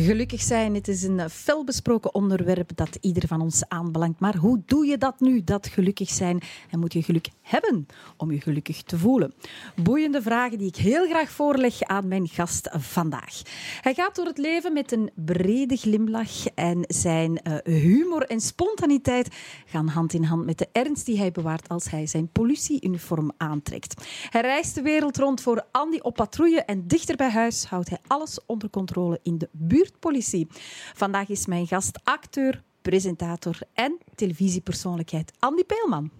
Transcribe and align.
Gelukkig 0.00 0.42
zijn, 0.42 0.74
het 0.74 0.88
is 0.88 1.02
een 1.02 1.30
felbesproken 1.30 2.14
onderwerp 2.14 2.70
dat 2.74 2.98
ieder 3.00 3.28
van 3.28 3.40
ons 3.40 3.68
aanbelangt. 3.68 4.20
Maar 4.20 4.36
hoe 4.36 4.62
doe 4.66 4.86
je 4.86 4.98
dat 4.98 5.20
nu, 5.20 5.44
dat 5.44 5.66
gelukkig 5.66 6.10
zijn? 6.10 6.40
En 6.70 6.78
moet 6.78 6.92
je 6.92 7.02
geluk 7.02 7.28
hebben 7.42 7.86
om 8.16 8.32
je 8.32 8.40
gelukkig 8.40 8.82
te 8.82 8.98
voelen? 8.98 9.34
Boeiende 9.82 10.22
vragen 10.22 10.58
die 10.58 10.66
ik 10.66 10.76
heel 10.76 11.06
graag 11.06 11.30
voorleg 11.30 11.82
aan 11.82 12.08
mijn 12.08 12.28
gast 12.28 12.68
vandaag. 12.72 13.42
Hij 13.80 13.94
gaat 13.94 14.16
door 14.16 14.26
het 14.26 14.38
leven 14.38 14.72
met 14.72 14.92
een 14.92 15.10
brede 15.14 15.76
glimlach 15.76 16.46
en 16.46 16.84
zijn 16.88 17.40
uh, 17.42 17.56
humor 17.64 18.22
en 18.22 18.40
spontaniteit 18.40 19.28
gaan 19.66 19.88
hand 19.88 20.12
in 20.12 20.24
hand 20.24 20.44
met 20.44 20.58
de 20.58 20.68
ernst 20.72 21.06
die 21.06 21.18
hij 21.18 21.32
bewaart 21.32 21.68
als 21.68 21.90
hij 21.90 22.06
zijn 22.06 22.28
politieuniform 22.28 23.32
aantrekt. 23.36 24.06
Hij 24.30 24.40
reist 24.40 24.74
de 24.74 24.82
wereld 24.82 25.16
rond 25.16 25.40
voor 25.40 25.64
Andy 25.70 25.98
op 26.02 26.14
patrouille 26.14 26.62
en 26.62 26.86
dichter 26.86 27.16
bij 27.16 27.30
huis 27.30 27.64
houdt 27.64 27.88
hij 27.88 27.98
alles 28.06 28.38
onder 28.46 28.70
controle 28.70 29.20
in 29.22 29.38
de 29.38 29.48
buurt 29.52 29.84
buurtpolitie. 29.86 30.46
Vandaag 30.94 31.28
is 31.28 31.46
mijn 31.46 31.66
gast 31.66 32.00
acteur, 32.04 32.62
presentator 32.82 33.58
en 33.74 33.98
televisiepersoonlijkheid 34.14 35.32
Andy 35.38 35.64
Peelman. 35.64 36.10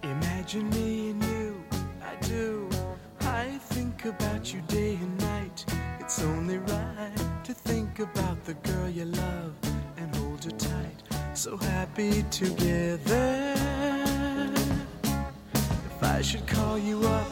Imagine 0.00 0.68
me 0.68 1.10
and 1.10 1.24
you, 1.24 1.54
I 2.00 2.26
do. 2.28 2.68
I 3.20 3.58
think 3.74 4.04
about 4.04 4.50
you 4.50 4.62
day 4.66 4.98
and 5.02 5.20
night. 5.20 5.64
It's 6.00 6.22
only 6.22 6.58
right 6.58 7.44
to 7.44 7.54
think 7.62 7.98
about 7.98 8.44
the 8.44 8.54
girl 8.62 8.88
you 8.88 9.04
love 9.04 9.52
and 9.96 10.16
hold 10.16 10.44
her 10.44 10.56
tight. 10.56 11.02
So 11.34 11.56
happy 11.56 12.24
together. 12.30 14.21
I 16.22 16.24
should 16.24 16.46
call 16.46 16.78
you 16.78 17.00
up, 17.02 17.26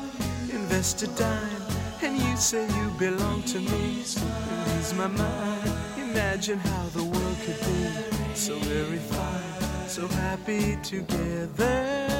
invest 0.53 1.05
a 1.05 1.07
dime, 1.07 1.63
and 2.03 2.19
you 2.19 2.37
say 2.37 2.67
you 2.67 2.91
belong 2.99 3.41
to 3.45 3.61
me. 3.61 3.99
Lose 3.99 4.95
my 4.95 5.07
mind, 5.07 5.71
imagine 5.97 6.59
how 6.59 6.89
the 6.89 7.05
world 7.05 7.37
could 7.45 7.61
be 7.61 8.35
so 8.35 8.59
very 8.59 8.99
fine, 8.99 9.89
so 9.89 10.09
happy 10.09 10.77
together. 10.83 12.20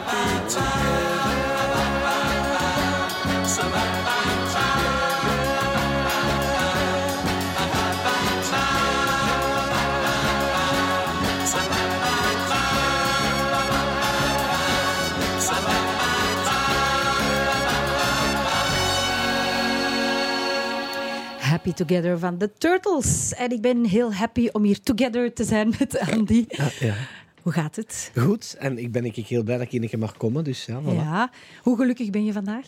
Happy 21.63 21.83
Together 21.83 22.19
van 22.19 22.37
The 22.37 22.51
Turtles. 22.57 23.33
En 23.33 23.51
ik 23.51 23.61
ben 23.61 23.85
heel 23.85 24.13
happy 24.13 24.49
om 24.51 24.63
hier 24.63 24.81
together 24.81 25.33
te 25.33 25.43
zijn 25.43 25.73
met 25.79 25.99
Andy. 25.99 26.45
Ja, 26.47 26.69
ja. 26.79 26.95
Hoe 27.41 27.51
gaat 27.51 27.75
het? 27.75 28.11
Goed, 28.15 28.55
en 28.59 28.77
ik 28.77 28.91
ben 28.91 29.05
ik 29.05 29.15
heel 29.15 29.43
blij 29.43 29.57
dat 29.57 29.71
ik 29.71 29.81
hier 29.81 29.99
mag 29.99 30.17
komen. 30.17 30.43
Dus 30.43 30.65
ja, 30.65 30.81
voilà. 30.81 30.95
ja. 30.95 31.31
Hoe 31.61 31.77
gelukkig 31.77 32.09
ben 32.09 32.25
je 32.25 32.33
vandaag? 32.33 32.65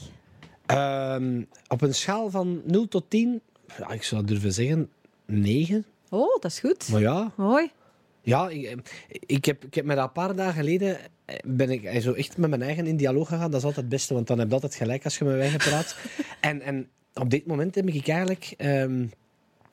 Um, 1.17 1.47
op 1.67 1.81
een 1.81 1.93
schaal 1.93 2.29
van 2.29 2.61
0 2.65 2.87
tot 2.87 3.09
10, 3.09 3.41
ja, 3.77 3.89
ik 3.89 4.03
zou 4.03 4.23
durven 4.23 4.53
zeggen 4.53 4.89
9. 5.25 5.85
Oh, 6.09 6.41
dat 6.41 6.51
is 6.51 6.59
goed. 6.59 6.89
Maar 6.89 7.01
ja. 7.01 7.31
Mooi. 7.35 7.71
Ja, 8.21 8.49
ik, 8.49 9.05
ik, 9.07 9.45
heb, 9.45 9.65
ik 9.65 9.73
heb 9.73 9.85
me 9.85 9.95
dat 9.95 10.03
een 10.03 10.11
paar 10.11 10.35
dagen 10.35 10.53
geleden 10.53 10.97
eh, 11.25 11.35
ben 11.45 11.69
ik 11.69 12.01
zo 12.01 12.13
echt 12.13 12.37
met 12.37 12.49
mijn 12.49 12.61
eigen 12.61 12.87
in 12.87 12.97
dialoog 12.97 13.27
gegaan. 13.27 13.51
Dat 13.51 13.59
is 13.59 13.65
altijd 13.65 13.85
het 13.85 13.89
beste, 13.89 14.13
want 14.13 14.27
dan 14.27 14.39
heb 14.39 14.47
je 14.47 14.53
altijd 14.53 14.75
gelijk 14.75 15.03
als 15.03 15.17
je 15.17 15.25
met 15.25 15.37
mij 15.37 15.57
praat. 15.57 15.95
en, 16.39 16.61
en 16.61 16.87
op 17.13 17.29
dit 17.29 17.45
moment 17.45 17.75
heb 17.75 17.87
ik 17.87 18.07
eigenlijk... 18.07 18.53
Um, 18.57 19.11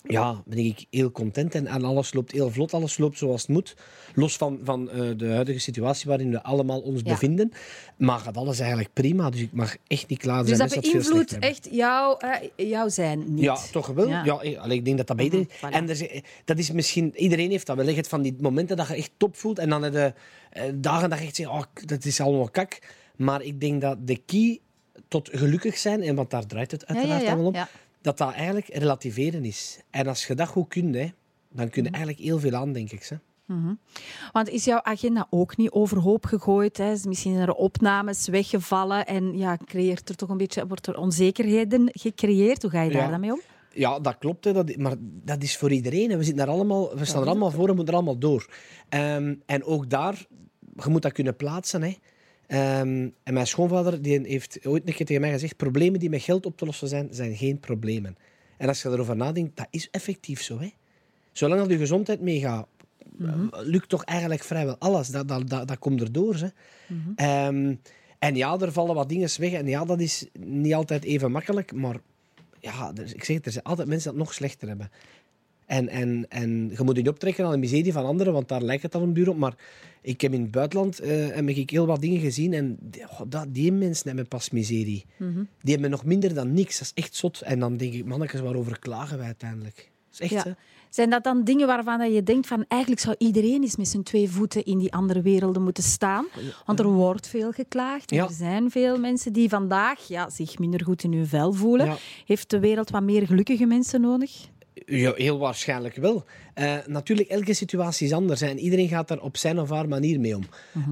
ja, 0.03 0.43
ben 0.47 0.59
ik 0.59 0.87
heel 0.91 1.11
content 1.11 1.55
en, 1.55 1.69
alles 1.69 2.13
loopt 2.13 2.33
heel 2.33 2.51
vlot, 2.51 2.75
alles 2.75 2.99
loopt 2.99 3.19
zoals 3.19 3.41
het 3.41 3.51
moet. 3.51 3.77
Los 4.15 4.37
van, 4.37 4.61
van 4.65 4.91
uh, 4.95 5.11
de 5.17 5.29
huidige 5.29 5.59
situatie 5.59 6.09
waarin 6.09 6.31
we 6.31 6.43
allemaal 6.43 6.81
ons 6.81 7.03
bevinden. 7.03 7.53
Maar 7.97 8.19
gaat 8.19 8.37
alles 8.37 8.59
eigenlijk 8.59 8.93
prima, 8.93 9.31
dus 9.31 9.41
ik 9.41 9.53
mag 9.53 9.77
echt 9.87 10.09
niet 10.09 10.19
klaar 10.19 10.47
zijn. 10.47 10.59
Dus 10.59 10.73
dat 10.73 10.83
beïnvloedt 10.83 11.39
echt 11.39 11.69
jouw, 11.71 12.19
uh, 12.25 12.69
jouw 12.69 12.89
zijn 12.89 13.35
niet? 13.35 13.45
Ja, 13.45 13.59
toch 13.73 13.87
wel. 13.87 14.09
Ja. 14.09 14.39
ja 14.43 14.65
ik 14.65 14.85
denk 14.85 14.97
dat 14.97 15.07
dat 15.07 15.17
bij 15.17 15.25
iedereen... 15.25 15.49
Mhm, 15.63 15.73
en 15.73 15.89
er, 15.89 16.23
dat 16.45 16.59
is 16.59 16.71
misschien... 16.71 17.13
Iedereen 17.17 17.51
heeft 17.51 17.67
dat 17.67 17.77
wel. 17.77 17.95
Het 17.95 18.09
van 18.09 18.23
die 18.23 18.37
momenten 18.41 18.77
dat 18.77 18.89
je 18.89 18.95
echt 18.95 19.11
top 19.17 19.37
voelt 19.37 19.59
en 19.59 19.69
dan 19.69 19.81
de 19.81 20.13
uh, 20.53 20.63
dagen 20.75 21.11
dat 21.11 21.19
je 21.19 21.25
echt 21.25 21.37
zegt, 21.37 21.51
oh, 21.51 21.63
dat 21.85 22.05
is 22.05 22.21
allemaal 22.21 22.51
kak. 22.51 22.79
Maar 23.17 23.43
ik 23.43 23.61
denk 23.61 23.81
dat 23.81 24.07
de 24.07 24.17
key 24.27 24.61
tot 25.09 25.29
gelukkig 25.33 25.79
zijn, 25.79 26.03
en 26.03 26.15
want 26.15 26.31
daar 26.31 26.47
draait 26.47 26.71
het 26.71 26.87
uiteraard 26.87 27.27
allemaal 27.27 27.47
om, 27.47 27.55
dat 28.01 28.19
dat 28.19 28.33
eigenlijk 28.33 28.67
relativeren 28.69 29.45
is. 29.45 29.81
En 29.91 30.07
als 30.07 30.27
je 30.27 30.35
dat 30.35 30.49
goed 30.49 30.69
kunt, 30.69 30.95
hè, 30.95 31.11
dan 31.53 31.69
kun 31.69 31.83
je 31.83 31.89
mhm. 31.89 31.99
eigenlijk 31.99 32.19
heel 32.19 32.39
veel 32.39 32.55
aan, 32.55 32.73
denk 32.73 32.91
ik. 32.91 33.05
Hè. 33.09 33.17
Mm 33.55 33.79
Want 34.33 34.49
is 34.49 34.65
jouw 34.65 34.83
agenda 34.83 35.27
ook 35.31 35.57
niet 35.57 35.71
overhoop 35.71 36.25
gegooid? 36.27 36.77
Hè? 36.77 36.93
Is 36.93 37.05
misschien 37.05 37.37
er 37.37 37.53
opnames 37.53 38.29
weggevallen 38.29 39.07
en 39.07 39.39
ja, 39.39 39.57
creëert 39.65 40.09
er 40.09 40.17
toch 40.17 40.29
een 40.29 40.37
beetje, 40.37 40.67
wordt 40.67 40.87
er 40.87 40.99
onzekerheden 40.99 41.89
gecreëerd? 41.93 42.63
Hoe 42.63 42.71
ga 42.71 42.83
je 42.83 42.91
daar 42.91 43.11
dan 43.11 43.21
mee 43.21 43.33
om? 43.33 43.41
Ja, 43.73 44.01
dat 44.01 44.19
klopt. 44.19 44.45
Hè. 44.45 44.53
Dat, 44.53 44.77
maar 44.77 44.95
dat 45.01 45.43
is 45.43 45.57
voor 45.57 45.71
iedereen. 45.71 46.09
We, 46.09 46.25
zitten 46.25 46.47
daar 46.47 46.55
allemaal, 46.55 46.97
we 46.97 47.05
staan 47.05 47.23
er 47.23 47.29
allemaal 47.29 47.51
voor 47.51 47.69
en 47.69 47.75
moeten 47.75 47.95
er 47.95 48.01
allemaal 48.01 48.19
door. 48.19 48.47
Ehm, 48.89 49.35
en 49.47 49.65
ook 49.65 49.91
daar, 49.91 50.27
je 50.77 50.91
moet 50.91 51.03
dat 51.03 51.13
kunnen 51.13 51.37
plaatsen. 51.37 51.83
Hè. 51.83 51.95
Ehm, 52.51 53.09
en 53.23 53.35
mijn 53.35 53.47
schoonvader 53.47 54.03
die 54.03 54.21
heeft 54.27 54.67
ooit 54.67 54.89
een 54.89 54.95
keer 54.95 55.07
tegen 55.07 55.21
mij 55.21 55.31
gezegd: 55.31 55.57
problemen 55.57 56.01
die 56.01 56.11
met 56.11 56.23
geld 56.23 56.47
op 56.47 56.57
te 56.57 56.65
lossen 56.65 56.89
zijn, 56.89 57.09
zijn 57.11 57.37
geen 57.37 57.61
problemen. 57.61 58.17
En 58.57 58.69
als 58.69 58.83
je 58.83 58.89
erover 58.89 59.17
nadenkt, 59.17 59.57
dat 59.57 59.67
is 59.71 59.91
effectief 59.91 60.43
zo. 60.43 60.59
Hè? 60.61 60.69
Zolang 61.33 61.61
dat 61.61 61.71
je 61.71 61.77
gezondheid 61.79 62.21
meegaat, 62.21 62.67
Mhm. 63.17 63.47
lukt 63.63 63.89
toch 63.89 64.05
eigenlijk 64.05 64.43
vrijwel 64.43 64.77
alles. 64.79 65.09
Dat, 65.09 65.29
dat, 65.29 65.49
dat, 65.49 65.69
dat 65.69 65.79
komt 65.79 66.01
erdoor. 66.01 66.35
Hè. 66.35 66.47
Mhm. 66.87 67.11
Ehm, 67.15 67.75
en 68.19 68.37
ja, 68.37 68.59
er 68.59 68.73
vallen 68.73 68.95
wat 68.95 69.09
dingen 69.09 69.29
weg. 69.41 69.53
En 69.53 69.67
ja, 69.67 69.85
dat 69.85 70.01
is 70.01 70.27
niet 70.39 70.75
altijd 70.75 71.05
even 71.05 71.31
makkelijk. 71.31 71.73
Maar 71.73 71.97
ja, 72.61 72.93
er- 72.95 73.15
ik 73.15 73.25
zeg 73.25 73.45
er 73.45 73.53
zijn 73.53 73.65
altijd 73.65 73.89
mensen 73.89 74.11
die 74.11 74.19
het 74.19 74.29
nog 74.29 74.37
slechter 74.37 74.69
hebben. 74.69 74.91
En, 75.71 75.89
en, 75.89 76.27
en 76.29 76.71
je 76.77 76.83
moet 76.85 76.97
je 76.97 77.03
niet 77.03 77.11
optrekken 77.11 77.45
aan 77.45 77.51
de 77.51 77.59
miserie 77.59 77.93
van 77.93 78.05
anderen, 78.05 78.33
want 78.33 78.49
daar 78.49 78.63
lijkt 78.63 78.83
het 78.83 78.93
dan 78.93 79.03
een 79.03 79.13
duur 79.13 79.29
op. 79.29 79.37
Maar 79.37 79.55
ik 80.01 80.21
heb 80.21 80.33
in 80.33 80.43
het 80.43 80.51
buitenland 80.51 81.01
eh, 81.01 81.27
heb 81.29 81.49
ik 81.49 81.71
heel 81.71 81.87
wat 81.87 82.01
dingen 82.01 82.21
gezien. 82.21 82.53
En 82.53 82.77
die, 82.81 83.03
oh, 83.03 83.21
dat, 83.29 83.47
die 83.49 83.73
mensen 83.73 84.07
hebben 84.07 84.29
pas 84.29 84.51
miserie. 84.51 85.05
Mhm. 85.17 85.43
Die 85.61 85.73
hebben 85.73 85.91
nog 85.91 86.05
minder 86.05 86.35
dan 86.35 86.53
niks. 86.53 86.79
Dat 86.79 86.93
is 86.95 87.03
echt 87.03 87.15
zot. 87.15 87.41
En 87.41 87.59
dan 87.59 87.77
denk 87.77 87.93
ik, 87.93 88.05
mannetjes, 88.05 88.41
waarover 88.41 88.79
klagen 88.79 89.17
wij 89.17 89.27
uiteindelijk? 89.27 89.91
Dat 90.11 90.21
is 90.21 90.33
echt, 90.33 90.45
Ja. 90.45 90.57
Zijn 90.89 91.11
dat 91.11 91.25
dan 91.25 91.45
dingen 91.45 91.67
waarvan 91.67 91.99
dat 91.99 92.13
je 92.13 92.23
denkt 92.23 92.47
van 92.47 92.65
eigenlijk 92.69 93.03
zou 93.03 93.15
iedereen 93.19 93.63
eens 93.63 93.77
met 93.77 93.89
zijn 93.89 94.03
twee 94.03 94.31
voeten 94.31 94.65
in 94.65 94.79
die 94.79 94.93
andere 94.93 95.23
werelden 95.23 95.63
moeten 95.63 95.83
staan? 95.83 96.27
Want 96.67 96.79
er 96.79 96.87
wordt 96.87 97.27
veel 97.27 97.53
geklaagd. 97.53 98.11
Ja. 98.11 98.25
Er 98.25 98.33
zijn 98.33 98.71
veel 98.71 98.99
mensen 98.99 99.33
die 99.33 99.49
vandaag 99.49 100.09
ja, 100.09 100.31
zich 100.31 100.59
minder 100.59 100.85
goed 100.85 101.03
in 101.03 101.13
hun 101.13 101.27
vel 101.27 101.53
voelen. 101.53 101.87
Ja. 101.87 101.97
Heeft 102.27 102.51
de 102.51 102.59
wereld 102.59 102.91
wat 102.91 103.03
meer 103.03 103.27
gelukkige 103.27 103.67
mensen 103.67 104.01
nodig? 104.01 104.49
Ja, 104.87 105.13
heel 105.15 105.39
waarschijnlijk 105.39 105.95
wel. 105.95 106.25
Eh, 106.55 106.77
natuurlijk, 106.87 107.29
elke 107.29 107.55
situatie 107.55 108.07
is 108.07 108.13
anders 108.13 108.41
hè, 108.41 108.47
en 108.47 108.59
iedereen 108.59 108.89
gaat 108.89 109.09
daar 109.09 109.21
op 109.21 109.37
zijn 109.37 109.61
of 109.61 109.71
haar 109.71 109.89
manier 109.89 110.21
mee 110.21 110.37
om. 110.37 110.45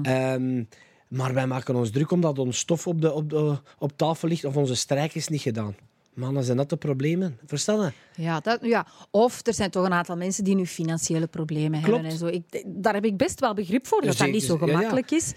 Ehm, 0.03 0.63
maar 1.07 1.33
wij 1.33 1.47
maken 1.47 1.75
ons 1.75 1.89
druk 1.91 2.11
omdat 2.11 2.39
ons 2.39 2.57
stof 2.57 2.87
op, 2.87 3.01
de, 3.01 3.13
op, 3.13 3.29
de, 3.29 3.57
op 3.77 3.97
tafel 3.97 4.27
ligt 4.27 4.45
of 4.45 4.55
onze 4.55 4.75
strijk 4.75 5.15
is 5.15 5.27
niet 5.27 5.41
gedaan. 5.41 5.75
Mannen, 6.13 6.43
zijn 6.43 6.57
dat 6.57 6.69
de 6.69 6.77
problemen? 6.77 7.37
Verstaan? 7.45 7.93
Ja, 8.15 8.39
dat, 8.39 8.59
ja. 8.61 8.87
Of 9.11 9.47
er 9.47 9.53
zijn 9.53 9.69
toch 9.69 9.85
een 9.85 9.93
aantal 9.93 10.17
mensen 10.17 10.43
die 10.43 10.55
nu 10.55 10.65
financiële 10.65 11.27
problemen 11.27 11.81
Klopt. 11.81 11.93
hebben. 11.93 12.11
En 12.11 12.17
zo. 12.17 12.25
Ik, 12.25 12.63
daar 12.65 12.93
heb 12.93 13.05
ik 13.05 13.17
best 13.17 13.39
wel 13.39 13.53
begrip 13.53 13.87
voor, 13.87 14.01
dat 14.01 14.17
dat 14.17 14.31
niet 14.31 14.43
zo 14.43 14.57
ja, 14.59 14.65
ja. 14.65 14.71
gemakkelijk 14.71 15.11
is. 15.11 15.33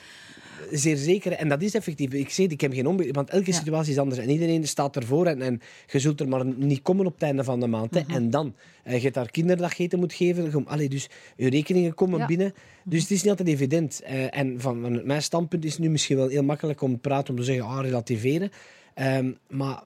Zeer 0.70 0.96
zeker. 0.96 1.32
En 1.32 1.48
dat 1.48 1.62
is 1.62 1.74
effectief. 1.74 2.12
Ik 2.12 2.30
zeg, 2.30 2.46
ik 2.46 2.60
heb 2.60 2.72
geen 2.72 2.86
onbegrip, 2.86 3.14
want 3.14 3.30
elke 3.30 3.50
Ja. 3.50 3.56
situatie 3.56 3.92
is 3.92 3.98
anders. 3.98 4.20
En 4.20 4.30
iedereen 4.30 4.66
staat 4.66 4.96
ervoor 4.96 5.26
en, 5.26 5.42
en 5.42 5.60
je 5.86 5.98
zult 5.98 6.20
er 6.20 6.28
maar 6.28 6.44
niet 6.46 6.82
komen 6.82 7.06
op 7.06 7.12
het 7.14 7.22
einde 7.22 7.44
van 7.44 7.60
de 7.60 7.66
maand. 7.66 7.90
Mhm. 7.90 8.10
En 8.10 8.30
dan, 8.30 8.54
eh, 8.84 8.94
je 8.96 9.00
hebt 9.02 9.14
daar 9.14 9.30
kinderdaggeten 9.30 9.98
moet 9.98 10.12
geven. 10.12 10.44
Je- 10.44 10.62
Allee, 10.64 10.88
dus 10.88 11.08
je 11.36 11.48
rekeningen 11.50 11.94
komen 11.94 12.18
Ja. 12.18 12.26
binnen. 12.26 12.54
Dus 12.84 13.00
het 13.02 13.10
is 13.10 13.20
niet 13.22 13.30
altijd 13.30 13.48
evident. 13.48 14.00
Eh, 14.02 14.36
en 14.38 14.60
van, 14.60 14.80
van 14.80 15.06
mijn 15.06 15.22
standpunt 15.22 15.64
is 15.64 15.72
het 15.72 15.80
nu 15.80 15.90
misschien 15.90 16.16
wel 16.16 16.28
heel 16.28 16.42
makkelijk 16.44 16.82
om 16.82 16.92
te 16.92 16.98
praten, 16.98 17.30
om 17.34 17.40
te 17.40 17.44
zeggen, 17.46 17.64
ah, 17.64 17.80
relativeren. 17.82 18.50
Ehm, 18.94 19.32
maar 19.48 19.82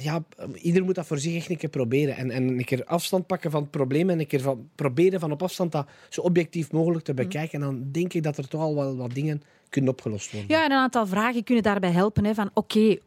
ja, 0.00 0.24
ieder 0.54 0.84
moet 0.84 0.94
dat 0.94 1.06
voor 1.06 1.18
zich 1.18 1.36
echt 1.36 1.50
een 1.50 1.56
keer 1.56 1.70
proberen. 1.70 2.16
En, 2.16 2.30
en 2.30 2.48
een 2.48 2.64
keer 2.64 2.84
afstand 2.84 3.26
pakken 3.26 3.50
van 3.50 3.62
het 3.62 3.70
probleem 3.70 4.10
en 4.10 4.20
een 4.20 4.26
keer 4.26 4.40
van, 4.40 4.68
proberen 4.74 5.20
van 5.20 5.32
op 5.32 5.42
afstand 5.42 5.72
dat 5.72 5.88
zo 6.08 6.20
objectief 6.20 6.72
mogelijk 6.72 7.04
te 7.04 7.14
bekijken. 7.14 7.60
En 7.62 7.66
dan 7.66 7.88
denk 7.90 8.12
ik 8.12 8.22
dat 8.22 8.38
er 8.38 8.48
toch 8.48 8.60
al 8.60 8.74
wel 8.74 8.96
wat 8.96 9.14
dingen 9.14 9.42
kunnen 9.68 9.90
opgelost 9.90 10.32
worden. 10.32 10.50
Ja, 10.50 10.64
en 10.64 10.70
een 10.70 10.78
aantal 10.78 11.06
vragen 11.06 11.44
kunnen 11.44 11.62
daarbij 11.62 11.90
helpen. 11.90 12.24
Hè, 12.24 12.34
van 12.34 12.50
oké, 12.54 12.98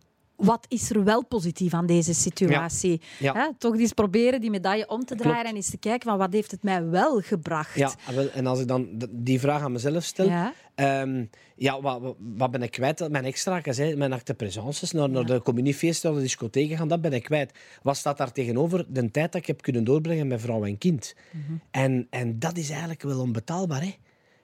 wat 0.42 0.66
is 0.70 0.90
er 0.90 1.04
wel 1.04 1.26
positief 1.26 1.74
aan 1.74 1.86
deze 1.86 2.14
situatie? 2.14 3.02
Ja. 3.20 3.34
Hè, 3.34 3.48
toch 3.58 3.78
eens 3.78 3.94
proberen 3.94 4.42
die 4.42 4.50
medaille 4.50 4.90
om 4.90 5.06
te 5.06 5.16
draaien 5.16 5.34
Klopt. 5.36 5.50
en 5.50 5.56
eens 5.56 5.70
te 5.70 5.78
kijken 5.78 6.10
van 6.10 6.18
wat 6.18 6.34
heeft 6.34 6.52
het 6.52 6.64
mij 6.64 6.86
wel 6.86 7.20
gebracht? 7.20 7.76
Ja, 7.76 7.92
en 8.34 8.46
als 8.48 8.60
ik 8.60 8.68
dan 8.68 8.88
die 9.10 9.40
vraag 9.40 9.62
aan 9.62 9.72
mezelf 9.72 10.04
stel, 10.04 10.26
Ja. 10.26 10.54
ehm, 10.76 11.26
ja, 11.56 11.82
wat, 11.82 12.16
wat, 12.38 12.52
ben 12.52 12.62
ik 12.62 12.72
kwijt? 12.72 13.10
Mijn 13.10 13.26
extra's, 13.26 13.78
hè, 13.78 13.96
mijn 13.96 14.14
acte 14.14 14.34
présences, 14.34 14.92
naar, 14.92 15.10
naar 15.10 15.26
de 15.26 15.42
communiefeesten, 15.42 16.10
naar 16.10 16.20
de 16.20 16.26
discotheken 16.26 16.78
gaan, 16.78 16.88
dat 16.88 17.02
ben 17.02 17.14
ik 17.14 17.24
kwijt. 17.24 17.52
Wat 17.84 17.98
staat 17.98 18.18
daar 18.18 18.32
tegenover? 18.32 18.86
De 18.88 19.12
tijd 19.12 19.32
dat 19.32 19.42
ik 19.42 19.48
heb 19.48 19.62
kunnen 19.62 19.84
doorbrengen 19.84 20.28
met 20.28 20.42
vrouw 20.42 20.64
en 20.66 20.78
kind. 20.78 21.16
Mhm. 21.32 21.54
en, 21.72 22.08
en 22.10 22.40
dat 22.40 22.58
is 22.58 22.70
eigenlijk 22.70 23.02
wel 23.02 23.20
onbetaalbaar, 23.20 23.82
hè? 23.82 23.96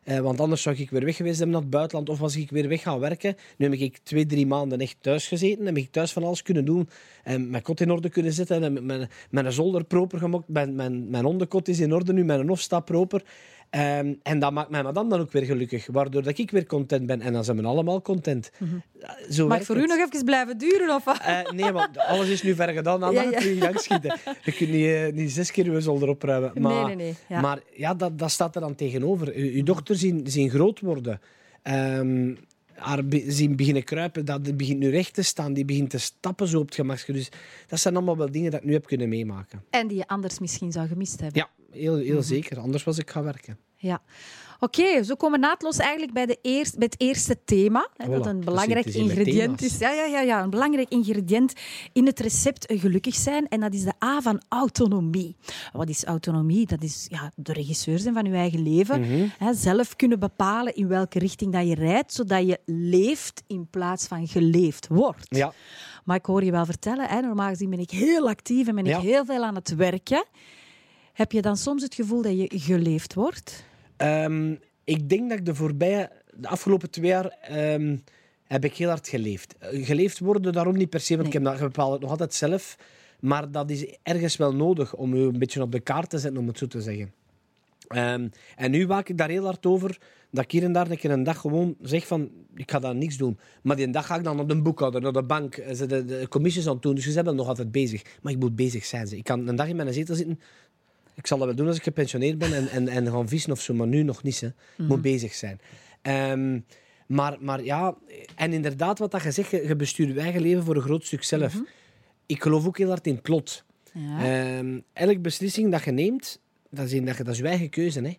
Eh, 0.07 0.19
want 0.19 0.39
anders 0.39 0.61
zou 0.61 0.75
ik 0.77 0.89
weer 0.89 1.05
weg 1.05 1.15
geweest 1.15 1.37
zijn 1.37 1.49
naar 1.49 1.61
het 1.61 1.69
buitenland 1.69 2.09
of 2.09 2.19
was 2.19 2.35
ik 2.35 2.49
weer 2.49 2.67
weg 2.67 2.81
gaan 2.81 2.99
werken. 2.99 3.35
Nu 3.57 3.69
heb 3.69 3.79
ik 3.79 3.97
twee, 3.97 4.25
drie 4.25 4.47
maanden 4.47 4.79
echt 4.79 4.97
thuis 5.01 5.27
gezeten. 5.27 5.65
Heb 5.65 5.77
ik 5.77 5.91
thuis 5.91 6.11
van 6.13 6.23
alles 6.23 6.41
kunnen 6.41 6.65
doen. 6.65 6.89
En 7.23 7.49
mijn 7.49 7.63
kot 7.63 7.81
in 7.81 7.91
orde 7.91 8.09
kunnen 8.09 8.33
zetten. 8.33 8.63
En 8.63 8.85
mijn, 8.85 9.09
mijn 9.29 9.51
zolder 9.51 9.83
proper 9.83 10.19
gemaakt. 10.19 10.47
Mijn, 10.47 10.75
mijn, 10.75 11.09
mijn 11.09 11.25
onderkot 11.25 11.67
is 11.67 11.79
in 11.79 11.93
orde 11.93 12.13
nu. 12.13 12.23
Mijn 12.23 12.47
hof 12.47 12.83
proper. 12.83 13.23
Ehm, 13.69 14.13
en 14.23 14.39
dat 14.39 14.51
maakt 14.51 14.69
mijn 14.69 14.83
madame 14.83 15.09
dan 15.09 15.19
ook 15.19 15.31
weer 15.31 15.43
gelukkig. 15.45 15.87
Waardoor 15.91 16.23
dat 16.23 16.37
ik 16.37 16.51
weer 16.51 16.65
content 16.65 17.05
ben. 17.05 17.21
En 17.21 17.33
dan 17.33 17.43
zijn 17.43 17.57
we 17.57 17.63
allemaal 17.63 18.01
content. 18.01 18.51
Zo 19.29 19.41
Mag 19.41 19.51
werkt 19.51 19.65
voor 19.65 19.77
u 19.77 19.85
nog 19.85 19.97
even 19.97 20.25
blijven 20.25 20.57
duren? 20.57 20.95
Of? 20.95 21.07
Eh, 21.21 21.51
nee, 21.51 21.71
want 21.71 21.97
alles 21.97 22.27
is 22.29 22.43
nu 22.43 22.55
ver 22.55 22.69
gedaan. 22.69 22.99
Dan 22.99 23.13
Ja, 23.13 23.21
ja, 23.21 23.29
ja. 23.29 23.39
je 23.39 23.71
schieten. 23.79 24.19
Je 24.43 24.51
kunt 24.51 24.69
niet, 24.69 24.85
eh, 24.85 25.11
niet 25.13 25.31
zes 25.31 25.51
keer 25.51 25.71
je 25.71 25.81
zolder 25.81 26.09
opruimen. 26.09 26.51
Maar, 26.61 26.73
nee, 26.73 26.83
nee, 26.85 26.95
nee. 26.95 27.15
Ja. 27.29 27.41
maar 27.41 27.59
ja, 27.75 27.93
dat, 27.93 28.19
dat 28.19 28.31
staat 28.31 28.55
er 28.55 28.61
dan 28.61 28.75
tegenover. 28.75 29.35
U- 29.37 29.55
Uw 29.57 29.63
dochter 29.63 29.95
zien, 29.95 30.21
zien 30.27 30.49
groot 30.49 30.79
worden. 30.79 31.21
Ehm, 31.61 32.33
haar 32.77 33.03
zien 33.27 33.55
beginnen 33.55 33.83
kruipen. 33.83 34.25
Dat 34.25 34.45
die 34.45 34.53
begint 34.53 34.79
nu 34.79 34.89
recht 34.89 35.13
te 35.13 35.21
staan. 35.21 35.53
Die 35.53 35.65
begint 35.65 35.89
te 35.89 35.97
stappen 35.97 36.47
zo 36.47 36.59
op 36.59 36.65
het 36.65 36.75
gemakje. 36.75 37.13
Dus 37.13 37.29
dat 37.67 37.79
zijn 37.79 37.95
allemaal 37.95 38.17
wel 38.17 38.31
dingen 38.31 38.51
dat 38.51 38.59
ik 38.59 38.65
nu 38.65 38.73
heb 38.73 38.85
kunnen 38.85 39.09
meemaken. 39.09 39.63
En 39.69 39.87
die 39.87 39.97
je 39.97 40.07
anders 40.07 40.39
misschien 40.39 40.71
zou 40.71 40.87
gemist 40.87 41.21
hebben. 41.21 41.41
Ja, 41.41 41.77
heel, 41.79 41.95
heel 41.95 42.23
zeker. 42.23 42.59
Anders 42.59 42.83
was 42.83 42.97
ik 42.97 43.09
gaan 43.09 43.23
werken. 43.23 43.57
Ja. 43.75 44.01
Oké, 44.59 45.03
zo 45.03 45.15
komen 45.15 45.39
we 45.39 45.45
naadloos 45.45 45.77
eigenlijk 45.77 46.13
bij, 46.13 46.25
de 46.25 46.37
eerst, 46.41 46.77
bij 46.77 46.87
het 46.91 47.01
eerste 47.01 47.43
thema. 47.45 47.89
Hè, 47.95 48.09
dat 48.09 48.25
een 48.25 48.35
dus 48.35 48.45
belangrijk 48.45 48.85
ingrediënt 48.85 49.61
is. 49.61 49.77
Ja, 49.77 49.91
ja, 49.91 50.05
ja, 50.05 50.21
ja, 50.21 50.43
een 50.43 50.49
belangrijk 50.49 50.89
ingrediënt 50.89 51.53
in 51.93 52.05
het 52.05 52.19
recept 52.19 52.65
eh, 52.65 52.79
gelukkig 52.79 53.15
zijn. 53.15 53.47
En 53.47 53.59
dat 53.59 53.73
is 53.73 53.83
de 53.83 53.93
A 54.03 54.21
van 54.21 54.41
autonomie. 54.49 55.35
Wat 55.73 55.89
is 55.89 56.03
autonomie? 56.03 56.67
Dat 56.67 56.83
is 56.83 57.05
ja, 57.09 57.31
de 57.35 57.53
regisseur 57.53 57.99
zijn 57.99 58.13
van 58.13 58.25
je 58.25 58.33
eigen 58.33 58.63
leven. 58.63 58.99
Mhm. 58.99 59.27
Hè, 59.37 59.53
zelf 59.53 59.95
kunnen 59.95 60.19
bepalen 60.19 60.75
in 60.75 60.87
welke 60.87 61.19
richting 61.19 61.53
dat 61.53 61.67
je 61.67 61.75
rijdt, 61.75 62.13
zodat 62.13 62.47
je 62.47 62.59
leeft 62.65 63.43
in 63.47 63.67
plaats 63.69 64.07
van 64.07 64.27
geleefd 64.27 64.87
wordt. 64.87 65.25
Ja. 65.35 65.53
Maar 66.03 66.17
ik 66.17 66.25
hoor 66.25 66.43
je 66.43 66.51
wel 66.51 66.65
vertellen, 66.65 67.07
hè, 67.07 67.21
normaal 67.21 67.49
gezien 67.49 67.69
ben 67.69 67.79
ik 67.79 67.91
heel 67.91 68.27
actief 68.29 68.67
en 68.67 68.75
ben 68.75 68.85
Ja. 68.85 68.97
ik 68.97 69.03
heel 69.03 69.25
veel 69.25 69.43
aan 69.43 69.55
het 69.55 69.75
werken. 69.75 70.25
Heb 71.13 71.31
je 71.31 71.41
dan 71.41 71.57
soms 71.57 71.83
het 71.83 71.95
gevoel 71.95 72.21
dat 72.21 72.37
je 72.37 72.49
geleefd 72.49 73.13
wordt? 73.13 73.65
Ehm, 73.97 74.55
ik 74.83 75.09
denk 75.09 75.29
dat 75.29 75.37
ik 75.37 75.45
de 75.45 75.55
voorbije, 75.55 76.11
de 76.35 76.47
afgelopen 76.47 76.89
twee 76.89 77.09
jaar, 77.09 77.25
ehm, 77.41 77.97
heb 78.43 78.65
ik 78.65 78.73
heel 78.75 78.89
hard 78.89 79.07
geleefd. 79.07 79.55
Eh, 79.57 79.85
Geleefd 79.85 80.19
worden 80.19 80.53
daarom 80.53 80.77
niet 80.77 80.89
per 80.89 80.99
se, 80.99 81.15
want 81.17 81.19
Nee. 81.19 81.27
ik 81.27 81.33
heb 81.33 81.43
dat, 81.43 81.53
ik 81.53 81.73
bepaal 81.73 81.91
het 81.91 82.01
nog 82.01 82.09
altijd 82.09 82.33
zelf. 82.33 82.77
Maar 83.19 83.51
dat 83.51 83.69
is 83.69 83.97
ergens 84.03 84.37
wel 84.37 84.55
nodig 84.55 84.95
om 84.95 85.13
u 85.13 85.17
een 85.19 85.39
beetje 85.39 85.61
op 85.61 85.71
de 85.71 85.79
kaart 85.79 86.09
te 86.09 86.17
zetten, 86.17 86.39
om 86.41 86.47
het 86.47 86.57
zo 86.57 86.67
te 86.67 86.81
zeggen. 86.81 87.13
Ehm, 87.87 88.27
en 88.55 88.71
nu 88.71 88.87
waak 88.87 89.09
ik 89.09 89.17
daar 89.17 89.29
heel 89.29 89.43
hard 89.43 89.65
over, 89.65 89.97
dat 90.31 90.43
ik 90.43 90.51
hier 90.51 90.63
en 90.63 90.71
daar 90.71 90.91
een 90.91 90.97
keer 90.97 91.11
een 91.11 91.23
dag 91.23 91.37
gewoon 91.37 91.75
zeg 91.81 92.07
van, 92.07 92.29
ik 92.55 92.71
ga 92.71 92.79
daar 92.79 92.95
niks 92.95 93.17
doen. 93.17 93.39
Maar 93.63 93.75
die 93.75 93.89
dag 93.89 94.05
ga 94.05 94.15
ik 94.15 94.23
dan 94.23 94.35
naar 94.35 94.47
de 94.47 94.61
boekhouder, 94.61 95.01
naar 95.01 95.11
de 95.11 95.23
bank, 95.23 95.55
eh, 95.55 95.75
ze 95.75 95.85
de, 95.85 96.05
de 96.05 96.25
commissies 96.29 96.67
aan 96.67 96.73
het 96.73 96.81
doen. 96.81 96.95
Dus 96.95 97.03
ze 97.03 97.11
zijn 97.11 97.25
wel 97.25 97.35
nog 97.35 97.47
altijd 97.47 97.71
bezig. 97.71 98.01
Maar 98.21 98.33
ik 98.33 98.39
moet 98.39 98.55
bezig 98.55 98.85
zijn. 98.85 99.07
Ze. 99.07 99.17
Ik 99.17 99.23
kan 99.23 99.47
een 99.47 99.55
dag 99.55 99.67
in 99.67 99.75
mijn 99.75 99.93
zetel 99.93 100.15
zitten, 100.15 100.39
ik 101.17 101.27
zal 101.27 101.37
dat 101.37 101.47
wel 101.47 101.55
doen 101.55 101.67
als 101.67 101.77
ik 101.77 101.83
gepensioneerd 101.83 102.37
ben 102.37 102.53
en, 102.53 102.67
en, 102.67 102.87
en 102.87 103.07
gaan 103.11 103.27
vissen 103.27 103.51
of 103.51 103.61
zo, 103.61 103.73
maar 103.73 103.87
nu 103.87 104.03
nog 104.03 104.23
niet. 104.23 104.39
Hè. 104.39 104.47
Mhm. 104.77 104.87
Moet 104.87 105.01
bezig 105.01 105.33
zijn. 105.33 105.59
Ehm, 106.01 106.59
maar, 107.07 107.37
maar 107.39 107.63
ja, 107.63 107.95
en 108.35 108.53
inderdaad, 108.53 108.99
wat 108.99 109.11
dat 109.11 109.23
je 109.23 109.31
zegt, 109.31 109.49
je, 109.51 109.67
je 109.67 109.75
bestuurt 109.75 110.13
je 110.13 110.19
eigen 110.19 110.41
leven 110.41 110.63
voor 110.63 110.75
een 110.75 110.81
groot 110.81 111.05
stuk 111.05 111.23
zelf. 111.23 111.53
Mhm. 111.53 111.63
Ik 112.25 112.41
geloof 112.41 112.65
ook 112.67 112.77
heel 112.77 112.87
hard 112.89 113.07
in 113.07 113.15
het 113.15 113.27
lot. 113.27 113.63
Ja. 113.93 114.57
Ehm, 114.57 114.79
elke 114.93 115.19
beslissing 115.19 115.71
dat 115.71 115.83
je 115.83 115.91
neemt, 115.91 116.41
dat 116.69 116.85
is, 116.85 116.93
in- 116.93 117.05
dat, 117.05 117.17
je- 117.17 117.23
dat 117.23 117.33
is 117.33 117.39
je 117.39 117.47
eigen 117.47 117.69
keuze. 117.69 118.01
Hè. 118.01 118.17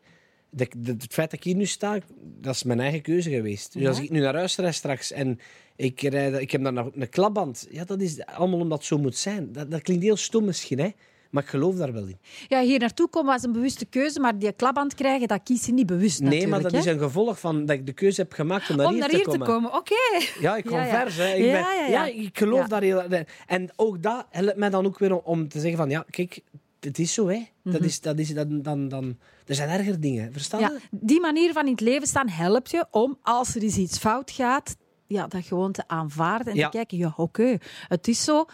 De- 0.50 0.68
het 0.84 1.06
feit 1.12 1.30
dat 1.30 1.32
ik 1.38 1.44
hier 1.44 1.54
nu 1.54 1.66
sta, 1.66 1.98
dat 2.40 2.54
is 2.54 2.62
mijn 2.62 2.80
eigen 2.80 3.02
keuze 3.02 3.30
geweest. 3.30 3.72
Dus 3.72 3.82
Ja. 3.82 3.88
als 3.88 4.00
ik 4.00 4.10
nu 4.10 4.20
naar 4.20 4.34
huis 4.34 4.56
rijd 4.56 4.74
straks 4.74 5.12
en 5.12 5.40
ik, 5.76 6.00
rijd, 6.00 6.40
ik 6.40 6.50
heb 6.50 6.62
daar 6.62 6.72
nog 6.72 6.90
een 6.94 7.08
klapband, 7.08 7.68
ja, 7.70 7.84
dat 7.84 8.00
is 8.00 8.24
allemaal 8.26 8.60
omdat 8.60 8.78
het 8.78 8.86
zo 8.86 8.98
moet 8.98 9.16
zijn. 9.16 9.52
Dat, 9.52 9.70
dat 9.70 9.82
klinkt 9.82 10.02
heel 10.04 10.16
stom 10.16 10.44
misschien, 10.44 10.78
hè? 10.78 10.90
Maar 11.30 11.42
ik 11.42 11.48
geloof 11.48 11.74
daar 11.76 11.92
wel 11.92 12.06
in. 12.06 12.18
Ja, 12.48 12.60
hier 12.60 12.78
naartoe 12.78 13.08
komen 13.08 13.32
was 13.32 13.42
een 13.42 13.52
bewuste 13.52 13.84
keuze, 13.84 14.20
maar 14.20 14.38
die 14.38 14.52
klapband 14.52 14.94
krijgen, 14.94 15.28
dat 15.28 15.40
kies 15.42 15.66
je 15.66 15.72
niet 15.72 15.86
bewust 15.86 16.20
Nee, 16.20 16.46
maar 16.46 16.62
dat 16.62 16.72
hè? 16.72 16.78
is 16.78 16.84
een 16.84 16.98
gevolg 16.98 17.40
van 17.40 17.66
dat 17.66 17.76
ik 17.76 17.86
de 17.86 17.92
keuze 17.92 18.20
heb 18.20 18.32
gemaakt 18.32 18.70
om 18.70 18.76
naar, 18.76 18.86
Om 18.86 18.90
hier, 18.92 19.00
naar 19.00 19.08
te 19.10 19.16
hier 19.16 19.24
komen. 19.24 19.46
te 19.46 19.52
komen, 19.52 19.74
oké. 19.74 19.94
Ja, 20.40 20.56
ik 20.56 20.70
Ja, 20.70 20.84
ja. 20.84 21.00
vers. 21.02 21.16
Hè. 21.16 21.32
Ik, 21.34 21.42
ben- 21.42 21.50
ja, 21.50 21.72
ja. 21.72 21.86
ja, 21.88 22.04
ik 22.06 22.38
geloof 22.38 22.66
daar 22.68 22.82
heel 22.82 23.02
En 23.46 23.70
ook 23.76 24.02
dat 24.02 24.26
helpt 24.30 24.56
mij 24.56 24.70
dan 24.70 24.86
ook 24.86 24.98
weer 24.98 25.12
om, 25.14 25.20
om 25.24 25.48
te 25.48 25.60
zeggen 25.60 25.78
van, 25.78 25.90
ja, 25.90 26.04
kijk, 26.10 26.40
het 26.80 26.98
is 26.98 27.14
zo, 27.14 27.28
hè. 27.28 27.46
Dat 27.62 27.80
is, 27.80 28.00
dat 28.00 28.18
is, 28.18 28.34
dan, 28.34 28.62
dan, 28.62 28.88
dan, 28.88 29.18
er 29.46 29.54
zijn 29.54 29.68
erger 29.68 30.00
dingen, 30.00 30.32
verstaan 30.32 30.60
Mhm. 30.60 30.72
Ja, 30.72 30.78
die 30.90 31.20
manier 31.20 31.52
van 31.52 31.64
in 31.64 31.70
het 31.72 31.80
leven 31.80 32.06
staan 32.06 32.28
helpt 32.28 32.70
je 32.70 32.86
om, 32.90 33.18
als 33.22 33.54
er 33.54 33.62
eens 33.62 33.76
iets 33.76 33.98
fout 33.98 34.30
gaat, 34.30 34.76
ja, 35.06 35.26
dat 35.26 35.44
gewoon 35.44 35.72
te 35.72 35.82
aanvaarden 35.86 36.52
en 36.52 36.58
Ja. 36.58 36.68
te 36.68 36.76
kijken, 36.76 36.98
ja, 36.98 37.12
oké, 37.16 37.58
het 37.88 38.08
is 38.08 38.24
zo. 38.24 38.44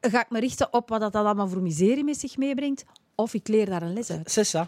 Ga 0.00 0.20
ik 0.20 0.30
me 0.30 0.40
richten 0.40 0.72
op 0.72 0.88
wat 0.88 1.00
dat 1.00 1.14
allemaal 1.14 1.48
voor 1.48 1.62
miserie 1.62 2.04
met 2.04 2.18
zich 2.18 2.36
meebrengt? 2.36 2.84
Of 3.14 3.34
ik 3.34 3.48
leer 3.48 3.66
daar 3.66 3.82
een 3.82 3.92
les 3.92 4.10
uit. 4.10 4.30
C'est 4.30 4.56
ça. 4.56 4.66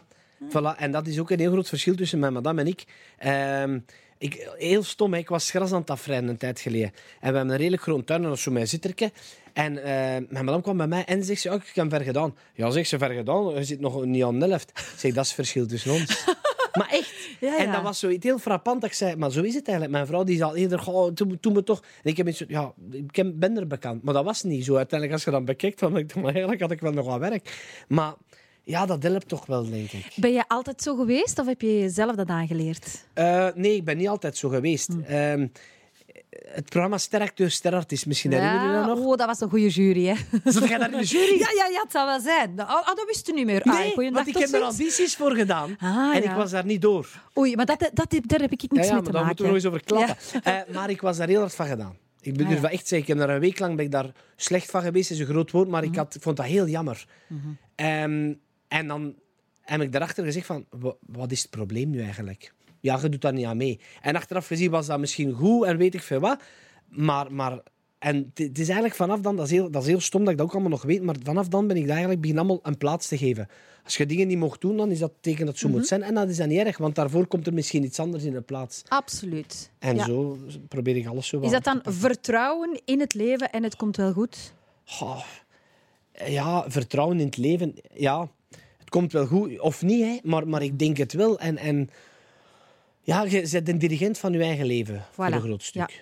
Voilà. 0.49 0.77
En 0.77 0.93
dat 0.93 1.07
is 1.07 1.19
ook 1.19 1.31
een 1.31 1.39
heel 1.39 1.53
groot 1.53 1.69
verschil 1.69 1.95
tussen 1.95 2.19
mijn 2.19 2.33
madame 2.33 2.61
en 2.61 2.67
ik. 2.67 2.85
Ehm, 3.19 3.79
ik 4.19 4.49
heel 4.57 4.83
stom, 4.83 5.15
ik 5.15 5.29
was 5.29 5.51
gras 5.51 5.73
aan 5.73 5.81
het 5.81 5.91
afrijden 5.91 6.29
een 6.29 6.37
tijd 6.37 6.61
geleden. 6.61 6.89
En 6.89 6.93
we 7.31 7.37
hebben 7.37 7.49
een 7.49 7.57
redelijk 7.57 7.83
groot 7.83 8.07
tuin, 8.07 8.23
en 8.23 8.29
dat 8.29 8.37
is 8.37 8.43
zo 8.43 8.51
mijn 8.51 8.69
zitterke. 8.69 9.13
En 9.53 9.79
eh, 9.79 9.85
mijn 10.29 10.45
madame 10.45 10.63
kwam 10.63 10.77
bij 10.77 10.87
mij 10.87 11.05
en 11.05 11.25
zegt 11.25 11.41
ze, 11.41 11.49
oh, 11.49 11.55
ik 11.55 11.75
heb 11.75 11.91
ver 11.91 12.01
gedaan. 12.01 12.37
Ja, 12.55 12.71
zegt 12.71 12.89
ze, 12.89 12.99
ver 12.99 13.11
gedaan? 13.11 13.55
Je 13.55 13.65
zit 13.65 13.81
nog 13.81 14.05
niet 14.05 14.25
aan 14.25 14.39
de 14.39 14.47
helft. 14.47 14.71
Ik 14.71 14.95
zeg, 14.97 15.13
dat 15.15 15.25
is 15.25 15.31
het 15.31 15.35
verschil 15.35 15.67
tussen 15.67 15.93
ons. 15.93 16.25
maar 16.73 16.89
echt. 16.91 17.29
Ja, 17.41 17.59
En 17.59 17.73
dat 17.73 17.83
was 17.83 17.99
zoiets 17.99 18.25
heel 18.25 18.39
frappant. 18.39 18.81
Dat 18.81 18.91
ik 18.91 18.97
zei, 18.97 19.17
maar 19.17 19.31
zo 19.31 19.43
is 19.43 19.55
het 19.55 19.67
eigenlijk. 19.67 19.97
Mijn 19.97 20.07
vrouw 20.07 20.25
die 20.25 20.35
is 20.35 20.43
al 20.43 20.57
eerder, 20.57 20.79
goh, 20.79 21.13
toen, 21.13 21.41
toen 21.41 21.53
me 21.53 21.63
toch... 21.63 21.83
En 22.03 22.11
ik 22.11 22.17
heb 22.17 22.29
iets, 22.29 22.45
ja, 22.49 22.73
ik 22.91 23.39
ben 23.39 23.57
er 23.57 23.67
bekend. 23.67 24.03
Maar 24.03 24.15
dat 24.15 24.25
was 24.25 24.43
niet 24.43 24.65
zo. 24.65 24.77
Uiteindelijk, 24.77 25.13
als 25.19 25.25
je 25.25 25.31
dan 25.31 25.45
bekijkt, 25.45 25.79
dan 25.79 25.95
denk 25.95 26.11
ik, 26.11 26.17
maar 26.17 26.31
eigenlijk 26.33 26.61
had 26.61 26.71
ik 26.71 26.81
wel 26.81 26.93
nog 26.93 27.07
wat 27.07 27.19
werk. 27.19 27.75
Maar 27.89 28.15
ja, 28.63 28.87
dat 28.87 29.03
helpt 29.03 29.29
toch 29.29 29.47
wel, 29.47 29.71
denk 29.71 29.93
ik. 29.93 30.13
Ben 30.17 30.33
je 30.33 30.45
altijd 30.49 30.83
zo 30.83 30.97
geweest 30.97 31.39
of 31.39 31.47
heb 31.47 31.61
je 31.61 31.79
jezelf 31.79 32.17
dat 32.17 32.29
aangeleerd? 32.29 33.05
Eh, 33.13 33.49
nee, 33.55 33.75
ik 33.75 33.85
ben 33.85 33.97
niet 33.97 34.09
altijd 34.09 34.37
zo 34.37 34.49
geweest. 34.49 34.89
Hm. 34.93 35.01
Ehm, 35.03 35.47
het 36.53 36.65
programma 36.69 36.99
Steracteur 36.99 37.51
Sterartiest, 37.51 38.07
misschien 38.07 38.33
herinneren 38.33 38.67
jullie 38.67 38.87
dat 38.87 38.97
nog? 38.97 39.07
Oh, 39.07 39.17
dat 39.17 39.27
was 39.27 39.41
een 39.41 39.49
goede 39.49 39.69
jury, 39.69 40.05
hè? 40.07 40.15
Zat 40.45 40.69
jij 40.69 40.79
daar 40.79 40.93
in 40.93 40.99
de 40.99 41.05
jury? 41.05 41.39
Ja, 41.39 41.47
ja, 41.57 41.67
ja, 41.67 41.81
het 41.83 41.93
zou 41.93 42.07
wel 42.07 42.21
zijn. 42.21 42.51
Oh, 42.61 42.71
oh, 42.71 42.87
dat 42.87 43.05
wist 43.07 43.27
je 43.27 43.33
niet 43.33 43.47
meer. 43.47 43.63
Ah, 43.63 43.79
Nee, 43.97 44.11
want 44.11 44.27
ik 44.29 44.37
heb 44.37 44.49
er 44.53 44.63
audities 44.63 45.17
voor 45.17 45.35
gedaan. 45.35 45.77
Ah, 45.79 46.17
en 46.17 46.23
ja. 46.23 46.31
ik 46.31 46.37
was 46.37 46.51
daar 46.51 46.65
niet 46.65 46.83
door. 46.83 47.09
Oei, 47.39 47.57
maar 47.57 47.67
dat, 47.67 47.79
dat, 47.93 48.11
daar 48.27 48.41
heb 48.41 48.53
ik 48.53 48.61
Ja, 48.61 48.69
niks 48.71 48.87
ja, 48.87 48.93
mee 48.93 48.93
maar 48.93 49.03
te 49.03 49.11
daar 49.13 49.25
moeten 49.27 49.45
we 49.45 49.45
maken. 49.45 49.45
nog 49.45 49.55
eens 49.55 49.67
over 49.67 49.83
klappen. 49.85 50.43
Eh, 50.69 50.75
maar 50.75 50.91
ik 50.91 51.01
was 51.01 51.17
daar 51.17 51.29
heel 51.29 51.41
hard 51.41 51.55
van 51.55 51.67
gedaan. 51.67 51.97
Ik 52.21 52.37
ben 52.37 52.47
Ah, 52.47 52.53
ja. 52.53 52.71
echt 52.71 52.91
heb 52.91 53.19
daar 53.19 53.29
een 53.31 53.41
week 53.41 53.59
lang 53.59 53.77
ben 53.77 53.85
ik 53.85 53.91
daar 53.91 54.13
slecht 54.37 54.71
van 54.71 54.83
geweest. 54.83 55.11
is 55.11 55.19
een 55.19 55.27
groot 55.27 55.51
woord, 55.51 55.69
maar 55.69 55.83
Mhm. 55.83 55.91
ik, 55.93 55.97
had, 55.99 56.15
ik 56.15 56.23
vond 56.23 56.37
dat 56.37 56.47
heel 56.47 56.67
jammer. 56.69 57.07
Ehm, 57.75 58.33
en 58.69 58.87
dan 58.87 59.15
heb 59.61 59.81
ik 59.81 59.93
daarachter 59.93 60.25
gezegd 60.25 60.47
van, 60.47 60.67
"Wa- 60.71 60.95
wat 61.07 61.31
is 61.31 61.43
het 61.43 61.51
probleem 61.51 61.91
nu 61.91 62.01
eigenlijk? 62.03 62.53
Ja, 62.83 62.99
je 63.03 63.09
doet 63.09 63.21
daar 63.21 63.33
niet 63.33 63.45
aan 63.45 63.57
mee. 63.57 63.81
En 64.01 64.17
achteraf 64.17 64.47
gezien 64.47 64.71
was 64.71 64.87
dat 64.87 64.99
misschien 64.99 65.33
goed 65.33 65.65
en 65.65 65.77
weet 65.77 65.95
ik 65.95 66.03
veel 66.03 66.21
wat. 66.21 66.43
Maar, 66.89 67.33
maar 67.33 67.61
en 67.99 68.17
het- 68.35 68.59
is 68.59 68.65
eigenlijk 68.67 68.95
vanaf 68.95 69.21
dan, 69.21 69.37
dat 69.37 69.45
is, 69.47 69.51
heel, 69.53 69.71
dat 69.71 69.83
is 69.83 69.89
heel 69.89 70.01
stom 70.01 70.21
dat 70.23 70.31
ik 70.33 70.37
dat 70.37 70.47
ook 70.47 70.53
allemaal 70.53 70.71
nog 70.71 70.83
weet, 70.83 71.03
maar 71.03 71.17
vanaf 71.23 71.49
dan 71.49 71.67
ben 71.67 71.77
ik 71.77 71.83
daar 71.83 71.91
eigenlijk 71.91 72.21
begin 72.21 72.39
allemaal 72.39 72.59
een 72.63 72.77
plaats 72.79 73.09
te 73.09 73.19
geven. 73.19 73.49
Als 73.85 73.97
je 73.97 74.07
dingen 74.07 74.27
niet 74.29 74.39
mocht 74.39 74.61
doen, 74.61 74.77
dan 74.77 74.91
is 74.91 74.99
dat 74.99 75.13
teken 75.21 75.39
dat 75.39 75.49
het 75.49 75.59
zo 75.59 75.69
Mhm. 75.69 75.77
moet 75.77 75.87
zijn. 75.87 76.03
En 76.03 76.15
dat 76.15 76.29
is 76.29 76.37
dan 76.37 76.49
niet 76.49 76.59
erg, 76.59 76.79
want 76.79 76.95
daarvoor 76.95 77.27
komt 77.27 77.47
er 77.47 77.53
misschien 77.55 77.85
iets 77.85 77.99
anders 77.99 78.25
in 78.25 78.33
de 78.33 78.41
plaats. 78.41 78.83
Absoluut. 78.89 79.71
En 79.79 79.97
Ja. 79.97 80.05
zo 80.05 80.39
probeer 80.69 80.97
ik 80.97 81.07
alles 81.07 81.27
zo 81.27 81.41
Is 81.41 81.51
dat 81.51 81.65
dan 81.65 81.81
vertrouwen 81.85 82.81
in 82.85 83.01
het 83.01 83.15
leven 83.15 83.51
en 83.51 83.63
het 83.63 83.77
komt 83.77 83.97
wel 83.97 84.13
goed? 84.13 84.55
Ja, 86.27 86.65
vertrouwen 86.71 87.19
in 87.19 87.27
het 87.27 87.37
leven. 87.37 87.75
Ja, 87.95 88.29
het 88.79 88.89
komt 88.91 89.13
wel 89.13 89.27
goed. 89.27 89.61
Of 89.61 89.83
niet, 89.83 90.03
hè, 90.03 90.19
maar, 90.23 90.49
maar 90.49 90.63
ik 90.63 90.79
denk 90.79 90.97
het 90.97 91.13
wel. 91.13 91.39
En, 91.39 91.57
en 91.57 91.89
ja, 93.03 93.23
je 93.23 93.49
bent 93.51 93.69
een 93.69 93.79
dirigent 93.79 94.19
van 94.19 94.33
je 94.33 94.39
eigen 94.43 94.67
leven, 94.67 95.05
voor 95.11 95.25
een 95.27 95.41
groot 95.41 95.63
stuk. 95.63 95.91
Ja. 95.91 95.97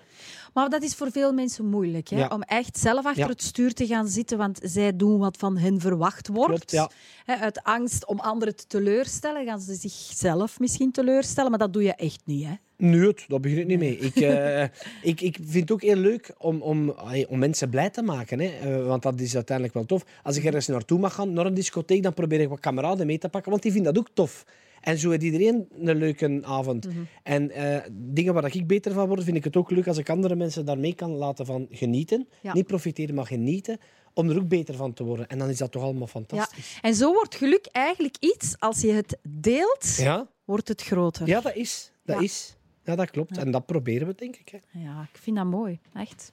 Maar 0.54 0.69
dat 0.69 0.83
is 0.83 0.95
voor 0.95 1.11
veel 1.11 1.33
mensen 1.33 1.66
moeilijk, 1.66 2.09
hè? 2.09 2.19
Ja. 2.19 2.28
om 2.28 2.42
echt 2.42 2.78
zelf 2.78 3.04
achter 3.07 3.23
Ja. 3.23 3.28
het 3.28 3.42
stuur 3.42 3.75
te 3.75 3.87
gaan 3.87 4.09
zitten, 4.09 4.38
want 4.38 4.59
zij 4.62 4.97
doen 4.97 5.19
wat 5.19 5.37
van 5.37 5.57
hen 5.57 5.80
verwacht 5.80 6.28
wordt. 6.28 6.64
Klopt, 6.64 6.95
uit 7.26 7.62
angst 7.62 8.07
om 8.07 8.19
anderen 8.21 8.57
te 8.57 8.66
teleurstellen, 8.66 9.45
gaan 9.47 9.61
ze 9.61 9.75
zichzelf 9.75 10.59
misschien 10.59 10.90
teleurstellen, 10.92 11.50
maar 11.50 11.59
dat 11.59 11.73
doe 11.73 11.83
je 11.83 11.95
echt 11.95 12.21
niet. 12.25 12.45
Hè? 12.47 12.52
Nee, 12.76 13.00
het- 13.07 13.25
daar 13.28 13.40
begin 13.40 13.59
ik 13.59 13.66
niet 13.66 13.78
mee. 13.78 13.99
Ik, 13.99 14.16
eh, 14.16 14.62
ik, 15.02 15.21
ik 15.21 15.37
vind 15.42 15.54
het 15.62 15.71
ook 15.73 15.83
heel 15.83 15.97
leuk 15.97 16.35
om, 16.38 16.62
om, 16.62 16.95
om 17.28 17.38
mensen 17.38 17.71
blij 17.71 17.90
te 17.90 18.02
maken. 18.02 18.40
Hè. 18.40 18.47
Eh, 18.47 18.87
want 18.87 19.02
dat 19.02 19.21
is 19.21 19.35
uiteindelijk 19.35 19.76
wel 19.76 19.87
tof. 19.87 20.04
Als 20.23 20.37
ik 20.37 20.45
ergens 20.45 20.66
naartoe 20.66 20.99
mag 20.99 21.14
gaan, 21.14 21.33
naar 21.33 21.47
een 21.47 21.54
discotheek, 21.54 22.02
dan 22.02 22.14
probeer 22.14 22.40
ik 22.40 22.49
wat 22.49 22.61
kameraden 22.61 23.07
mee 23.07 23.19
te 23.19 23.28
pakken, 23.28 23.50
want 23.50 23.62
die 23.62 23.73
vinden 23.73 23.95
dat 23.95 24.02
ook 24.02 24.11
tof. 24.14 24.45
En 24.80 24.99
zo 24.99 25.10
heeft 25.10 25.22
iedereen 25.22 25.68
een 25.78 25.96
leuke 25.96 26.38
avond. 26.42 26.88
En 27.22 27.50
eh, 27.50 27.80
dingen 27.92 28.34
waar 28.34 28.54
ik 28.54 28.66
beter 28.66 28.92
van 28.92 29.08
word, 29.08 29.25
vind 29.25 29.37
ik 29.37 29.44
het 29.44 29.56
ook 29.56 29.70
leuk 29.70 29.87
als 29.88 29.99
ik 29.99 30.08
andere 30.10 30.34
mensen 30.37 30.64
daarmee 30.64 30.94
kan 30.94 31.10
laten 31.10 31.46
van 31.46 31.66
genieten. 31.70 32.28
Ja. 32.42 32.52
Niet 32.52 32.66
profiteren, 32.66 33.14
maar 33.14 33.26
genieten. 33.26 33.78
Om 34.14 34.30
er 34.30 34.37
ook 34.37 34.49
beter 34.49 34.75
van 34.75 34.92
te 34.92 35.04
worden. 35.04 35.28
En 35.28 35.38
dan 35.38 35.49
is 35.49 35.58
dat 35.58 35.72
toch 35.72 35.82
allemaal 35.82 36.02
Ja. 36.02 36.08
fantastisch. 36.08 36.78
En 36.82 36.94
zo 36.94 37.12
wordt 37.12 37.34
geluk 37.34 37.66
eigenlijk 37.72 38.16
iets, 38.20 38.54
als 38.58 38.80
je 38.80 38.92
het 38.92 39.18
deelt, 39.28 39.94
Ja, 39.96 40.28
wordt 40.44 40.68
het 40.68 40.82
groter. 40.82 41.26
ja 41.26 41.40
dat 41.40 41.54
is. 41.54 41.92
Dat 42.04 42.16
Ja. 42.16 42.22
is. 42.22 42.56
Ja, 42.84 42.96
dat 42.96 43.10
klopt. 43.10 43.38
En 43.38 43.50
dat 43.50 43.66
proberen 43.66 44.06
we, 44.06 44.14
denk 44.14 44.37
ik. 44.37 44.49
Hè. 44.49 44.80
Ja, 44.80 45.08
ik 45.12 45.18
vind 45.20 45.37
dat 45.37 45.46
mooi, 45.46 45.78
echt. 45.94 46.32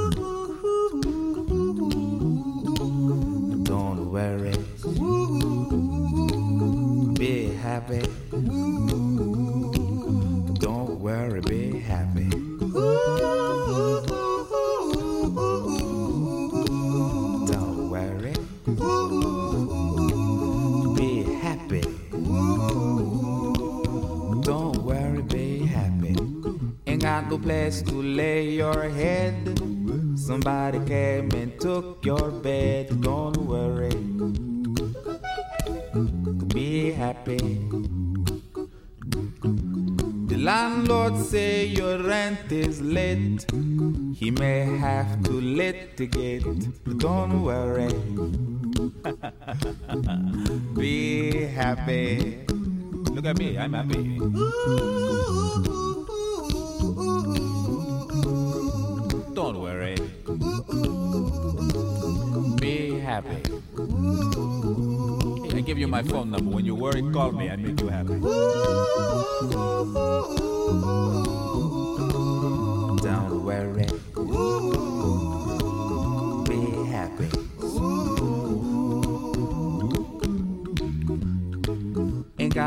Me, 53.41 53.57
I'm 53.57 53.73
happy. 53.73 54.19
Don't 59.33 59.59
worry. 59.59 59.95
Be 62.61 62.99
happy. 62.99 63.41
I 65.57 65.61
give 65.61 65.79
you 65.79 65.87
my 65.87 66.03
phone 66.03 66.29
number. 66.29 66.51
When 66.51 66.65
you 66.65 66.75
worry, 66.75 67.01
call 67.11 67.31
me. 67.31 67.49
I 67.49 67.55
make 67.55 67.81
you 67.81 67.87
happy. 67.87 68.19
Don't 73.01 73.43
worry. 73.43 73.87
Be 76.45 76.59
happy. 76.91 77.50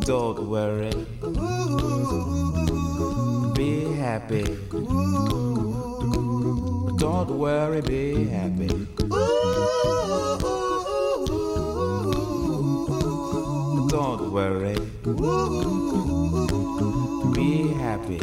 Don't 0.00 0.48
worry, 0.48 0.90
be 3.54 3.84
happy. 3.94 4.44
Don't 6.96 7.30
worry, 7.38 7.80
be 7.82 8.24
happy. 8.24 8.86
Don't 13.88 14.32
worry, 14.32 14.76
be 17.34 17.68
happy. 17.74 18.18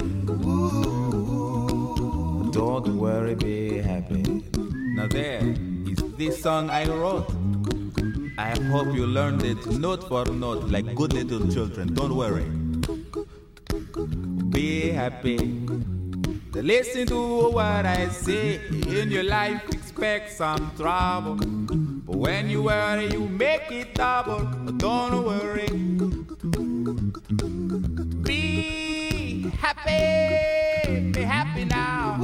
Don't 2.52 2.98
worry, 2.98 3.36
be 3.36 3.78
happy. 3.78 4.44
Now 4.96 5.08
there 5.08 5.42
is 5.86 5.98
this 6.18 6.42
song 6.42 6.70
I 6.70 6.86
wrote. 6.86 7.37
I 8.40 8.56
hope 8.70 8.94
you 8.94 9.08
learned 9.08 9.44
it 9.44 9.66
note 9.66 10.08
for 10.08 10.26
note 10.26 10.70
like 10.70 10.94
good 10.94 11.12
little 11.14 11.52
children. 11.52 11.94
Don't 11.96 12.16
worry. 12.16 12.46
Be 14.52 14.92
happy. 14.92 15.38
Listen 16.54 17.08
to 17.08 17.50
what 17.50 17.86
I 17.86 18.10
say. 18.10 18.62
In 18.88 19.10
your 19.10 19.24
life, 19.24 19.64
expect 19.70 20.32
some 20.34 20.72
trouble. 20.78 21.36
But 21.36 22.16
when 22.16 22.50
you 22.50 22.62
worry, 22.64 23.08
you 23.12 23.28
make 23.28 23.72
it 23.72 23.96
double. 23.96 24.46
Don't 24.78 25.26
worry. 25.26 25.68
Be 28.22 29.50
happy. 29.58 31.12
Be 31.12 31.22
happy 31.24 31.66
now. 31.66 32.18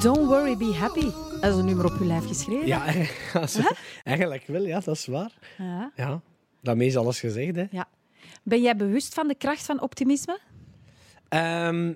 Don't 0.00 0.28
worry, 0.28 0.54
be 0.54 0.72
happy. 0.72 1.12
Dat 1.44 1.52
is 1.52 1.58
een 1.58 1.66
nummer 1.66 1.84
op 1.84 1.98
je 1.98 2.04
lijf 2.04 2.26
geschreven. 2.26 2.66
Ja, 2.66 2.84
eigenlijk 4.02 4.46
wel, 4.46 4.66
ja, 4.66 4.80
dat 4.80 4.94
is 4.96 5.06
waar. 5.06 5.32
Ja. 5.58 5.92
Ja, 5.96 6.20
daarmee 6.60 6.86
is 6.86 6.96
alles 6.96 7.20
gezegd. 7.20 7.56
Hè. 7.56 7.64
Ja. 7.70 7.88
Ben 8.42 8.62
jij 8.62 8.76
bewust 8.76 9.14
van 9.14 9.28
de 9.28 9.34
kracht 9.34 9.64
van 9.64 9.80
optimisme? 9.80 10.38
Ehm, 11.28 11.94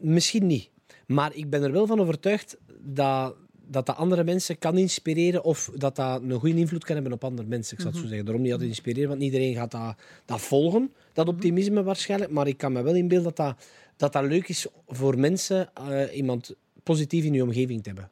misschien 0.00 0.46
niet. 0.46 0.70
Maar 1.06 1.34
ik 1.34 1.50
ben 1.50 1.62
er 1.62 1.72
wel 1.72 1.86
van 1.86 2.00
overtuigd 2.00 2.56
dat 2.80 3.34
dat, 3.66 3.86
dat 3.86 3.96
andere 3.96 4.24
mensen 4.24 4.58
kan 4.58 4.78
inspireren 4.78 5.44
of 5.44 5.70
dat 5.74 5.96
dat 5.96 6.22
een 6.22 6.40
goede 6.40 6.58
invloed 6.58 6.84
kan 6.84 6.94
hebben 6.94 7.12
op 7.12 7.24
andere 7.24 7.48
mensen. 7.48 7.76
Ik 7.76 7.80
zou 7.80 7.92
het 7.92 8.02
zo 8.02 8.08
zeggen. 8.08 8.24
Daarom 8.24 8.42
niet 8.42 8.52
altijd 8.52 8.70
inspireren, 8.70 9.08
want 9.08 9.22
iedereen 9.22 9.54
gaat 9.54 9.70
dat, 9.70 9.94
dat 10.24 10.40
volgen, 10.40 10.92
dat 11.12 11.28
optimisme 11.28 11.82
waarschijnlijk. 11.82 12.30
Maar 12.30 12.46
ik 12.46 12.56
kan 12.56 12.72
me 12.72 12.82
wel 12.82 12.94
inbeelden 12.94 13.34
dat 13.34 13.36
dat, 13.36 13.66
dat, 13.96 14.12
dat 14.12 14.24
leuk 14.24 14.48
is 14.48 14.66
voor 14.86 15.18
mensen 15.18 15.74
eh, 15.74 16.16
iemand 16.16 16.54
positief 16.82 17.24
in 17.24 17.32
je 17.32 17.42
omgeving 17.42 17.82
te 17.82 17.88
hebben. 17.88 18.10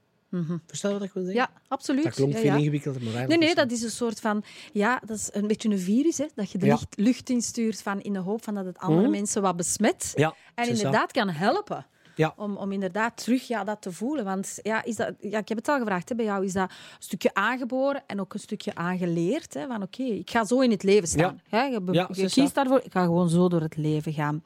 Verstaan 0.66 0.90
je 0.92 0.98
wat 0.98 1.06
ik 1.06 1.12
wil 1.14 1.22
zeggen? 1.24 1.40
Ja, 1.40 1.50
absoluut. 1.68 2.04
Dat 2.04 2.14
klonk 2.14 2.32
ja, 2.32 2.38
veel 2.38 2.50
ja. 2.50 2.56
ingewikkelder, 2.56 3.02
maar 3.02 3.10
Nee, 3.10 3.18
eigenlijk 3.18 3.40
nee, 3.56 3.64
is 3.64 3.68
dat 3.68 3.78
is 3.78 3.82
een 3.82 3.96
soort 3.96 4.20
van... 4.20 4.42
Ja, 4.72 5.00
dat 5.06 5.16
is 5.16 5.28
een 5.32 5.46
beetje 5.46 5.68
een 5.68 5.78
virus, 5.78 6.18
hè, 6.18 6.26
dat 6.34 6.50
je 6.50 6.58
de 6.58 6.66
Ja. 6.66 6.78
lucht 6.90 7.30
instuurt 7.30 7.82
van, 7.82 8.00
in 8.00 8.12
de 8.12 8.18
hoop 8.18 8.44
van 8.44 8.54
dat 8.54 8.64
het 8.64 8.78
andere 8.78 9.00
Mhm. 9.02 9.10
mensen 9.10 9.42
wat 9.42 9.56
besmet. 9.56 10.12
Ja, 10.14 10.34
en 10.54 10.68
inderdaad 10.68 11.12
kan 11.12 11.28
helpen. 11.28 11.86
Ja. 12.14 12.32
Om, 12.36 12.56
om 12.56 12.72
inderdaad 12.72 13.16
terug 13.24 13.48
ja, 13.48 13.64
dat 13.64 13.82
te 13.82 13.92
voelen. 13.92 14.24
Want 14.24 14.58
ja, 14.62 14.84
is 14.84 14.96
dat, 14.96 15.14
ja, 15.20 15.38
ik 15.38 15.48
heb 15.48 15.58
het 15.58 15.68
al 15.68 15.78
gevraagd 15.78 16.08
hè, 16.08 16.14
bij 16.14 16.24
jou. 16.24 16.44
Is 16.44 16.52
dat 16.52 16.70
een 16.70 16.76
stukje 16.98 17.34
aangeboren 17.34 18.02
en 18.06 18.20
ook 18.20 18.34
een 18.34 18.40
stukje 18.40 18.74
aangeleerd? 18.74 19.54
Hè, 19.54 19.66
van 19.66 19.82
oké, 19.82 20.02
ik 20.02 20.30
ga 20.30 20.44
zo 20.44 20.60
in 20.60 20.70
het 20.70 20.82
leven 20.82 21.08
staan. 21.08 21.40
Hè, 21.48 21.62
je 21.62 21.80
Ja, 21.90 22.06
kiest 22.06 22.54
daarvoor. 22.54 22.80
Ik 22.84 22.92
ga 22.92 23.04
gewoon 23.04 23.28
zo 23.28 23.48
door 23.48 23.60
het 23.60 23.76
leven 23.76 24.12
gaan. 24.12 24.42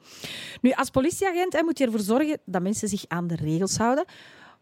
Nu, 0.61 0.71
als 0.71 0.89
politieagent 0.89 1.53
hè, 1.53 1.63
moet 1.63 1.77
je 1.77 1.85
ervoor 1.85 1.99
zorgen 1.99 2.37
dat 2.45 2.61
mensen 2.61 2.87
zich 2.87 3.05
aan 3.07 3.27
de 3.27 3.35
regels 3.35 3.77
houden. 3.77 4.05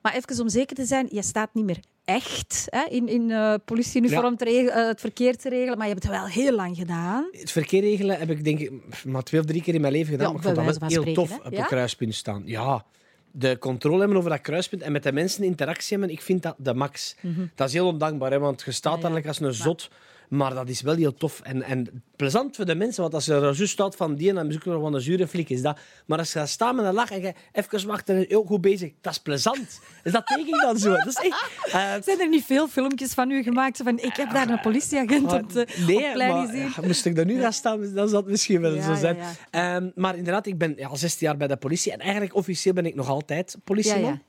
Maar 0.02 0.16
even 0.16 0.42
om 0.42 0.50
zeker 0.50 0.76
te 0.76 0.86
zijn, 0.86 1.08
je 1.12 1.22
staat 1.22 1.50
niet 1.54 1.66
meer 1.66 1.80
echt 2.06 2.68
hè, 2.70 2.86
in, 2.90 3.08
in 3.08 3.32
eh, 3.32 3.54
politieuniform 3.66 4.36
regelen, 4.38 4.74
eh, 4.74 4.88
het 4.88 5.00
verkeer 5.00 5.38
te 5.38 5.50
regelen. 5.50 5.78
Maar 5.78 5.88
je 5.88 5.94
hebt 5.94 6.06
het 6.06 6.12
wel 6.14 6.26
heel 6.26 6.56
lang 6.56 6.76
gedaan. 6.76 7.28
Het 7.32 7.52
verkeer 7.52 7.82
regelen 7.82 8.20
heb 8.20 8.30
ik 8.30 8.44
denk 8.44 8.60
ik 8.60 8.72
maar 9.06 9.24
twee 9.24 9.40
of 9.42 9.46
drie 9.46 9.62
keer 9.62 9.74
in 9.74 9.82
mijn 9.82 9.94
leven 9.94 10.12
gedaan. 10.12 10.28
Ja, 10.28 10.32
maar 10.34 10.42
ik 10.42 10.56
vond 10.56 10.80
dat 10.80 10.90
wel 10.94 11.04
heel 11.04 11.14
tof 11.14 11.38
op 11.38 11.44
hè? 11.44 11.50
een 11.52 11.58
Ja? 11.58 11.66
kruispunt 11.66 12.16
staan. 12.16 12.42
Ja, 12.46 12.86
de 13.32 13.58
controle 13.58 14.00
hebben 14.00 14.18
over 14.18 14.30
dat 14.30 14.42
kruispunt 14.42 14.82
en 14.82 14.92
met 14.92 15.04
de 15.04 15.12
mensen 15.12 15.44
interactie 15.44 15.98
hebben, 15.98 16.16
ik 16.16 16.22
vind 16.22 16.42
dat 16.42 16.56
de 16.58 16.74
max. 16.74 17.16
Dat 17.56 17.68
is 17.68 17.74
heel 17.74 17.88
ondankbaar, 17.88 18.32
hè, 18.32 18.40
want 18.40 18.62
je 18.66 18.72
staat 18.72 18.92
Mhm. 18.94 19.02
Ja, 19.02 19.08
ja. 19.08 19.14
eigenlijk 19.14 19.28
als 19.28 19.58
een 19.58 19.64
zot. 19.64 19.90
Maar 19.90 20.00
dat 20.38 20.70
is 20.70 20.82
wel 20.82 20.96
heel 20.96 21.14
tof 21.14 21.40
en, 21.42 21.64
en 21.64 22.04
plezant 22.16 22.56
voor 22.56 22.66
de 22.66 22.76
mensen. 22.76 23.02
Want 23.02 23.14
als 23.14 23.26
je 23.26 23.34
er 23.34 23.42
juist 23.42 23.68
staat 23.68 23.96
van 23.96 24.16
die 24.16 24.30
en 24.30 24.36
dan 24.36 24.52
zoeken 24.52 24.72
nog 24.72 24.82
wel 24.82 24.94
een 24.96 25.02
zure 25.02 25.28
flik 25.28 25.50
is 25.50 25.62
dat. 25.62 25.80
Maar 26.06 26.18
als 26.18 26.34
je 26.34 26.40
gaat 26.40 26.50
staan 26.50 26.76
met 26.76 26.86
een 26.86 26.94
lach 26.94 27.12
en 27.12 27.22
je 27.22 27.34
even 27.52 27.88
wachten 27.88 28.16
en 28.16 28.26
heel 28.28 28.44
goed 28.44 28.62
bezig, 28.62 28.92
dat 29.02 29.12
is 29.14 29.20
plezant. 29.20 29.80
Dus 30.04 30.12
dat 30.12 30.30
ik 30.40 30.62
dan 30.62 30.78
zo. 30.78 30.90
Dat 30.96 31.08
is 31.08 31.16
echt... 31.16 31.50
eh, 31.66 31.94
Zijn 32.04 32.20
er 32.20 32.30
niet 32.30 32.44
veel 32.46 32.68
filmpjes 32.68 33.14
van 33.14 33.32
u 33.32 33.44
gemaakt? 33.44 33.78
zo 33.78 33.84
Van, 33.84 34.00
ik 34.00 34.16
heb 34.16 34.32
daar 34.32 34.50
een 34.50 34.60
politieagent 34.62 35.32
op 35.34 35.54
de 35.54 35.68
nee, 35.88 35.96
opleiding 36.10 36.46
maar, 36.46 36.56
zien. 36.56 36.72
ja, 36.76 36.88
moest 36.88 37.06
ik 37.06 37.16
daar 37.16 37.26
nu 37.26 37.40
gaan 37.42 37.54
staan, 37.54 37.94
dan 37.94 38.10
zou 38.10 38.22
het 38.22 38.32
misschien 38.32 38.62
wel 38.62 38.74
Ja, 38.76 38.82
zo 38.84 38.96
zijn. 38.96 39.16
ja, 39.18 39.32
Ehm, 39.50 39.90
maar 39.96 40.18
inderdaad, 40.18 40.46
ik 40.46 40.58
ben 40.58 40.74
ja, 40.78 40.88
al 40.88 40.98
16 40.98 41.28
jaar 41.28 41.38
bij 41.38 41.48
de 41.48 41.58
politie. 41.58 41.92
En 41.92 42.00
eigenlijk 42.00 42.36
officieel 42.36 42.74
ben 42.74 42.86
ik 42.86 42.96
nog 42.96 43.10
altijd 43.10 43.58
politieman. 43.64 44.02
Mhm. 44.12 44.20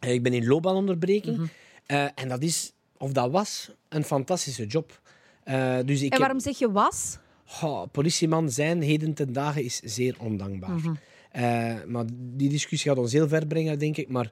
Eh, 0.00 0.12
Ik 0.12 0.22
ben 0.22 0.32
in 0.32 0.46
loopbaanonderbreking. 0.46 1.50
Eh, 1.86 2.04
en 2.14 2.28
dat 2.28 2.42
is, 2.42 2.72
of 2.98 3.12
dat 3.12 3.30
was, 3.30 3.70
een 3.88 4.04
fantastische 4.04 4.66
job. 4.66 5.00
Eh, 5.44 5.76
dus 5.84 5.96
ik 5.98 6.04
En 6.04 6.10
heb- 6.10 6.18
waarom 6.18 6.40
zeg 6.40 6.58
je 6.58 6.72
was? 6.72 7.18
Goh, 7.44 7.82
politieman 7.92 8.50
zijn 8.50 8.82
heden 8.82 9.14
ten 9.14 9.32
dagen 9.32 9.64
is 9.64 9.80
zeer 9.80 10.16
ondankbaar. 10.18 10.70
Mhm. 10.70 10.94
Eh, 11.30 11.74
maar 11.86 12.04
die 12.16 12.48
discussie 12.48 12.90
gaat 12.90 12.98
ons 13.00 13.12
heel 13.12 13.28
ver 13.28 13.46
brengen, 13.46 13.78
denk 13.78 13.96
ik. 13.96 14.08
Maar 14.08 14.30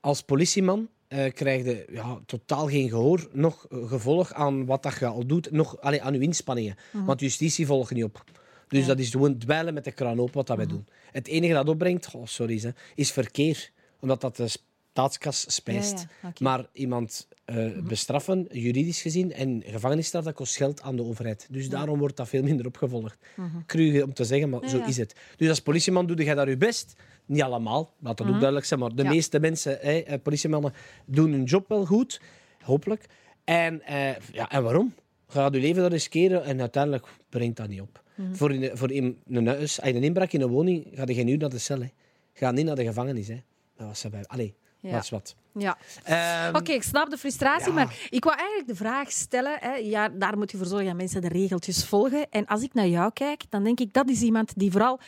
als 0.00 0.22
politieman 0.22 0.88
eh 1.08 1.32
krijg 1.32 1.64
je 1.64 1.86
ja, 1.92 2.18
totaal 2.26 2.66
geen 2.68 2.88
gehoor, 2.88 3.28
nog 3.32 3.66
gevolg 3.70 4.32
aan 4.32 4.66
wat 4.66 4.82
dat 4.82 4.98
je 4.98 5.06
al 5.06 5.26
doet, 5.26 5.50
nog 5.50 5.80
allee, 5.80 6.02
aan 6.02 6.12
je 6.14 6.20
inspanningen. 6.20 6.76
Want 6.92 7.20
justitie 7.20 7.66
volgt 7.66 7.90
niet 7.90 8.04
op. 8.04 8.24
Dus 8.68 8.80
Ja. 8.80 8.86
dat 8.86 8.98
is 8.98 9.10
gewoon 9.10 9.38
dweilen 9.38 9.74
met 9.74 9.84
de 9.84 9.92
kraan 9.92 10.20
open 10.20 10.34
wat 10.34 10.46
dat 10.46 10.56
wij 10.56 10.66
doen. 10.66 10.86
Het 11.10 11.26
enige 11.26 11.52
dat 11.52 11.68
opbrengt, 11.68 12.14
oh, 12.14 12.26
sorry, 12.26 12.72
is 12.94 13.12
verkeer. 13.12 13.70
Omdat 14.00 14.20
dat 14.20 14.36
de 14.36 14.54
staatskas 14.92 15.54
spijst. 15.54 15.98
Ja, 15.98 16.08
ja, 16.22 16.28
oké. 16.28 16.42
Maar 16.42 16.66
iemand 16.72 17.28
eh, 17.44 17.78
bestraffen, 17.82 18.46
juridisch 18.50 19.02
gezien, 19.02 19.32
en 19.32 19.62
gevangenisstraf, 19.66 20.24
dat 20.24 20.34
kost 20.34 20.56
geld 20.56 20.82
aan 20.82 20.96
de 20.96 21.04
overheid. 21.04 21.46
Dus 21.50 21.68
daarom 21.68 21.98
wordt 21.98 22.16
dat 22.16 22.28
veel 22.28 22.42
minder 22.42 22.66
opgevolgd. 22.66 23.18
Cru 23.66 24.02
om 24.02 24.14
te 24.14 24.24
zeggen, 24.24 24.48
maar 24.48 24.68
zo 24.68 24.84
is 24.86 24.96
het. 24.96 25.14
Dus 25.36 25.48
als 25.48 25.60
politieman 25.60 26.06
doe 26.06 26.24
je 26.24 26.34
daar 26.34 26.48
je 26.48 26.56
best. 26.56 26.94
Niet 27.26 27.42
allemaal, 27.42 27.92
laat 27.98 28.18
dat 28.18 28.26
ook 28.26 28.32
duidelijk 28.32 28.66
zijn, 28.66 28.80
maar 28.80 28.94
de 28.94 29.04
meeste 29.04 29.40
mensen, 29.40 29.78
hè, 29.80 29.98
eh, 29.98 30.18
politiemannen, 30.22 30.72
doen 31.06 31.32
hun 31.32 31.44
job 31.44 31.68
wel 31.68 31.86
goed. 31.86 32.20
Hopelijk. 32.62 33.06
En, 33.44 33.82
eh, 33.82 34.16
ja, 34.32 34.50
en 34.50 34.62
waarom? 34.62 34.94
Je 35.26 35.32
gaat 35.32 35.54
je 35.54 35.60
leven 35.60 35.82
daar 35.82 35.90
riskeren 35.90 36.44
en 36.44 36.60
uiteindelijk 36.60 37.06
brengt 37.28 37.56
dat 37.56 37.68
niet 37.68 37.80
op. 37.80 38.02
Voor, 38.32 38.52
in, 38.52 38.76
voor 38.76 38.90
in, 38.90 39.18
een 39.28 39.46
huis, 39.46 39.80
als 39.80 39.90
je 39.90 39.96
een 39.96 40.02
inbraak 40.02 40.32
in 40.32 40.40
een 40.40 40.48
woning, 40.48 40.86
ga 40.94 41.02
je 41.06 41.14
geen 41.14 41.28
uur 41.28 41.38
naar 41.38 41.48
de 41.48 41.58
cel. 41.58 41.80
Hè. 41.80 41.88
Ga 42.32 42.50
niet 42.50 42.64
naar 42.64 42.76
de 42.76 42.84
gevangenis. 42.84 43.28
Hè. 43.28 43.42
Dat 43.76 43.86
was 43.86 44.04
erbij. 44.04 44.24
Allee, 44.26 44.54
Ja. 44.82 44.92
dat 44.92 45.02
is 45.02 45.10
wat. 45.10 45.34
Ja. 45.54 45.78
Ehm, 46.04 46.56
Oké, 46.56 46.72
ik 46.72 46.82
snap 46.82 47.10
de 47.10 47.18
frustratie, 47.18 47.68
ja. 47.68 47.72
maar 47.74 47.96
ik 48.10 48.24
wou 48.24 48.36
eigenlijk 48.36 48.68
de 48.68 48.74
vraag 48.74 49.10
stellen. 49.10 49.56
Hè, 49.60 49.74
ja, 49.74 50.08
daar 50.08 50.38
moet 50.38 50.50
je 50.50 50.56
voor 50.56 50.66
zorgen 50.66 50.86
dat 50.86 50.96
mensen 50.96 51.20
de 51.20 51.28
regeltjes 51.28 51.84
volgen. 51.84 52.26
En 52.30 52.46
als 52.46 52.62
ik 52.62 52.74
naar 52.74 52.86
jou 52.86 53.12
kijk, 53.12 53.42
dan 53.48 53.64
denk 53.64 53.80
ik 53.80 53.92
dat 53.92 54.08
is 54.08 54.20
iemand 54.20 54.52
die 54.56 54.70
vooral 54.70 55.00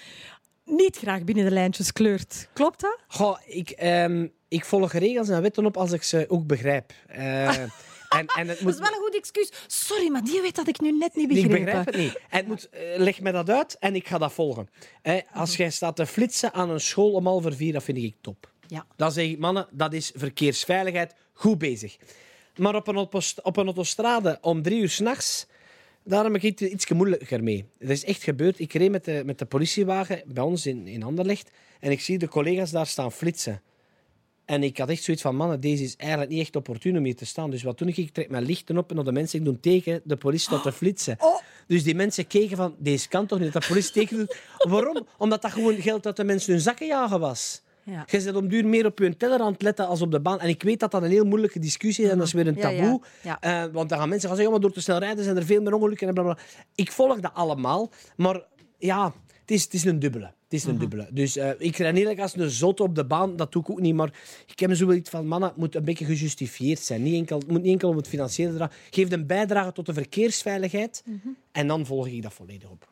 niet 0.64 0.96
graag 0.96 1.24
binnen 1.24 1.44
de 1.44 1.50
lijntjes 1.50 1.92
kleurt. 1.92 2.48
Klopt 2.52 2.80
dat? 2.80 2.98
Goh, 3.08 3.38
ik, 3.46 3.70
ehm, 3.70 4.26
ik 4.48 4.64
volg 4.64 4.92
regels 4.92 5.28
en 5.28 5.42
wetten 5.42 5.66
op 5.66 5.76
als 5.76 5.92
ik 5.92 6.02
ze 6.02 6.24
ook 6.28 6.46
begrijp. 6.46 6.92
Eh, 7.06 7.48
en, 7.58 7.68
en 8.08 8.26
het 8.36 8.46
Dat 8.48 8.60
moet, 8.60 8.72
is 8.74 8.78
wel 8.78 8.88
een 8.88 9.02
goed 9.04 9.16
excuus. 9.16 9.52
Sorry, 9.66 10.10
maar 10.10 10.24
die 10.24 10.40
weet 10.40 10.56
dat 10.56 10.68
ik 10.68 10.80
nu 10.80 10.92
net 10.98 11.14
niet 11.14 11.30
ik 11.30 11.34
begrepen. 11.34 11.64
begrijp 11.64 11.86
het 11.86 11.96
niet. 11.96 12.20
En 12.30 12.38
het 12.38 12.46
moet, 12.46 12.68
eh, 12.68 12.80
leg 12.96 13.20
me 13.20 13.32
dat 13.32 13.50
uit 13.50 13.76
en 13.78 13.94
ik 13.94 14.08
ga 14.08 14.18
dat 14.18 14.32
volgen. 14.32 14.68
Eh, 15.02 15.20
als 15.32 15.56
jij 15.56 15.70
staat 15.70 15.96
te 15.96 16.06
flitsen 16.06 16.52
aan 16.52 16.70
een 16.70 16.80
school 16.80 17.12
om 17.12 17.26
half 17.26 17.44
vier, 17.56 17.72
dat 17.72 17.82
vind 17.82 17.98
ik 17.98 18.14
top. 18.20 18.52
Ja. 18.66 18.86
Dan 18.96 19.12
zeg 19.12 19.24
ik, 19.24 19.38
mannen, 19.38 19.66
dat 19.70 19.92
is 19.92 20.12
verkeersveiligheid. 20.14 21.14
Goed 21.32 21.58
bezig. 21.58 21.96
Maar 22.56 22.74
op 22.74 22.88
een, 22.88 22.96
op 23.42 23.56
een 23.56 23.64
autostrade 23.64 24.38
om 24.40 24.62
drie 24.62 24.80
uur 24.80 24.90
s'nachts, 24.90 25.46
daar 26.04 26.24
heb 26.24 26.34
ik 26.34 26.42
iets, 26.42 26.62
iets 26.62 26.88
moeilijker 26.88 27.42
mee. 27.42 27.64
Dat 27.78 27.90
is 27.90 28.04
echt 28.04 28.22
gebeurd. 28.22 28.58
Ik 28.58 28.72
reed 28.72 28.90
met 28.90 29.04
de, 29.04 29.22
met 29.24 29.38
de 29.38 29.44
politiewagen 29.44 30.22
bij 30.26 30.42
ons 30.42 30.66
in, 30.66 30.86
in 30.86 31.02
Anderlecht 31.02 31.50
en 31.80 31.90
ik 31.90 32.00
zie 32.00 32.18
de 32.18 32.28
collega's 32.28 32.70
daar 32.70 32.86
staan 32.86 33.12
flitsen. 33.12 33.62
En 34.44 34.62
ik 34.62 34.78
had 34.78 34.88
echt 34.88 35.02
zoiets 35.02 35.22
van, 35.22 35.36
mannen, 35.36 35.60
deze 35.60 35.82
is 35.82 35.96
eigenlijk 35.96 36.30
niet 36.30 36.40
echt 36.40 36.56
opportun 36.56 36.96
om 36.96 37.04
hier 37.04 37.16
te 37.16 37.26
staan. 37.26 37.50
Dus 37.50 37.62
wat 37.62 37.76
toen 37.76 37.88
ik, 37.88 37.96
ik 37.96 38.12
trek 38.12 38.30
mijn 38.30 38.44
lichten 38.44 38.78
op 38.78 38.90
en 38.90 38.98
op 38.98 39.04
de 39.04 39.12
mensen 39.12 39.38
ik 39.38 39.44
doe 39.44 39.60
tegen 39.60 40.00
de 40.04 40.16
politie 40.16 40.48
tot 40.48 40.62
te 40.62 40.72
flitsen. 40.72 41.18
Dus 41.66 41.82
die 41.82 41.94
mensen 41.94 42.26
keken 42.26 42.56
van, 42.56 42.74
deze 42.78 43.08
kan 43.08 43.26
toch 43.26 43.38
niet 43.38 43.52
dat 43.52 43.62
de 43.62 43.68
politie 43.68 43.92
tegen 43.92 44.16
doet. 44.16 44.36
Waarom? 44.72 45.06
Omdat 45.18 45.42
dat 45.42 45.52
gewoon 45.52 45.74
geld 45.74 46.06
uit 46.06 46.16
de 46.16 46.24
mensen 46.24 46.52
hun 46.52 46.60
zakken 46.60 46.86
jagen 46.86 47.20
was. 47.20 47.62
Ja. 47.84 48.04
Je 48.10 48.20
zit 48.20 48.36
om 48.36 48.48
duur 48.48 48.66
meer 48.66 48.86
op 48.86 48.98
je 48.98 49.16
teller 49.16 49.40
aan 49.40 49.52
het 49.52 49.62
letten 49.62 49.86
als 49.86 50.02
op 50.02 50.10
de 50.10 50.20
baan. 50.20 50.40
En 50.40 50.48
ik 50.48 50.62
weet 50.62 50.80
dat 50.80 50.90
dat 50.90 51.02
een 51.02 51.10
heel 51.10 51.24
moeilijke 51.24 51.58
discussie 51.58 52.04
is 52.04 52.10
en 52.10 52.18
dat 52.18 52.26
is 52.26 52.32
weer 52.32 52.46
een 52.46 52.54
ja. 52.54 52.60
taboe. 52.60 53.00
Ja. 53.22 53.40
Eh, 53.40 53.64
want 53.72 53.88
dan 53.88 53.98
gaan 53.98 54.08
mensen 54.08 54.28
gaan 54.28 54.36
zeggen, 54.36 54.44
ja, 54.44 54.50
maar 54.50 54.60
door 54.60 54.72
te 54.72 54.80
snel 54.80 54.98
rijden 54.98 55.24
zijn 55.24 55.36
er 55.36 55.44
veel 55.44 55.62
meer 55.62 55.74
ongelukken 55.74 56.08
en 56.08 56.14
blablabla. 56.14 56.42
Ik 56.74 56.92
volg 56.92 57.20
dat 57.20 57.34
allemaal, 57.34 57.90
maar 58.16 58.42
ja, 58.78 59.12
het 59.40 59.50
is, 59.50 59.62
het 59.62 59.74
is 59.74 59.84
een 59.84 59.98
dubbele. 59.98 60.24
Het 60.24 60.52
is 60.52 60.64
een 60.64 60.78
dubbele. 60.78 61.08
Dus 61.10 61.36
eh, 61.36 61.50
ik 61.58 61.76
ren 61.76 61.96
eerlijk 61.96 62.20
als 62.20 62.36
een 62.36 62.50
zot 62.50 62.80
op 62.80 62.94
de 62.94 63.04
baan, 63.04 63.36
dat 63.36 63.52
doe 63.52 63.62
ik 63.62 63.70
ook 63.70 63.80
niet. 63.80 63.94
Maar 63.94 64.12
ik 64.46 64.58
heb 64.58 64.74
zo 64.74 64.86
wel 64.86 64.96
iets 64.96 65.10
van, 65.10 65.26
mannen, 65.26 65.48
het 65.48 65.58
moet 65.58 65.74
een 65.74 65.84
beetje 65.84 66.04
gejustificeerd 66.04 66.78
zijn. 66.78 67.02
Niet 67.02 67.14
enkel, 67.14 67.38
het 67.38 67.48
moet 67.48 67.62
niet 67.62 67.72
enkel 67.72 67.88
om 67.88 67.96
het 67.96 68.08
financiële 68.08 68.54
dragen. 68.54 68.76
Geef 68.90 69.10
een 69.10 69.26
bijdrage 69.26 69.72
tot 69.72 69.86
de 69.86 69.92
verkeersveiligheid 69.92 71.04
en 71.52 71.66
dan 71.66 71.86
volg 71.86 72.06
ik 72.06 72.22
dat 72.22 72.32
volledig 72.32 72.70
op. 72.70 72.88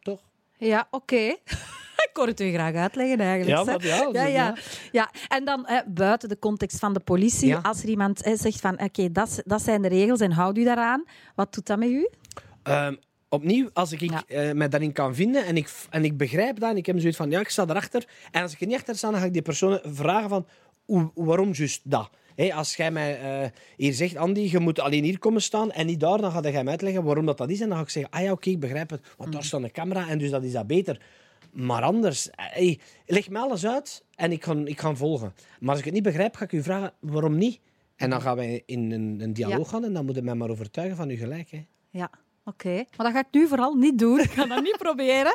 Toch? 0.00 0.20
Ja, 0.56 0.88
oké. 0.90 1.34
ik 2.12 2.18
hoor 2.18 2.26
het 2.26 2.40
u 2.40 2.52
graag 2.52 2.74
uitleggen 2.74 3.20
eigenlijk. 3.20 3.58
Ja, 3.66 3.72
hè. 3.72 3.78
maar 4.12 4.12
ja, 4.12 4.26
ja, 4.26 4.56
ja. 4.92 5.10
En 5.28 5.44
dan 5.44 5.62
hè, 5.66 5.80
buiten 5.86 6.28
de 6.28 6.38
context 6.38 6.78
van 6.78 6.92
de 6.92 7.00
politie, 7.00 7.48
Ja. 7.48 7.58
als 7.62 7.82
er 7.82 7.88
iemand 7.88 8.18
zegt 8.34 8.60
van 8.60 8.80
oké, 8.82 9.12
dat, 9.12 9.42
dat 9.44 9.62
zijn 9.62 9.82
de 9.82 9.88
regels 9.88 10.20
en 10.20 10.32
houd 10.32 10.56
u 10.58 10.64
daaraan, 10.64 11.04
wat 11.34 11.54
doet 11.54 11.66
dat 11.66 11.78
met 11.78 11.88
u? 11.88 12.08
Ehm, 12.62 12.94
opnieuw, 13.28 13.68
als 13.72 13.92
ik 13.92 14.00
Ja. 14.00 14.22
eh, 14.26 14.52
mij 14.52 14.68
daarin 14.68 14.92
kan 14.92 15.14
vinden 15.14 15.44
en 15.46 15.56
ik, 15.56 15.70
en 15.90 16.04
ik 16.04 16.16
begrijp 16.16 16.60
dat 16.60 16.70
en 16.70 16.76
ik 16.76 16.86
heb 16.86 16.98
zoiets 16.98 17.16
van, 17.16 17.30
ja, 17.30 17.40
ik 17.40 17.48
sta 17.48 17.64
erachter. 17.68 18.04
En 18.30 18.42
als 18.42 18.52
ik 18.52 18.60
er 18.60 18.66
niet 18.66 18.76
achter 18.76 18.96
sta, 18.96 19.10
dan 19.10 19.20
ga 19.20 19.26
ik 19.26 19.32
die 19.32 19.42
persoon 19.42 19.80
vragen 19.84 20.28
van, 20.28 20.46
hoe, 20.84 21.10
waarom 21.14 21.50
juist 21.52 21.80
dat? 21.84 22.10
Als 22.54 22.76
jij 22.76 22.90
mij 22.90 23.20
eh, 23.20 23.48
hier 23.76 23.92
zegt, 23.92 24.16
Andy, 24.16 24.40
je 24.50 24.58
moet 24.58 24.80
alleen 24.80 25.04
hier 25.04 25.18
komen 25.18 25.42
staan 25.42 25.70
en 25.72 25.86
niet 25.86 26.00
daar, 26.00 26.18
dan 26.20 26.32
ga 26.32 26.40
jij 26.40 26.62
mij 26.62 26.72
uitleggen 26.72 27.02
waarom 27.04 27.26
dat, 27.26 27.38
dat 27.38 27.50
is. 27.50 27.60
En 27.60 27.68
dan 27.68 27.76
ga 27.76 27.82
ik 27.82 27.88
zeggen, 27.90 28.12
ah 28.12 28.22
ja, 28.22 28.32
oké, 28.32 28.50
ik 28.50 28.60
begrijp 28.60 28.90
het, 28.90 29.00
want 29.16 29.28
Mhm. 29.28 29.30
daar 29.30 29.44
staat 29.44 29.62
een 29.62 29.70
camera 29.72 30.08
en 30.08 30.18
dus 30.18 30.30
dat 30.30 30.42
is 30.42 30.52
dat 30.52 30.66
beter. 30.66 31.00
Maar 31.52 31.82
anders, 31.82 32.30
eh, 32.30 32.44
hey, 32.50 32.80
leg 33.06 33.30
me 33.30 33.38
alles 33.38 33.66
uit 33.66 34.04
en 34.14 34.32
ik 34.32 34.44
ga, 34.44 34.54
ik 34.64 34.80
ga 34.80 34.94
volgen. 34.94 35.34
Maar 35.60 35.70
als 35.70 35.78
ik 35.78 35.84
het 35.84 35.94
niet 35.94 36.02
begrijp, 36.02 36.36
ga 36.36 36.44
ik 36.44 36.52
u 36.52 36.62
vragen, 36.62 36.92
waarom 37.00 37.36
niet? 37.36 37.60
En 37.96 38.10
dan 38.10 38.20
gaan 38.20 38.36
wij 38.36 38.62
in 38.66 38.90
een, 38.92 39.20
een 39.20 39.32
dialoog 39.32 39.68
gaan 39.68 39.84
en 39.84 39.92
dan 39.92 40.04
moet 40.04 40.14
je 40.14 40.22
mij 40.22 40.34
maar 40.34 40.50
overtuigen 40.50 40.96
van 40.96 41.08
uw 41.08 41.16
gelijk. 41.16 41.50
Hè. 41.50 41.64
Ja, 41.90 42.10
oké. 42.44 42.74
Maar 42.74 43.06
dat 43.06 43.12
ga 43.12 43.18
ik 43.18 43.26
nu 43.30 43.46
vooral 43.48 43.74
niet 43.74 43.98
doen. 43.98 44.20
Ik 44.20 44.30
ga 44.30 44.46
dat 44.46 44.62
niet 44.62 44.76
proberen. 44.86 45.34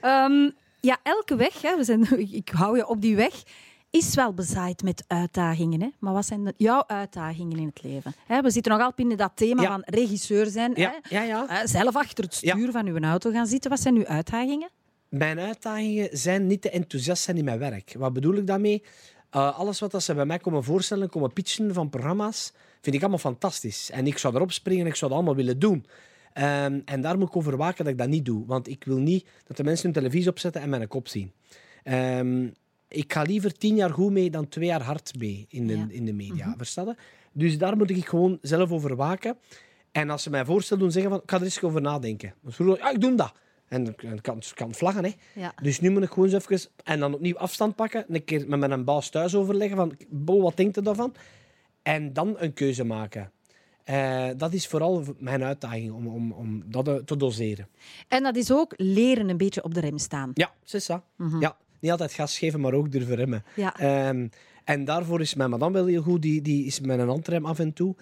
Ehm, 0.00 0.50
ja, 0.80 0.98
elke 1.02 1.36
weg, 1.36 1.62
hè, 1.62 1.76
we 1.76 1.84
zijn, 1.84 2.20
ik 2.32 2.48
hou 2.48 2.76
je 2.76 2.86
op 2.86 3.00
die 3.00 3.16
weg, 3.16 3.42
is 3.90 4.14
wel 4.14 4.34
bezaaid 4.34 4.82
met 4.82 5.04
uitdagingen. 5.06 5.80
Hè? 5.80 5.88
Maar 5.98 6.12
wat 6.12 6.26
zijn 6.26 6.44
de- 6.44 6.54
jouw 6.56 6.84
uitdagingen 6.86 7.58
in 7.58 7.66
het 7.66 7.82
leven? 7.82 8.14
Hè, 8.26 8.40
we 8.40 8.50
zitten 8.50 8.72
nog 8.72 8.80
altijd 8.80 9.10
in 9.10 9.16
dat 9.16 9.32
thema 9.34 9.62
Ja. 9.62 9.68
van 9.68 9.82
regisseur 9.84 10.46
zijn. 10.46 10.72
Ja, 10.74 10.94
Hè? 11.02 11.16
ja, 11.16 11.22
ja. 11.22 11.44
Hè, 11.48 11.66
zelf 11.66 11.96
achter 11.96 12.24
het 12.24 12.34
stuur 12.34 12.70
van 12.70 12.86
uw 12.86 12.98
auto 13.00 13.30
gaan 13.30 13.46
zitten. 13.46 13.70
Wat 13.70 13.80
zijn 13.80 13.96
uw 13.96 14.06
uitdagingen? 14.06 14.68
Mijn 15.10 15.38
uitdagingen 15.38 16.08
zijn 16.12 16.46
niet 16.46 16.62
te 16.62 16.70
enthousiast 16.70 17.22
zijn 17.22 17.36
in 17.36 17.44
mijn 17.44 17.58
werk. 17.58 17.94
Wat 17.98 18.12
bedoel 18.12 18.34
ik 18.34 18.46
daarmee? 18.46 18.82
Eh, 19.30 19.58
alles 19.58 19.80
wat 19.80 19.90
dat 19.90 20.02
ze 20.02 20.14
bij 20.14 20.24
mij 20.24 20.38
komen 20.38 20.64
voorstellen, 20.64 21.08
komen 21.08 21.32
pitchen 21.32 21.74
van 21.74 21.88
programma's, 21.90 22.52
vind 22.80 22.94
ik 22.96 23.00
allemaal 23.00 23.18
fantastisch. 23.18 23.90
En 23.90 24.06
ik 24.06 24.18
zou 24.18 24.34
erop 24.34 24.52
springen 24.52 24.84
en 24.84 24.90
ik 24.90 24.94
zou 24.96 25.10
dat 25.10 25.20
allemaal 25.20 25.36
willen 25.36 25.58
doen. 25.58 25.86
Ehm, 26.32 26.80
en 26.84 27.00
daar 27.00 27.18
moet 27.18 27.28
ik 27.28 27.36
over 27.36 27.56
waken 27.56 27.84
dat 27.84 27.92
ik 27.92 27.98
dat 27.98 28.08
niet 28.08 28.24
doe. 28.24 28.46
Want 28.46 28.68
ik 28.68 28.84
wil 28.84 28.96
niet 28.98 29.26
dat 29.46 29.56
de 29.56 29.64
mensen 29.64 29.84
hun 29.84 29.94
televisie 29.94 30.30
opzetten 30.30 30.62
en 30.62 30.68
mijn 30.68 30.88
kop 30.88 31.08
zien. 31.08 31.32
Ehm, 31.82 32.48
ik 32.88 33.12
ga 33.12 33.22
liever 33.22 33.52
tien 33.52 33.74
jaar 33.76 33.90
goed 33.90 34.12
mee 34.12 34.30
dan 34.30 34.48
twee 34.48 34.66
jaar 34.66 34.82
hard 34.82 35.18
mee 35.18 35.46
in 35.48 35.66
de, 35.66 35.76
Ja. 35.76 35.86
in 35.88 36.04
de 36.04 36.12
media. 36.12 36.54
Versta 36.56 36.82
je? 36.82 36.94
Dus 37.32 37.58
daar 37.58 37.76
moet 37.76 37.90
ik 37.90 38.08
gewoon 38.08 38.38
zelf 38.42 38.70
over 38.72 38.96
waken. 38.96 39.36
En 39.92 40.10
als 40.10 40.22
ze 40.22 40.30
mij 40.30 40.44
voorstel 40.44 40.78
doen, 40.78 40.90
zeggen 40.92 41.10
van, 41.10 41.20
ik 41.22 41.30
ga 41.30 41.36
er 41.36 41.42
eens 41.42 41.62
over 41.62 41.80
nadenken. 41.80 42.34
Vroeger, 42.44 42.78
ja, 42.78 42.90
ik 42.90 43.00
doe 43.00 43.14
dat. 43.14 43.32
En 43.70 43.86
ik 43.86 44.18
kan, 44.22 44.42
kan 44.54 44.74
vlaggen, 44.74 45.04
hè. 45.04 45.12
Ja. 45.34 45.52
Dus 45.62 45.80
nu 45.80 45.90
moet 45.90 46.02
ik 46.02 46.10
gewoon 46.10 46.28
zo 46.28 46.36
even... 46.36 46.70
En 46.84 47.00
dan 47.00 47.14
opnieuw 47.14 47.36
afstand 47.36 47.76
pakken. 47.76 48.04
Een 48.08 48.24
keer 48.24 48.48
met 48.48 48.58
mijn 48.58 48.84
baas 48.84 49.08
thuis 49.10 49.34
overleggen 49.34 49.76
van... 49.76 49.96
Bol, 50.08 50.42
wat 50.42 50.56
denkt 50.56 50.78
u 50.78 50.82
daarvan? 50.82 51.14
En 51.82 52.12
dan 52.12 52.34
een 52.38 52.52
keuze 52.52 52.84
maken. 52.84 53.32
Eh, 53.84 54.28
dat 54.36 54.52
is 54.52 54.66
vooral 54.66 55.04
mijn 55.18 55.42
uitdaging, 55.42 55.92
om, 55.92 56.06
om, 56.06 56.32
om 56.32 56.62
dat 56.66 57.06
te 57.06 57.16
doseren. 57.16 57.68
En 58.08 58.22
dat 58.22 58.36
is 58.36 58.52
ook 58.52 58.72
leren 58.76 59.28
een 59.28 59.36
beetje 59.36 59.64
op 59.64 59.74
de 59.74 59.80
rem 59.80 59.98
staan. 59.98 60.30
Ja, 60.34 60.52
is 60.70 60.86
dat. 60.86 61.02
Ja, 61.40 61.56
niet 61.80 61.90
altijd 61.90 62.12
gas 62.12 62.38
geven, 62.38 62.60
maar 62.60 62.72
ook 62.72 62.92
durven 62.92 63.16
remmen. 63.16 63.44
Ja. 63.56 63.76
Ehm, 63.76 64.28
en 64.64 64.84
daarvoor 64.84 65.20
is 65.20 65.34
mijn 65.34 65.50
madame 65.50 65.72
wel 65.72 65.86
heel 65.86 66.02
goed. 66.02 66.22
Die, 66.22 66.42
die 66.42 66.66
is 66.66 66.80
met 66.80 66.98
een 66.98 67.08
handrem 67.08 67.46
af 67.46 67.58
en 67.58 67.72
toe. 67.72 67.94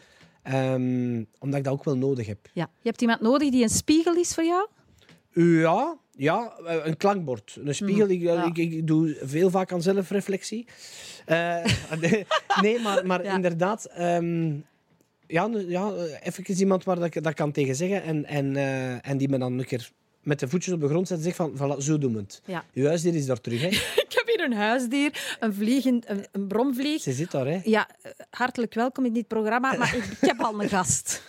Ehm, 0.42 1.24
omdat 1.38 1.58
ik 1.58 1.64
dat 1.64 1.72
ook 1.72 1.84
wel 1.84 1.96
nodig 1.96 2.26
heb. 2.26 2.38
Ja. 2.52 2.70
Je 2.80 2.88
hebt 2.88 3.00
iemand 3.00 3.20
nodig 3.20 3.50
die 3.50 3.62
een 3.62 3.68
spiegel 3.68 4.14
is 4.14 4.34
voor 4.34 4.44
jou? 4.44 4.68
Ja, 5.32 5.96
ja, 6.16 6.52
eh, 6.66 6.86
een 6.86 6.96
klankbord. 6.96 7.58
Een 7.64 7.74
spiegel. 7.74 8.08
Ik, 8.08 8.20
ja. 8.20 8.44
ik, 8.44 8.56
ik 8.56 8.86
doe 8.86 9.18
veel 9.22 9.50
vaak 9.50 9.72
aan 9.72 9.82
zelfreflectie. 9.82 10.66
Eh, 11.26 11.64
nee, 12.62 12.80
maar, 12.80 13.06
maar 13.06 13.24
Ja. 13.24 13.34
inderdaad... 13.34 13.84
ehm, 13.84 14.46
ja, 15.26 15.48
ja, 15.66 15.92
eh, 15.92 16.26
even 16.26 16.54
iemand 16.54 16.84
waar 16.84 16.96
dat 16.96 17.14
ik 17.14 17.22
dat 17.22 17.34
kan 17.34 17.52
tegen 17.52 17.74
zeggen. 17.74 18.02
En, 18.02 18.24
en, 18.24 18.56
eh, 18.56 19.08
en 19.08 19.16
die 19.16 19.28
me 19.28 19.38
dan 19.38 19.58
een 19.58 19.64
keer 19.64 19.90
met 20.22 20.40
de 20.40 20.48
voetjes 20.48 20.74
op 20.74 20.80
de 20.80 20.88
grond 20.88 21.08
zet 21.08 21.16
en 21.16 21.22
zegt 21.22 21.36
van, 21.36 21.52
voilà, 21.56 21.76
zo 21.82 21.98
doen 21.98 22.12
we 22.12 22.18
het. 22.18 22.42
Ja. 22.44 22.64
Uw 22.74 22.86
huisdier 22.86 23.14
is 23.14 23.26
daar 23.26 23.40
terug, 23.40 23.60
hè. 23.60 23.66
Ik 24.08 24.14
heb 24.14 24.26
hier 24.26 24.44
een 24.44 24.52
huisdier, 24.52 25.36
een, 25.40 25.54
vliegend, 25.54 26.08
een, 26.08 26.26
een 26.32 26.46
bromvlieg. 26.46 27.02
Ze 27.02 27.12
zit 27.12 27.30
daar, 27.30 27.46
hè. 27.46 27.60
Ja, 27.64 27.88
eh, 28.02 28.10
hartelijk 28.30 28.74
welkom 28.74 29.04
in 29.04 29.12
dit 29.12 29.26
programma, 29.28 29.76
maar 29.76 29.96
ik, 29.96 30.04
ik 30.04 30.16
heb 30.20 30.40
al 30.40 30.62
een 30.62 30.68
gast. 30.68 31.22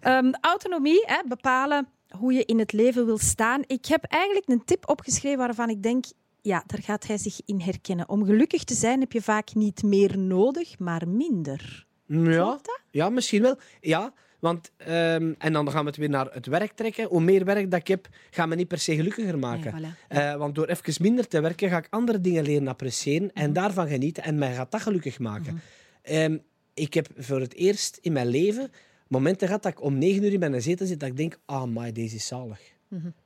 Ehm, 0.00 0.32
autonomie, 0.40 1.02
hè, 1.06 1.22
bepalen 1.28 1.88
hoe 2.18 2.32
je 2.32 2.44
in 2.44 2.58
het 2.58 2.72
leven 2.72 3.06
wil 3.06 3.18
staan. 3.18 3.62
Ik 3.66 3.86
heb 3.86 4.04
eigenlijk 4.04 4.48
een 4.48 4.64
tip 4.64 4.88
opgeschreven 4.88 5.38
waarvan 5.38 5.68
ik 5.68 5.82
denk, 5.82 6.04
ja, 6.42 6.62
daar 6.66 6.82
gaat 6.82 7.06
hij 7.06 7.18
zich 7.18 7.40
in 7.44 7.60
herkennen. 7.60 8.08
Om 8.08 8.24
gelukkig 8.24 8.64
te 8.64 8.74
zijn 8.74 9.00
heb 9.00 9.12
je 9.12 9.22
vaak 9.22 9.54
niet 9.54 9.82
meer 9.82 10.18
nodig, 10.18 10.78
maar 10.78 11.08
minder. 11.08 11.86
Ja, 12.06 12.60
ja, 12.90 13.10
misschien 13.10 13.42
wel. 13.42 13.58
Ja, 13.80 14.12
want, 14.40 14.70
ehm, 14.76 15.32
en 15.38 15.52
dan 15.52 15.70
gaan 15.70 15.80
we 15.80 15.86
het 15.86 15.96
weer 15.96 16.08
naar 16.08 16.28
het 16.32 16.46
werk 16.46 16.72
trekken. 16.72 17.08
Hoe 17.08 17.20
meer 17.20 17.44
werk 17.44 17.70
dat 17.70 17.80
ik 17.80 17.88
heb, 17.88 18.08
gaat 18.30 18.48
me 18.48 18.54
niet 18.54 18.68
per 18.68 18.78
se 18.78 18.94
gelukkiger 18.94 19.38
maken. 19.38 19.74
Nee, 19.74 19.90
voilà. 19.90 20.08
Eh, 20.08 20.36
want 20.36 20.54
door 20.54 20.66
even 20.66 21.02
minder 21.02 21.28
te 21.28 21.40
werken, 21.40 21.68
ga 21.68 21.76
ik 21.78 21.86
andere 21.90 22.20
dingen 22.20 22.44
leren 22.44 22.68
appreciëren 22.68 23.32
en 23.32 23.52
daarvan 23.52 23.88
genieten. 23.88 24.22
En 24.22 24.38
mij 24.38 24.54
gaat 24.54 24.70
dat 24.70 24.80
gelukkig 24.80 25.18
maken. 25.18 25.60
Ehm, 26.02 26.38
ik 26.74 26.94
heb 26.94 27.08
voor 27.16 27.40
het 27.40 27.54
eerst 27.54 27.98
in 28.00 28.12
mijn 28.12 28.28
leven 28.28 28.70
momenten 29.10 29.46
gehad 29.46 29.62
dat 29.62 29.72
ik 29.72 29.82
om 29.82 29.98
negen 29.98 30.22
uur 30.22 30.32
in 30.32 30.40
mijn 30.40 30.62
zetel 30.62 30.86
zit, 30.86 31.00
dat 31.00 31.08
ik 31.08 31.16
denk, 31.16 31.38
ah, 31.44 31.64
maar 31.64 31.92
deze 31.92 32.16
is 32.16 32.26
zalig. 32.26 32.60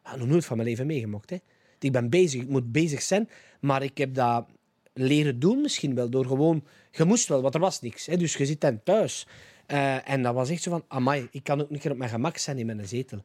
Ah, 0.02 0.14
nog 0.14 0.28
nooit 0.28 0.44
van 0.44 0.56
mijn 0.56 0.68
leven 0.68 0.86
meegemaakt. 0.86 1.30
Hè. 1.30 1.36
Ik 1.78 1.92
ben 1.92 2.10
bezig, 2.10 2.42
ik 2.42 2.48
moet 2.48 2.72
bezig 2.72 3.02
zijn, 3.02 3.28
maar 3.60 3.82
ik 3.82 3.98
heb 3.98 4.14
dat 4.14 4.46
leren 4.92 5.38
doen 5.38 5.60
misschien 5.60 5.94
wel, 5.94 6.10
door 6.10 6.26
gewoon... 6.26 6.64
Je 6.90 7.04
moest 7.04 7.28
wel, 7.28 7.42
want 7.42 7.54
er 7.54 7.60
was 7.60 7.80
niks. 7.80 8.06
Hè, 8.06 8.16
dus 8.16 8.36
je 8.36 8.46
zit 8.46 8.60
dan 8.60 8.82
thuis. 8.82 9.26
Eh, 9.66 10.10
en 10.10 10.22
dat 10.22 10.34
was 10.34 10.50
echt 10.50 10.62
zo 10.62 10.70
van, 10.70 10.84
amai, 10.88 11.28
ik 11.30 11.44
kan 11.44 11.60
ook 11.60 11.70
een 11.70 11.78
keer 11.78 11.90
op 11.90 11.96
mijn 11.96 12.10
gemak 12.10 12.36
zijn 12.36 12.58
in 12.58 12.66
mijn 12.66 12.88
zetel. 12.88 13.22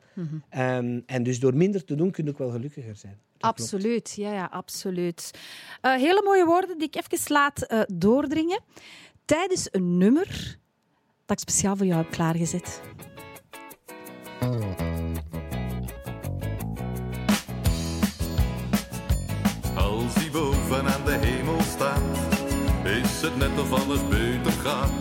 Ehm, 0.50 1.00
en 1.06 1.24
dus 1.24 1.40
door 1.40 1.56
minder 1.56 1.84
te 1.86 1.96
doen, 1.96 2.12
kun 2.12 2.24
je 2.24 2.30
ook 2.30 2.38
wel 2.38 2.52
gelukkiger 2.52 2.96
zijn. 2.96 3.18
Dat 3.38 3.56
klopt. 3.56 3.60
Absoluut, 3.60 4.14
ja, 4.16 4.34
ja, 4.34 4.46
absoluut. 4.52 5.32
Eh, 5.82 5.96
hele 5.96 6.22
mooie 6.24 6.46
woorden 6.46 6.78
die 6.78 6.88
ik 6.88 6.96
even 6.96 7.34
laat 7.34 7.62
eh, 7.62 7.82
doordringen. 7.94 8.62
Tijdens 9.26 9.68
een 9.72 9.98
nummer 9.98 10.58
dat 11.30 11.42
ik 11.42 11.50
speciaal 11.50 11.76
voor 11.76 11.86
jou 11.86 12.02
heb 12.02 12.12
klaargezet. 12.12 12.82
Als 19.76 20.14
hij 20.14 20.30
boven 20.32 20.86
aan 20.94 21.06
de 21.06 21.18
hemel 21.22 21.62
staat, 21.62 22.02
is 22.84 23.22
het 23.22 23.38
net 23.38 23.60
of 23.60 23.72
alles 23.72 24.08
beter 24.08 24.52
gaat. 24.52 24.92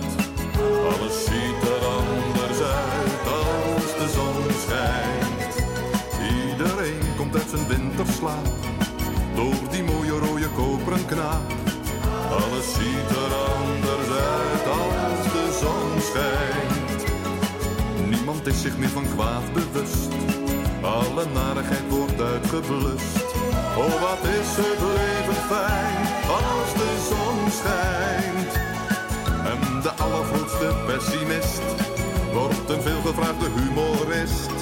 Alles 0.92 1.24
ziet 1.24 1.62
er 1.74 1.84
anders 1.86 2.60
uit 2.60 3.26
als 3.26 3.96
de 3.98 4.08
zon 4.14 4.52
schijnt. 4.66 5.54
Iedereen 6.50 7.16
komt 7.16 7.34
uit 7.34 7.48
zijn 7.48 7.66
winterslaap, 7.66 8.46
door 9.34 9.70
die 9.70 9.82
mooie 9.82 10.18
rode 10.18 10.48
koperen 10.48 11.06
knaap. 11.06 11.52
Alles 12.30 12.74
ziet 12.74 13.10
er 13.10 13.37
is 18.48 18.60
zich 18.60 18.78
meer 18.78 18.88
van 18.88 19.04
kwaad 19.14 19.52
bewust. 19.52 20.12
Alle 20.82 21.24
narigheid 21.34 21.88
wordt 21.88 22.20
uitgeblust. 22.20 23.24
Oh, 23.76 24.00
wat 24.00 24.22
is 24.40 24.50
het 24.62 24.80
leven 24.98 25.40
fijn 25.52 26.00
als 26.38 26.70
de 26.80 26.92
zon 27.10 27.38
schijnt. 27.58 28.52
En 29.52 29.80
de 29.82 29.90
allergrootste 29.90 30.74
pessimist 30.86 31.62
wordt 32.32 32.68
een 32.68 32.82
veelgevraagde 32.82 33.48
humorist. 33.56 34.56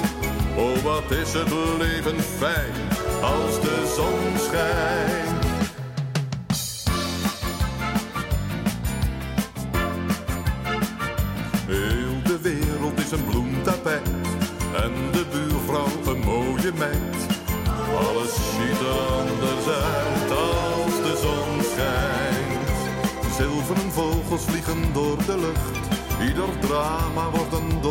Oh, 0.57 0.77
wat 0.83 1.11
is 1.11 1.33
het 1.33 1.51
leven 1.79 2.21
fijn 2.21 2.75
als 3.23 3.61
de 3.61 3.93
zon 3.97 4.39
schijnt. 4.47 5.36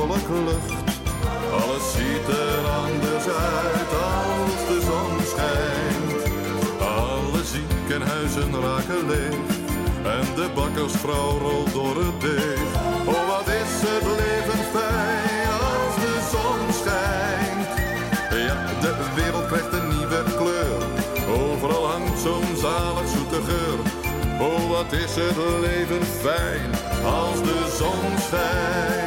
lucht. 0.03 0.71
Alles 1.51 1.91
ziet 1.91 2.27
er 2.27 2.67
anders 2.67 3.27
uit 3.27 3.91
als 4.13 4.67
de 4.67 4.79
zon 4.89 5.25
schijnt. 5.31 6.21
Alle 6.79 7.43
ziekenhuizen 7.43 8.61
raken 8.61 9.07
leeg 9.07 9.63
en 10.03 10.35
de 10.35 10.49
bakkersvrouw 10.55 11.37
rolt 11.37 11.73
door 11.73 11.95
het 11.95 12.21
deeg. 12.21 12.69
Oh, 13.05 13.27
wat 13.27 13.47
is 13.47 13.73
het 13.87 14.05
leven 14.21 14.63
fijn 14.75 15.47
als 15.71 15.95
de 16.03 16.15
zon 16.31 16.61
schijnt. 16.81 17.67
Ja, 18.47 18.81
de 18.81 18.93
wereld 19.15 19.47
krijgt 19.47 19.73
een 19.73 19.87
nieuwe 19.87 20.23
kleur. 20.37 20.81
Overal 21.39 21.87
hangt 21.87 22.19
zo'n 22.19 22.55
zalig 22.61 23.07
zoete 23.07 23.41
geur. 23.49 23.79
Oh, 24.39 24.69
wat 24.69 24.91
is 24.91 25.15
het 25.15 25.37
leven 25.61 26.05
fijn 26.05 26.69
als 27.05 27.41
de 27.41 27.75
zon 27.77 28.19
schijnt. 28.27 29.04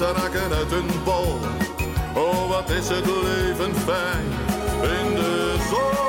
Raken 0.00 0.52
uit 0.52 0.70
hun 0.70 0.90
bol. 1.04 1.38
Oh, 2.14 2.48
wat 2.48 2.70
is 2.70 2.88
het 2.88 3.06
leven 3.06 3.74
fijn 3.74 4.24
in 4.82 5.14
de 5.14 5.56
zon. 5.70 6.00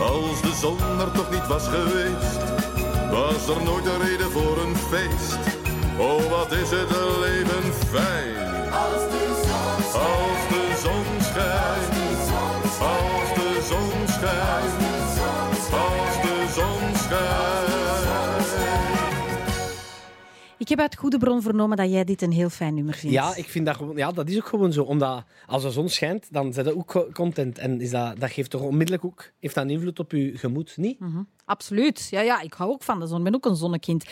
Als 0.00 0.40
de 0.40 0.54
zon 0.60 1.00
er 1.00 1.12
toch 1.12 1.30
niet 1.30 1.46
was 1.46 1.68
geweest, 1.68 2.42
was 3.10 3.56
er 3.56 3.62
nooit 3.62 3.86
een 3.86 4.00
reden 4.00 4.30
voor 4.30 4.58
een 4.58 4.76
feest. 4.76 5.38
Oh, 5.98 6.30
wat 6.30 6.52
is 6.52 6.70
het 6.70 6.90
leven 7.20 7.72
fijn. 7.90 8.72
Als 8.72 9.02
de 10.48 10.74
zon 10.82 11.04
schijnt. 11.20 11.94
Als 12.80 13.34
de 13.34 13.66
zon 13.68 14.08
schijnt. 14.08 14.62
Als 14.62 14.85
Ik 20.66 20.72
heb 20.72 20.80
uit 20.80 20.96
goede 20.96 21.18
bron 21.18 21.42
vernomen 21.42 21.76
dat 21.76 21.90
jij 21.90 22.04
dit 22.04 22.22
een 22.22 22.32
heel 22.32 22.48
fijn 22.48 22.74
nummer 22.74 22.94
vindt. 22.94 23.14
Ja, 23.16 23.34
ik 23.34 23.48
vind 23.48 23.66
dat 23.66 23.76
gewoon, 23.76 23.96
ja, 23.96 24.12
dat 24.12 24.28
is 24.28 24.36
ook 24.36 24.46
gewoon 24.46 24.72
zo. 24.72 24.82
Omdat 24.82 25.24
als 25.46 25.62
de 25.62 25.70
zon 25.70 25.88
schijnt, 25.88 26.32
dan 26.32 26.52
zijn 26.52 26.64
dat 26.66 26.74
ook 26.74 26.86
co- 26.86 27.08
content. 27.12 27.58
En 27.58 27.80
is 27.80 27.90
dat, 27.90 28.20
dat 28.20 28.30
geeft 28.30 28.50
toch 28.50 28.60
onmiddellijk 28.62 29.04
ook 29.04 29.30
heeft 29.40 29.54
dat 29.54 29.64
een 29.64 29.70
invloed 29.70 29.98
op 29.98 30.12
je 30.12 30.38
gemoed, 30.38 30.76
niet? 30.76 30.98
Absoluut. 31.44 32.08
Ja, 32.10 32.20
ja, 32.20 32.40
ik 32.40 32.52
hou 32.52 32.70
ook 32.70 32.82
van 32.82 33.00
de 33.00 33.06
zon. 33.06 33.18
Ik 33.18 33.24
ben 33.24 33.34
ook 33.34 33.46
een 33.46 33.56
zonnekind. 33.56 34.04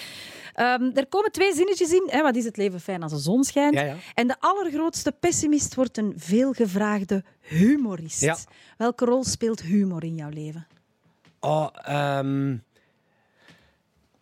Ehm, 0.54 0.90
er 0.94 1.06
komen 1.06 1.32
twee 1.32 1.54
zinnetjes 1.54 1.92
in. 1.92 2.08
Hè. 2.10 2.22
Wat 2.22 2.36
is 2.36 2.44
het 2.44 2.56
leven 2.56 2.80
fijn 2.80 3.02
als 3.02 3.12
de 3.12 3.18
zon 3.18 3.44
schijnt? 3.44 3.74
Ja, 3.74 3.82
ja. 3.82 3.96
En 4.14 4.26
de 4.26 4.36
allergrootste 4.40 5.12
pessimist 5.12 5.74
wordt 5.74 5.98
een 5.98 6.12
veelgevraagde 6.16 7.24
humorist. 7.40 8.20
Ja. 8.20 8.36
Welke 8.76 9.04
rol 9.04 9.24
speelt 9.24 9.62
humor 9.62 10.04
in 10.04 10.14
jouw 10.14 10.30
leven? 10.30 10.66
Oh, 11.40 11.68
ehm, 11.82 12.56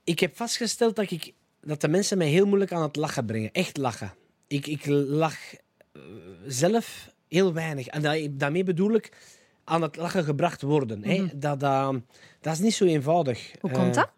ik 0.05 0.21
heb 0.21 0.37
vastgesteld 0.37 0.97
dat, 0.97 1.11
ik, 1.11 1.33
dat 1.63 1.81
de 1.81 1.89
mensen 1.89 2.19
mij 2.19 2.29
heel 2.29 2.47
moeilijk 2.47 2.73
aan 2.73 2.83
het 2.83 2.97
lachen 2.97 3.25
brengen. 3.27 3.53
Echt 3.53 3.77
lachen. 3.77 4.13
Ik, 4.47 4.67
ik 4.67 4.87
lach 4.87 5.37
eh, 5.93 6.01
zelf 6.47 7.15
heel 7.29 7.53
weinig. 7.53 7.87
En 7.87 8.03
da- 8.03 8.29
daarmee 8.31 8.65
bedoel 8.65 8.95
ik 8.95 9.13
aan 9.65 9.83
het 9.83 9.97
lachen 9.97 10.25
gebracht 10.25 10.63
worden. 10.63 11.05
hè. 11.05 11.27
Dat, 11.35 11.61
dat, 11.61 11.95
dat 12.41 12.53
is 12.53 12.59
niet 12.59 12.75
zo 12.75 12.85
eenvoudig. 12.85 13.49
Mhm. 13.49 13.59
Hoe 13.61 13.71
komt 13.71 13.97
Eh, 13.97 14.03
dat? 14.03 14.11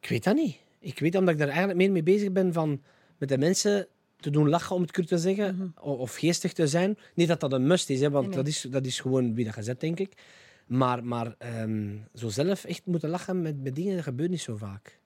Ik 0.00 0.08
weet 0.08 0.24
dat 0.24 0.34
niet. 0.34 0.56
Ik 0.80 0.98
weet 0.98 1.14
omdat 1.14 1.32
ik 1.34 1.38
daar 1.38 1.48
eigenlijk 1.48 1.78
meer 1.78 1.90
mee 1.92 2.02
bezig 2.02 2.32
ben 2.32 2.52
van 2.52 2.82
met 3.18 3.28
de 3.28 3.38
mensen 3.38 3.86
te 4.16 4.30
doen 4.30 4.48
lachen, 4.48 4.76
om 4.76 4.82
het 4.82 4.92
kort 4.92 5.06
te 5.08 5.18
zeggen, 5.18 5.74
o- 5.80 5.92
of 5.94 6.14
geestig 6.14 6.52
te 6.52 6.66
zijn. 6.66 6.98
Niet 7.14 7.28
dat 7.28 7.40
dat 7.40 7.52
een 7.52 7.66
must 7.66 7.90
is, 7.90 8.00
hè, 8.00 8.10
want 8.10 8.26
Mhm. 8.26 8.34
Nee, 8.34 8.44
nee. 8.44 8.52
Dat, 8.52 8.64
is, 8.64 8.70
dat 8.70 8.86
is 8.86 9.00
gewoon 9.00 9.34
wie 9.34 9.44
dat 9.44 9.54
gezet, 9.54 9.80
denk 9.80 9.98
ik. 9.98 10.12
Maar, 10.66 11.04
maar 11.04 11.34
ehm, 11.38 11.96
zo 12.14 12.28
zelf 12.28 12.64
echt 12.64 12.86
moeten 12.86 13.08
lachen 13.08 13.42
met, 13.42 13.62
met 13.62 13.74
dingen, 13.74 13.94
dat 13.94 14.04
gebeurt 14.04 14.30
niet 14.30 14.40
zo 14.40 14.56
vaak. 14.56 14.98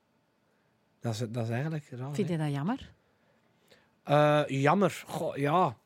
Dat 1.05 1.13
is, 1.13 1.19
dat 1.31 1.45
is 1.45 1.51
eigenlijk 1.51 1.85
raar. 1.91 2.15
Vind 2.15 2.29
je 2.29 2.39
dat 2.39 2.51
jammer? 2.51 2.93
Eh, 4.03 4.43
jammer. 4.47 5.05
Goh, 5.07 5.37
ja. 5.37 5.77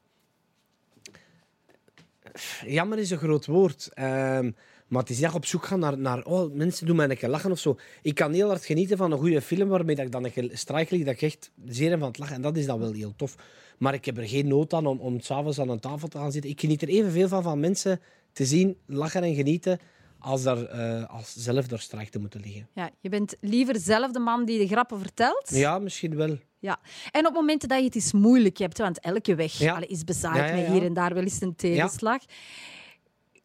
Jammer 2.66 2.98
is 2.98 3.10
een 3.10 3.18
groot 3.18 3.46
woord. 3.46 3.90
Ehm, 3.94 4.50
maar 4.86 5.00
het 5.00 5.10
is 5.10 5.22
echt 5.22 5.34
op 5.34 5.44
zoek 5.44 5.64
gaan 5.64 5.78
naar, 5.78 5.98
naar 5.98 6.24
oh, 6.24 6.52
mensen 6.52 6.86
doen 6.86 6.96
mij 6.96 7.10
een 7.10 7.16
keer 7.16 7.28
lachen 7.28 7.50
of 7.50 7.58
zo. 7.58 7.78
Ik 8.02 8.14
kan 8.14 8.32
heel 8.32 8.48
hard 8.48 8.64
genieten 8.64 8.96
van 8.96 9.12
een 9.12 9.18
goede 9.18 9.42
film 9.42 9.68
waarmee 9.68 9.96
dat 9.96 10.04
ik 10.04 10.12
dan 10.12 10.24
een 10.24 10.32
keer 10.32 10.50
strijk 10.52 10.90
lig, 10.90 11.04
dat 11.04 11.14
ik 11.14 11.22
echt 11.22 11.50
zeer 11.66 11.98
van 11.98 12.08
het 12.08 12.18
lachen. 12.18 12.34
En 12.34 12.42
dat 12.42 12.56
is 12.56 12.66
dan 12.66 12.78
wel 12.78 12.92
heel 12.92 13.16
tof. 13.16 13.36
Maar 13.78 13.94
ik 13.94 14.04
heb 14.04 14.18
er 14.18 14.28
geen 14.28 14.48
nood 14.48 14.72
aan 14.72 14.86
om, 14.86 14.98
om 14.98 15.20
s'avonds 15.20 15.60
aan 15.60 15.68
een 15.68 15.80
tafel 15.80 16.08
te 16.08 16.18
gaan 16.18 16.32
zitten. 16.32 16.50
Ik 16.50 16.60
geniet 16.60 16.82
er 16.82 16.88
evenveel 16.88 17.28
van 17.28 17.42
van 17.42 17.60
mensen 17.60 18.00
te 18.32 18.44
zien 18.44 18.76
lachen 18.86 19.22
en 19.22 19.34
genieten 19.34 19.78
als, 20.18 20.42
daar, 20.42 20.64
eh, 20.64 21.04
als 21.10 21.34
zelf 21.36 21.66
daar 21.66 21.78
strijk 21.78 22.08
te 22.08 22.18
moeten 22.18 22.40
liggen. 22.40 22.68
Ja, 22.74 22.90
je 23.00 23.08
bent 23.08 23.36
liever 23.40 23.78
zelf 23.80 24.10
de 24.12 24.18
man 24.18 24.44
die 24.44 24.58
de 24.58 24.66
grappen 24.66 24.98
vertelt. 25.00 25.48
Ja, 25.50 25.78
misschien 25.78 26.16
wel. 26.16 26.38
Ja. 26.58 26.80
En 27.10 27.26
op 27.26 27.32
momenten 27.32 27.68
dat 27.68 27.78
je 27.78 27.84
het 27.84 27.94
eens 27.94 28.12
moeilijk 28.12 28.58
hebt, 28.58 28.78
want 28.78 29.00
elke 29.00 29.34
weg 29.34 29.52
Ja. 29.52 29.80
is 29.88 30.04
bezaaid 30.04 30.36
Ja, 30.36 30.44
ja, 30.46 30.54
met 30.54 30.66
hier 30.72 30.84
en 30.84 30.92
daar 30.92 31.14
wel 31.14 31.22
eens 31.22 31.40
een 31.40 31.56
tegenslag. 31.56 32.22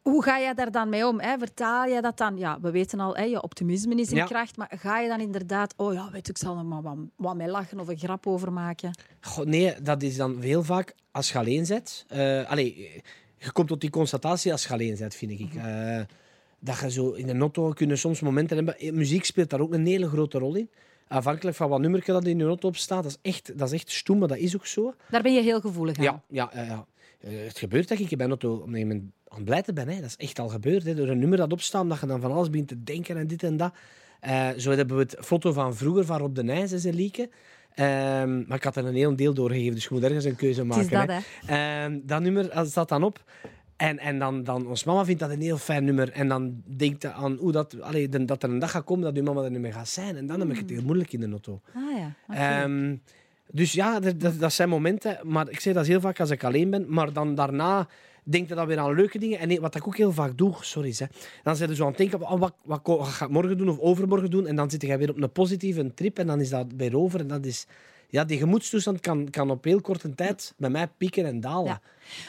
Hoe 0.02 0.22
ga 0.22 0.36
je 0.38 0.54
daar 0.54 0.70
dan 0.70 0.88
mee 0.88 1.06
om? 1.06 1.20
Hè? 1.20 1.38
Vertaal 1.38 1.84
je 1.86 2.00
dat 2.00 2.16
dan? 2.18 2.36
Ja, 2.38 2.60
we 2.60 2.70
weten 2.70 3.00
al, 3.00 3.16
hè, 3.16 3.22
je 3.22 3.42
optimisme 3.42 3.94
is 3.94 4.10
in 4.12 4.24
kracht, 4.24 4.56
maar 4.56 4.72
ga 4.78 4.98
je 4.98 5.08
dan 5.08 5.20
inderdaad, 5.20 5.74
oh 5.76 5.92
ja, 5.92 6.10
weet 6.10 6.28
ik 6.28 6.38
zal 6.38 6.58
er 6.58 6.64
maar 6.64 6.82
wat, 6.82 6.96
wat 7.16 7.36
mee 7.36 7.48
lachen 7.48 7.80
of 7.80 7.88
een 7.88 7.98
grap 7.98 8.26
over 8.26 8.52
maken? 8.52 8.98
Goh, 9.20 9.44
nee, 9.44 9.82
dat 9.82 10.02
is 10.02 10.16
dan 10.16 10.40
heel 10.40 10.62
vaak 10.62 10.94
als 11.10 11.32
je 11.32 11.38
alleen 11.38 11.66
bent. 11.66 12.04
Eh, 12.08 12.50
allee, 12.50 13.02
je 13.38 13.52
komt 13.52 13.68
tot 13.68 13.80
die 13.80 13.90
constatatie 13.90 14.52
als 14.52 14.66
je 14.66 14.72
alleen 14.72 14.96
bent, 14.98 15.14
vind 15.14 15.40
ik. 15.40 15.54
Eh, 15.54 16.00
dat 16.64 16.78
je 16.80 16.90
zo 16.90 17.10
in 17.10 17.26
de 17.26 17.38
auto 17.38 17.70
kunnen 17.70 17.98
soms 17.98 18.20
momenten 18.20 18.56
hebben. 18.56 18.78
Eh, 18.78 18.92
Muziek 18.92 19.24
speelt 19.24 19.50
daar 19.50 19.60
ook 19.60 19.72
een 19.72 19.86
hele 19.86 20.08
grote 20.08 20.38
rol 20.38 20.54
in. 20.54 20.70
Afhankelijk 21.08 21.56
van 21.56 21.68
wat 21.68 21.80
nummer 21.80 22.04
dat 22.04 22.26
in 22.26 22.38
je 22.38 22.44
auto 22.44 22.68
op 22.68 22.76
staat. 22.76 23.02
Dat 23.02 23.18
is 23.22 23.30
echt, 23.32 23.58
dat 23.58 23.72
is 23.72 23.74
echt 23.80 23.90
stoem, 23.90 24.18
maar 24.18 24.28
dat 24.28 24.36
is 24.36 24.54
ook 24.54 24.66
zo. 24.66 24.94
Daar 25.10 25.22
ben 25.22 25.34
je 25.34 25.42
heel 25.42 25.60
gevoelig 25.60 25.96
aan. 25.96 26.04
Ja, 26.04 26.22
ja, 26.28 26.50
ja, 26.54 26.62
ja. 26.62 26.86
Eh, 27.20 27.30
het 27.46 27.58
gebeurt 27.58 27.88
dat 27.88 27.98
ik 27.98 28.10
in 28.10 28.16
mijn 28.16 28.28
auto 28.28 28.52
op 28.52 28.60
een 28.66 28.72
gegeven 28.72 28.88
moment 28.88 29.12
aan 29.28 29.36
het 29.36 29.44
blijten 29.44 29.74
ben. 29.74 29.88
Hè. 29.88 30.00
Dat 30.00 30.04
is 30.04 30.16
echt 30.16 30.38
al 30.38 30.48
gebeurd. 30.48 30.84
Hè. 30.84 30.94
Door 30.94 31.08
een 31.08 31.18
nummer 31.18 31.38
dat 31.38 31.52
opstaat, 31.52 31.88
dat 31.88 32.00
je 32.00 32.06
dan 32.06 32.20
van 32.20 32.32
alles 32.32 32.50
begint 32.50 32.68
te 32.68 32.82
denken 32.82 33.16
en 33.16 33.26
dit 33.26 33.42
en 33.42 33.56
dat. 33.56 33.72
Eh, 34.20 34.48
zo 34.56 34.70
hebben 34.70 34.96
we 34.96 35.02
het 35.02 35.16
foto 35.20 35.52
van 35.52 35.76
vroeger 35.76 36.04
van 36.04 36.18
Rob 36.18 36.34
de 36.34 36.42
Nijs, 36.42 36.72
is 36.72 36.84
een 36.84 36.94
lieke. 36.94 37.28
Ehm, 37.74 38.46
maar 38.46 38.56
ik 38.56 38.64
had 38.64 38.76
er 38.76 38.84
een 38.84 38.94
heel 38.94 39.16
deel 39.16 39.34
doorgegeven, 39.34 39.74
dus 39.74 39.84
je 39.84 39.88
moet 39.92 40.02
ergens 40.02 40.24
een 40.24 40.36
keuze 40.36 40.64
maken. 40.64 40.84
is 40.84 40.90
dat, 40.90 41.06
hè. 41.06 41.18
hè. 41.46 41.84
Ehm, 41.84 42.00
dat 42.02 42.20
nummer 42.20 42.54
dat 42.54 42.68
staat 42.68 42.88
dan 42.88 43.02
op. 43.02 43.24
En, 43.88 43.98
en 43.98 44.18
dan, 44.18 44.44
dan, 44.44 44.66
ons 44.66 44.84
mama 44.84 45.04
vindt 45.04 45.20
dat 45.20 45.30
een 45.30 45.40
heel 45.40 45.58
fijn 45.58 45.84
nummer. 45.84 46.12
En 46.12 46.28
dan 46.28 46.62
denkt 46.76 47.02
ze 47.02 47.12
aan 47.12 47.36
hoe 47.40 47.52
dat, 47.52 47.80
allee, 47.80 48.08
dat 48.08 48.42
er 48.42 48.50
een 48.50 48.58
dag 48.58 48.70
gaat 48.70 48.84
komen 48.84 49.04
dat 49.04 49.16
uw 49.16 49.22
mama 49.22 49.42
er 49.42 49.50
niet 49.50 49.60
meer 49.60 49.72
gaat 49.72 49.88
zijn. 49.88 50.16
En 50.16 50.26
dan 50.26 50.40
heb 50.40 50.50
ik 50.50 50.56
het 50.56 50.70
heel 50.70 50.82
moeilijk 50.82 51.12
in 51.12 51.20
de 51.20 51.30
auto. 51.30 51.60
Ah 51.74 51.98
ja, 51.98 52.14
oké. 52.28 52.38
Ehm, 52.38 52.96
dus 53.50 53.72
ja, 53.72 54.00
dat, 54.00 54.40
dat, 54.40 54.52
zijn 54.52 54.68
momenten. 54.68 55.18
Maar 55.22 55.50
ik 55.50 55.60
zeg 55.60 55.74
dat 55.74 55.86
heel 55.86 56.00
vaak 56.00 56.20
als 56.20 56.30
ik 56.30 56.44
alleen 56.44 56.70
ben. 56.70 56.84
Maar 56.88 57.12
dan 57.12 57.34
daarna 57.34 57.88
denk 58.22 58.48
je 58.48 58.54
dan 58.54 58.66
weer 58.66 58.78
aan 58.78 58.94
leuke 58.94 59.18
dingen. 59.18 59.38
En 59.38 59.48
nee, 59.48 59.60
wat 59.60 59.74
ik 59.74 59.86
ook 59.86 59.96
heel 59.96 60.12
vaak 60.12 60.38
doe, 60.38 60.54
sorry, 60.60 60.92
zeg, 60.92 61.08
dan 61.42 61.56
zit 61.56 61.68
je 61.68 61.74
zo 61.74 61.82
aan 61.82 61.88
het 61.88 61.98
denken, 61.98 62.20
oh, 62.20 62.40
wat, 62.40 62.54
wat 62.62 63.08
ga 63.08 63.24
ik 63.24 63.30
morgen 63.30 63.58
doen 63.58 63.68
of 63.68 63.78
overmorgen 63.78 64.30
doen? 64.30 64.46
En 64.46 64.56
dan 64.56 64.70
zit 64.70 64.82
je 64.82 64.96
weer 64.96 65.10
op 65.10 65.22
een 65.22 65.32
positieve 65.32 65.94
trip 65.94 66.18
en 66.18 66.26
dan 66.26 66.40
is 66.40 66.50
dat 66.50 66.66
weer 66.76 66.96
over. 66.96 67.20
En 67.20 67.26
dat 67.26 67.46
is, 67.46 67.66
ja, 68.14 68.24
die 68.24 68.38
gemoedstoestand 68.38 69.00
kan, 69.00 69.30
kan 69.30 69.50
op 69.50 69.64
heel 69.64 69.80
korte 69.80 70.14
tijd 70.14 70.54
bij 70.56 70.70
mij 70.70 70.88
pieken 70.88 71.24
en 71.26 71.40
dalen. 71.40 71.64
Ja. 71.66 71.80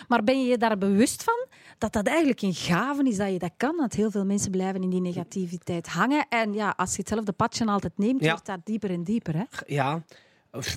Maar 0.08 0.24
ben 0.24 0.42
je 0.42 0.50
je 0.50 0.58
daar 0.58 0.78
bewust 0.78 1.24
van 1.24 1.46
dat 1.78 1.94
dat 1.94 2.08
eigenlijk 2.08 2.42
een 2.42 2.54
gave 2.54 3.04
is 3.04 3.18
dat 3.18 3.32
je 3.32 3.40
dat 3.40 3.52
kan? 3.58 3.76
Want 3.76 3.94
heel 3.94 4.12
veel 4.12 4.26
mensen 4.26 4.52
blijven 4.52 4.84
in 4.84 4.90
die 4.90 5.02
negativiteit 5.02 5.88
hangen. 5.88 6.26
En 6.30 6.54
ja, 6.54 6.74
als 6.78 6.92
je 6.92 7.00
hetzelfde 7.00 7.32
padje 7.32 7.66
altijd 7.66 7.98
neemt, 7.98 8.24
Ja. 8.24 8.30
wordt 8.30 8.46
dat 8.46 8.60
dieper 8.64 8.90
en 8.90 9.04
dieper. 9.04 9.36
Hè? 9.36 9.44
Ja, 9.68 10.04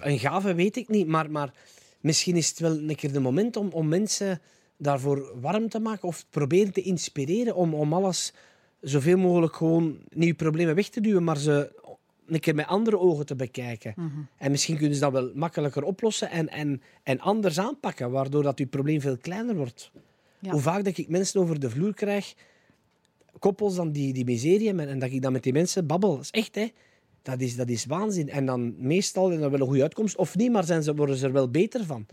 een 0.00 0.18
gave 0.18 0.54
weet 0.54 0.76
ik 0.76 0.88
niet, 0.88 1.06
maar, 1.06 1.30
maar 1.30 1.52
misschien 2.00 2.36
is 2.36 2.48
het 2.48 2.58
wel 2.58 2.78
een 2.78 2.96
keer 2.96 3.12
de 3.12 3.20
moment 3.20 3.56
om, 3.56 3.68
om 3.72 3.88
mensen 3.88 4.40
daarvoor 4.76 5.40
warm 5.40 5.68
te 5.68 5.78
maken 5.78 6.08
of 6.08 6.24
proberen 6.30 6.72
te 6.72 6.82
inspireren 6.82 7.54
om, 7.54 7.74
om 7.74 7.92
alles 7.92 8.32
zoveel 8.80 9.18
mogelijk 9.18 9.56
gewoon 9.56 9.98
niet 10.08 10.28
je 10.28 10.34
problemen 10.34 10.74
weg 10.74 10.88
te 10.88 11.00
duwen, 11.00 11.24
maar 11.24 11.36
ze 11.36 11.76
een 12.28 12.40
keer 12.40 12.54
met 12.54 12.66
andere 12.66 12.98
ogen 12.98 13.26
te 13.26 13.34
bekijken. 13.34 13.94
En 14.36 14.50
misschien 14.50 14.76
kunnen 14.76 14.94
ze 14.94 15.00
dat 15.00 15.12
wel 15.12 15.30
makkelijker 15.34 15.82
oplossen 15.82 16.30
en, 16.30 16.48
en, 16.48 16.82
en 17.02 17.20
anders 17.20 17.58
aanpakken, 17.60 18.10
waardoor 18.10 18.42
dat 18.42 18.58
je 18.58 18.66
probleem 18.66 19.00
veel 19.00 19.16
kleiner 19.16 19.56
wordt. 19.56 19.90
Ja. 20.38 20.50
Hoe 20.50 20.60
vaak 20.60 20.84
dat 20.84 20.98
ik 20.98 21.08
mensen 21.08 21.40
over 21.40 21.60
de 21.60 21.70
vloer 21.70 21.94
krijg, 21.94 22.34
koppels 23.38 23.74
dan 23.74 23.92
die, 23.92 24.12
die 24.12 24.24
miserie 24.24 24.66
hebben 24.66 24.88
en 24.88 24.98
dat 24.98 25.10
ik 25.10 25.22
dan 25.22 25.32
met 25.32 25.42
die 25.42 25.52
mensen 25.52 25.86
babbel. 25.86 26.14
Dat 26.14 26.24
is 26.24 26.30
echt, 26.30 26.54
hè. 26.54 26.68
Dat 27.22 27.40
is, 27.40 27.57
dat 27.57 27.68
is 27.68 27.85
waanzin. 27.85 28.28
En 28.28 28.46
dan 28.46 28.74
meestal 28.78 29.31
is 29.31 29.38
dat 29.38 29.50
wel 29.50 29.61
een 29.61 29.66
goede 29.66 29.83
uitkomst. 29.83 30.16
Of 30.16 30.37
niet, 30.37 30.52
maar 30.52 30.64
zijn 30.64 30.83
ze, 30.83 30.94
worden 30.94 31.16
ze 31.16 31.26
er 31.26 31.33
wel 31.33 31.50
beter 31.50 31.85
van. 31.85 32.07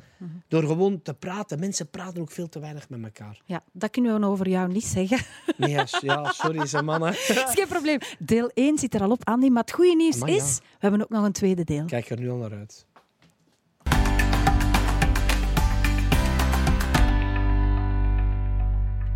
Door 0.48 0.63
gewoon 0.63 1.02
te 1.02 1.13
praten. 1.13 1.60
Mensen 1.60 1.89
praten 1.89 2.22
ook 2.22 2.32
veel 2.32 2.50
te 2.50 2.60
weinig 2.60 2.89
met 2.89 3.04
elkaar. 3.04 3.41
Ja, 3.46 3.63
dat 3.72 3.89
kunnen 3.89 4.20
we 4.20 4.26
over 4.26 4.50
jou 4.50 4.72
niet 4.72 4.86
zeggen. 4.86 5.18
Nee, 5.58 5.78
ja, 6.02 6.32
sorry, 6.32 6.65
ze 6.65 6.82
mannen. 6.82 7.12
Dat 7.28 7.48
is 7.48 7.54
geen 7.54 7.68
probleem. 7.68 8.00
Deel 8.20 8.52
1 8.54 8.78
zit 8.78 8.94
er 8.94 9.02
al 9.02 9.12
op, 9.12 9.28
Andy. 9.28 9.48
Maar 9.48 9.62
het 9.62 9.72
goede 9.72 9.96
nieuws 9.96 10.15
Amai, 10.15 10.32
ja. 10.32 10.44
is, 10.44 10.58
we 10.58 10.78
hebben 10.80 11.02
ook 11.02 11.10
nog 11.10 11.26
een 11.26 11.32
tweede 11.32 11.63
deel. 11.63 11.86
Kijk 11.86 12.10
er 12.10 12.20
nu 12.20 12.30
al 12.30 12.38
naar 12.38 12.54
uit. 12.54 12.86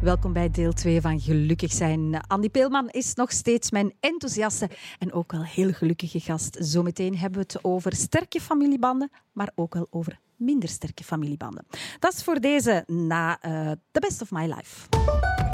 Welkom 0.01 0.33
bij 0.33 0.49
deel 0.49 0.71
2 0.73 1.01
van 1.01 1.19
Gelukkig 1.19 1.71
zijn. 1.71 2.21
Andy 2.27 2.49
Peelman 2.49 2.89
is 2.89 3.13
nog 3.13 3.31
steeds 3.31 3.71
mijn 3.71 3.93
enthousiaste 3.99 4.69
en 4.99 5.13
ook 5.13 5.31
wel 5.31 5.43
heel 5.43 5.71
gelukkige 5.71 6.19
gast. 6.19 6.57
Zometeen 6.59 7.17
hebben 7.17 7.39
we 7.39 7.45
het 7.53 7.63
over 7.63 7.95
sterke 7.95 8.41
familiebanden, 8.41 9.11
maar 9.31 9.51
ook 9.55 9.73
wel 9.73 9.87
over 9.89 10.19
minder 10.35 10.69
sterke 10.69 11.03
familiebanden. 11.03 11.65
Dat 11.99 12.13
is 12.13 12.23
voor 12.23 12.39
deze 12.39 12.83
na 12.87 13.45
uh, 13.45 13.71
The 13.91 13.99
Best 13.99 14.21
of 14.21 14.31
My 14.31 14.45
Life. 14.45 15.48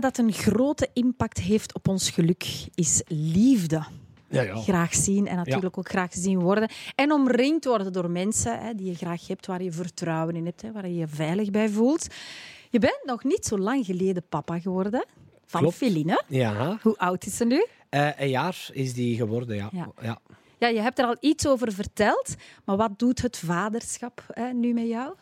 Thema 0.00 0.14
dat 0.14 0.18
een 0.18 0.32
grote 0.32 0.88
impact 0.92 1.38
heeft 1.38 1.74
op 1.74 1.88
ons 1.88 2.10
geluk 2.10 2.66
is 2.74 3.02
liefde. 3.06 3.84
Ja, 4.30 4.42
ja. 4.42 4.56
Graag 4.56 4.94
zien 4.94 5.26
en 5.26 5.36
natuurlijk 5.36 5.78
ook 5.78 5.88
graag 5.88 6.12
gezien 6.12 6.40
worden. 6.40 6.70
En 6.94 7.12
omringd 7.12 7.64
worden 7.64 7.92
door 7.92 8.10
mensen 8.10 8.60
hè, 8.60 8.74
die 8.74 8.86
je 8.86 8.94
graag 8.94 9.26
hebt, 9.26 9.46
waar 9.46 9.62
je 9.62 9.72
vertrouwen 9.72 10.36
in 10.36 10.44
hebt, 10.44 10.62
hè, 10.62 10.72
waar 10.72 10.88
je 10.88 10.94
je 10.94 11.06
veilig 11.06 11.50
bij 11.50 11.68
voelt. 11.68 12.06
Je 12.70 12.78
bent 12.78 13.00
nog 13.04 13.24
niet 13.24 13.46
zo 13.46 13.58
lang 13.58 13.84
geleden 13.84 14.22
papa 14.28 14.58
geworden 14.58 15.04
van 15.46 15.60
Klopt. 15.60 15.76
Feline. 15.76 16.22
Ja, 16.26 16.78
Hoe 16.82 16.98
oud 16.98 17.26
is 17.26 17.36
ze 17.36 17.44
nu? 17.44 17.66
Eh, 17.88 18.20
een 18.20 18.28
jaar 18.28 18.68
is 18.72 18.94
die 18.94 19.16
geworden, 19.16 19.56
ja. 19.56 19.68
Ja. 19.72 19.92
ja. 20.00 20.18
Ja, 20.58 20.68
je 20.68 20.80
hebt 20.80 20.98
er 20.98 21.04
al 21.04 21.16
iets 21.20 21.46
over 21.46 21.72
verteld, 21.72 22.34
maar 22.64 22.76
wat 22.76 22.98
doet 22.98 23.22
het 23.22 23.38
vaderschap 23.38 24.24
hè, 24.32 24.52
nu 24.52 24.72
met 24.72 24.88
jou? 24.88 25.14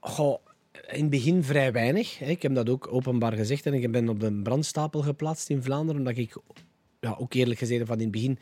Goh, 0.00 0.38
in 0.82 1.00
het 1.00 1.10
begin 1.10 1.42
vrij 1.42 1.72
weinig. 1.72 2.20
Ik 2.20 2.42
heb 2.42 2.54
dat 2.54 2.68
ook 2.68 2.92
openbaar 2.92 3.32
gezegd 3.32 3.66
en 3.66 3.74
ik 3.74 3.92
ben 3.92 4.08
op 4.08 4.20
de 4.20 4.32
brandstapel 4.42 5.02
geplaatst 5.02 5.50
in 5.50 5.62
Vlaanderen, 5.62 6.00
omdat 6.00 6.16
ik, 6.16 6.36
ja, 7.00 7.16
ook 7.18 7.34
eerlijk 7.34 7.58
gezegd, 7.58 7.86
van 7.86 7.96
in 7.96 8.02
het 8.02 8.10
begin... 8.10 8.38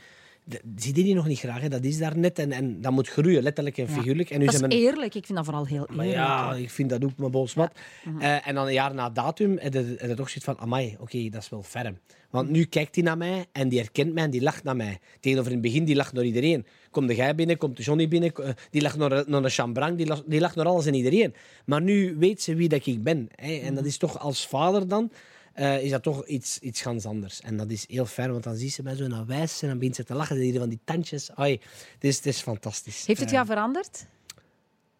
Zie 0.77 0.93
die 0.93 1.15
nog 1.15 1.27
niet 1.27 1.39
graag, 1.39 1.61
hè? 1.61 1.69
dat 1.69 1.85
is 1.85 1.99
daar 1.99 2.19
net. 2.19 2.39
En, 2.39 2.53
en 2.53 2.81
dat 2.81 2.93
moet 2.93 3.09
groeien, 3.09 3.43
letterlijk 3.43 3.79
en 3.79 3.89
figuurlijk. 3.89 4.31
En 4.31 4.39
nu 4.39 4.45
Dat 4.45 4.55
is 4.55 4.61
eerlijk, 4.61 5.15
ik 5.15 5.25
vind 5.27 5.37
dat 5.37 5.45
vooral 5.45 5.67
heel 5.67 5.87
Maar 5.89 6.05
eerlijk. 6.05 6.23
ja, 6.23 6.55
ik 6.55 6.71
vind 6.71 6.91
dat 6.91 7.05
ook 7.05 7.17
mijn 7.17 7.31
boos 7.31 7.55
wat. 7.55 7.73
Eh, 8.19 8.49
en 8.49 8.55
dan 8.55 8.67
een 8.67 8.73
jaar 8.73 8.95
na 8.95 9.11
datum 9.11 9.59
heb 9.59 9.73
je, 9.73 9.95
heb 9.99 10.09
je 10.09 10.15
toch 10.15 10.29
zoiets 10.29 10.45
van, 10.45 10.59
amai, 10.59 10.97
oké, 11.01 11.29
dat 11.29 11.43
is 11.43 11.49
wel 11.49 11.63
ferm. 11.63 11.99
Want 12.31 12.51
nu 12.51 12.65
kijkt 12.65 12.95
hij 12.95 13.05
naar 13.05 13.17
mij 13.17 13.47
en 13.53 13.69
die 13.69 13.79
herkent 13.79 14.15
mij 14.15 14.25
en 14.25 14.31
die 14.31 14.43
lacht 14.43 14.65
naar 14.65 14.77
mij. 14.77 14.99
Tegenover 15.21 15.53
in 15.53 15.59
het 15.59 15.67
begin, 15.67 15.85
die 15.85 15.97
lacht 15.97 16.13
naar 16.13 16.25
iedereen. 16.25 16.67
Komt 16.91 17.09
de 17.09 17.15
jij 17.15 17.35
binnen, 17.35 17.57
komt 17.59 17.77
de 17.77 17.83
Johnny 17.83 18.09
binnen, 18.09 18.35
eh, 18.35 18.51
die 18.71 18.83
lacht 18.83 18.97
naar, 18.97 19.25
naar 19.27 19.43
de 19.43 19.49
chambrang, 19.49 19.97
die 19.97 20.07
lacht, 20.07 20.23
die 20.27 20.41
lacht 20.41 20.57
naar 20.57 20.67
alles 20.67 20.87
en 20.87 20.95
iedereen. 20.95 21.35
Maar 21.65 21.83
nu 21.83 22.17
weet 22.19 22.43
ze 22.43 22.55
wie 22.55 22.69
dat 22.69 22.87
ik 22.87 23.03
ben. 23.03 23.29
Hè. 23.35 23.53
En 23.55 23.75
dat 23.75 23.85
is 23.85 23.97
toch 23.97 24.19
als 24.19 24.47
vader 24.47 24.89
dan, 24.89 25.11
eh, 25.55 25.83
is 25.83 25.91
dat 25.91 26.03
toch 26.03 26.27
iets, 26.27 26.59
iets 26.59 26.81
ganz 26.83 27.07
anders. 27.07 27.41
En 27.41 27.57
dat 27.57 27.71
is 27.71 27.85
heel 27.89 28.07
fijn, 28.07 28.31
want 28.31 28.45
dan 28.45 28.57
ziet 28.57 28.73
ze 28.73 28.83
mij 28.83 28.95
zo 28.95 29.07
naar 29.07 29.27
wijs 29.27 29.63
en 29.63 29.69
dan 29.69 29.79
begint 29.79 29.97
ze 29.97 30.05
te 30.05 30.15
lachen. 30.15 30.37
Die 30.37 30.59
van 30.59 30.69
die 30.69 30.81
tandjes. 30.85 31.31
Ai, 31.35 31.53
het, 31.95 32.05
is, 32.05 32.17
het 32.17 32.27
is 32.27 32.41
fantastisch. 32.41 33.07
Heeft 33.07 33.21
het 33.21 33.29
Eh, 33.29 33.35
jou 33.35 33.47
veranderd? 33.47 34.07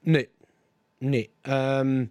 Nee. 0.01 0.29
Nee. 0.99 1.31
Ehm, 1.41 2.05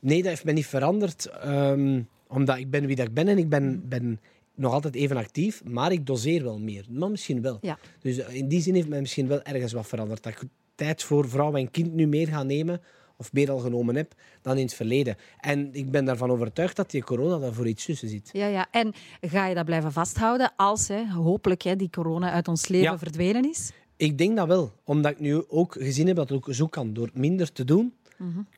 nee, 0.00 0.16
dat 0.22 0.30
heeft 0.30 0.44
mij 0.44 0.54
niet 0.54 0.66
veranderd. 0.66 1.26
ehm, 1.26 2.02
omdat 2.28 2.58
ik 2.58 2.70
ben 2.70 2.86
wie 2.86 2.96
dat 2.96 3.06
ik 3.06 3.14
ben 3.14 3.28
en 3.28 3.38
ik 3.38 3.48
ben, 3.48 3.88
ben 3.88 4.20
nog 4.54 4.72
altijd 4.72 4.94
even 4.94 5.16
actief, 5.16 5.64
maar 5.64 5.92
ik 5.92 6.06
doseer 6.06 6.42
wel 6.42 6.58
meer. 6.58 6.84
Maar 6.88 7.10
misschien 7.10 7.42
wel. 7.42 7.58
Ja. 7.60 7.78
Dus 8.00 8.16
in 8.16 8.48
die 8.48 8.60
zin 8.60 8.74
heeft 8.74 8.88
mij 8.88 9.00
misschien 9.00 9.28
wel 9.28 9.42
ergens 9.42 9.72
wat 9.72 9.86
veranderd. 9.86 10.22
Dat 10.22 10.32
ik 10.32 10.42
tijd 10.74 11.02
voor 11.02 11.28
vrouw 11.28 11.54
en 11.54 11.70
kind 11.70 11.92
nu 11.94 12.06
meer 12.06 12.28
ga 12.28 12.42
nemen, 12.42 12.80
of 13.18 13.32
meer 13.32 13.50
al 13.50 13.58
genomen 13.58 13.96
heb 13.96 14.14
dan 14.42 14.56
in 14.56 14.64
het 14.64 14.74
verleden. 14.74 15.16
En 15.40 15.68
ik 15.72 15.90
ben 15.90 16.04
daarvan 16.04 16.30
overtuigd 16.30 16.76
dat 16.76 16.90
die 16.90 17.02
corona 17.04 17.38
daar 17.38 17.52
voor 17.52 17.68
iets 17.68 17.84
tussen 17.84 18.08
zit. 18.08 18.30
Ja, 18.32 18.46
ja. 18.46 18.66
En 18.70 18.92
ga 19.20 19.46
je 19.46 19.54
dat 19.54 19.64
blijven 19.64 19.92
vasthouden 19.92 20.52
als 20.56 20.88
hè, 20.88 21.06
hopelijk 21.10 21.62
hè, 21.62 21.76
die 21.76 21.90
corona 21.90 22.30
uit 22.32 22.48
ons 22.48 22.68
leven 22.68 22.90
Ja. 22.90 22.98
verdwenen 22.98 23.48
is? 23.50 23.70
Ik 23.96 24.18
denk 24.18 24.36
dat 24.36 24.46
wel, 24.46 24.72
omdat 24.84 25.12
ik 25.12 25.20
nu 25.20 25.42
ook 25.48 25.76
gezien 25.78 26.06
heb 26.06 26.16
dat 26.16 26.28
het 26.28 26.38
ook 26.38 26.54
zo 26.54 26.66
kan. 26.66 26.92
Door 26.92 27.10
minder 27.14 27.52
te 27.52 27.64
doen, 27.64 27.92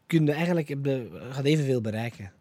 kun 0.07 0.27
je 0.27 0.33
eigenlijk 0.33 0.77
gaat 1.31 1.45
evenveel 1.45 1.81
bereiken. 1.81 2.33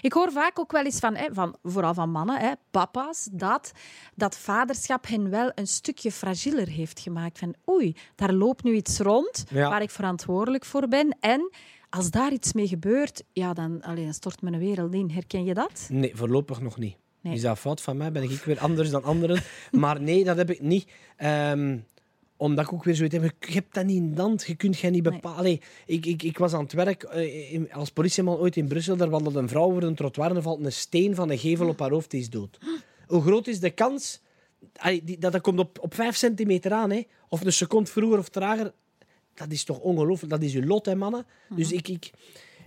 Ik 0.00 0.12
hoor 0.12 0.32
vaak 0.32 0.58
ook 0.58 0.72
wel 0.72 0.84
eens 0.84 0.98
van, 0.98 1.14
hè, 1.16 1.26
van 1.32 1.56
vooral 1.62 1.94
van 1.94 2.10
mannen, 2.10 2.38
hè, 2.40 2.52
papa's, 2.70 3.28
dat 3.32 3.72
dat 4.14 4.36
vaderschap 4.38 5.06
hen 5.06 5.30
wel 5.30 5.52
een 5.54 5.66
stukje 5.66 6.12
fragieler 6.12 6.68
heeft 6.68 7.00
gemaakt. 7.00 7.38
Van 7.38 7.54
oei, 7.68 7.96
daar 8.14 8.32
loopt 8.32 8.64
nu 8.64 8.74
iets 8.74 8.98
rond 8.98 9.44
Ja. 9.50 9.68
waar 9.68 9.82
ik 9.82 9.90
verantwoordelijk 9.90 10.64
voor 10.64 10.88
ben. 10.88 11.16
En 11.20 11.50
als 11.90 12.10
daar 12.10 12.32
iets 12.32 12.52
mee 12.52 12.66
gebeurt, 12.68 13.22
ja, 13.32 13.52
dan, 13.52 13.82
allee, 13.82 14.04
dan 14.04 14.14
stort 14.14 14.42
mijn 14.42 14.58
wereld 14.58 14.94
in. 14.94 15.10
Herken 15.10 15.44
je 15.44 15.54
dat? 15.54 15.86
Nee, 15.90 16.16
voorlopig 16.16 16.60
nog 16.60 16.78
niet. 16.78 16.96
Nee. 17.20 17.34
Is 17.34 17.40
dat 17.42 17.58
fout 17.58 17.80
van 17.82 17.96
mij? 17.96 18.12
Ben 18.12 18.22
ik 18.22 18.30
weer 18.30 18.58
anders 18.58 18.90
dan 18.90 19.04
anderen? 19.04 19.42
maar 19.70 20.00
nee, 20.00 20.24
dat 20.24 20.36
heb 20.36 20.50
ik 20.50 20.60
niet. 20.60 20.90
Ehm, 21.16 21.78
omdat 22.38 22.64
ik 22.64 22.72
ook 22.72 22.84
weer 22.84 22.94
zoiets 22.94 23.14
heb, 23.14 23.34
je 23.40 23.52
hebt 23.52 23.74
dat 23.74 23.84
niet 23.84 23.96
in 23.96 24.14
de 24.14 24.20
hand. 24.20 24.46
Je 24.46 24.54
kunt 24.54 24.78
jij 24.78 24.90
niet 24.90 25.02
bepalen. 25.02 25.60
Ik, 25.86 26.06
ik, 26.06 26.22
ik 26.22 26.38
was 26.38 26.52
aan 26.54 26.62
het 26.62 26.72
werk 26.72 27.02
in- 27.02 27.72
als 27.72 27.90
politieman 27.90 28.36
ooit 28.36 28.56
in 28.56 28.68
Brussel. 28.68 28.96
Daar 28.96 29.10
wandelde 29.10 29.38
een 29.38 29.48
vrouw 29.48 29.64
over 29.64 29.82
een 29.82 29.94
trottoir 29.94 30.36
en 30.36 30.42
valt 30.42 30.64
een 30.64 30.72
steen 30.72 31.14
van 31.14 31.30
een 31.30 31.38
gevel 31.38 31.68
op 31.68 31.80
haar 31.80 31.90
hoofd. 31.90 32.10
Die 32.10 32.20
is 32.20 32.30
dood. 32.30 32.58
Hoe 33.06 33.22
groot 33.22 33.46
is 33.46 33.60
de 33.60 33.70
kans? 33.70 34.20
Allee, 34.76 35.04
die, 35.04 35.18
dat, 35.18 35.32
dat 35.32 35.40
komt 35.40 35.58
op, 35.58 35.78
op 35.80 35.94
vijf 35.94 36.16
centimeter 36.16 36.72
aan. 36.72 36.90
Hè? 36.90 37.02
Of 37.28 37.44
een 37.44 37.52
seconde 37.52 37.90
vroeger 37.90 38.18
of 38.18 38.28
trager. 38.28 38.72
Dat 39.34 39.50
is 39.50 39.64
toch 39.64 39.78
ongelooflijk. 39.78 40.30
Dat 40.32 40.42
is 40.42 40.52
je 40.52 40.66
lot, 40.66 40.86
hè, 40.86 40.94
mannen. 40.94 41.26
Dus 41.48 41.72
ik... 41.72 41.88
ik 41.88 42.10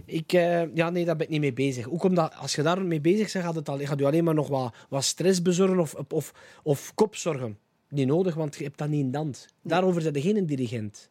ik, 0.06 0.34
eh, 0.34 0.76
ja, 0.76 0.90
nee, 0.90 1.06
daar 1.06 1.16
ben 1.16 1.26
ik 1.26 1.32
niet 1.32 1.40
mee 1.42 1.54
bezig. 1.54 1.90
Ook 1.90 2.04
omdat 2.04 2.36
als 2.36 2.56
je 2.56 2.62
daar 2.62 2.86
mee 2.86 3.02
bezig 3.02 3.32
bent, 3.32 3.46
gaat, 3.46 3.56
het 3.56 3.70
al, 3.70 3.80
gaat 3.80 4.00
je 4.00 4.06
alleen 4.06 4.24
maar 4.24 4.34
nog 4.34 4.48
wat, 4.48 4.76
wat 4.90 5.04
stress 5.04 5.42
bezorgen 5.42 5.80
of, 5.80 5.96
of, 6.10 6.34
of 6.64 6.92
kopzorgen. 6.96 7.58
Niet 7.92 8.08
nodig, 8.08 8.36
want 8.36 8.56
je 8.56 8.64
hebt 8.64 8.78
dat 8.78 8.90
niet 8.90 9.00
in 9.00 9.12
de 9.12 9.18
hand. 9.18 9.48
Daarover 9.64 10.02
zijn 10.02 10.14
je 10.14 10.22
geen 10.22 10.46
dirigent. 10.46 11.10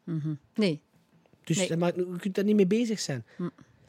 Nee. 0.55 0.81
Dus 1.45 1.57
Nee. 1.57 1.69
daar 1.69 1.79
mag- 1.79 1.95
je 1.95 2.17
kunt 2.19 2.35
daar 2.35 2.45
niet 2.45 2.57
mee 2.57 2.67
bezig 2.67 3.01
zijn. 3.01 3.25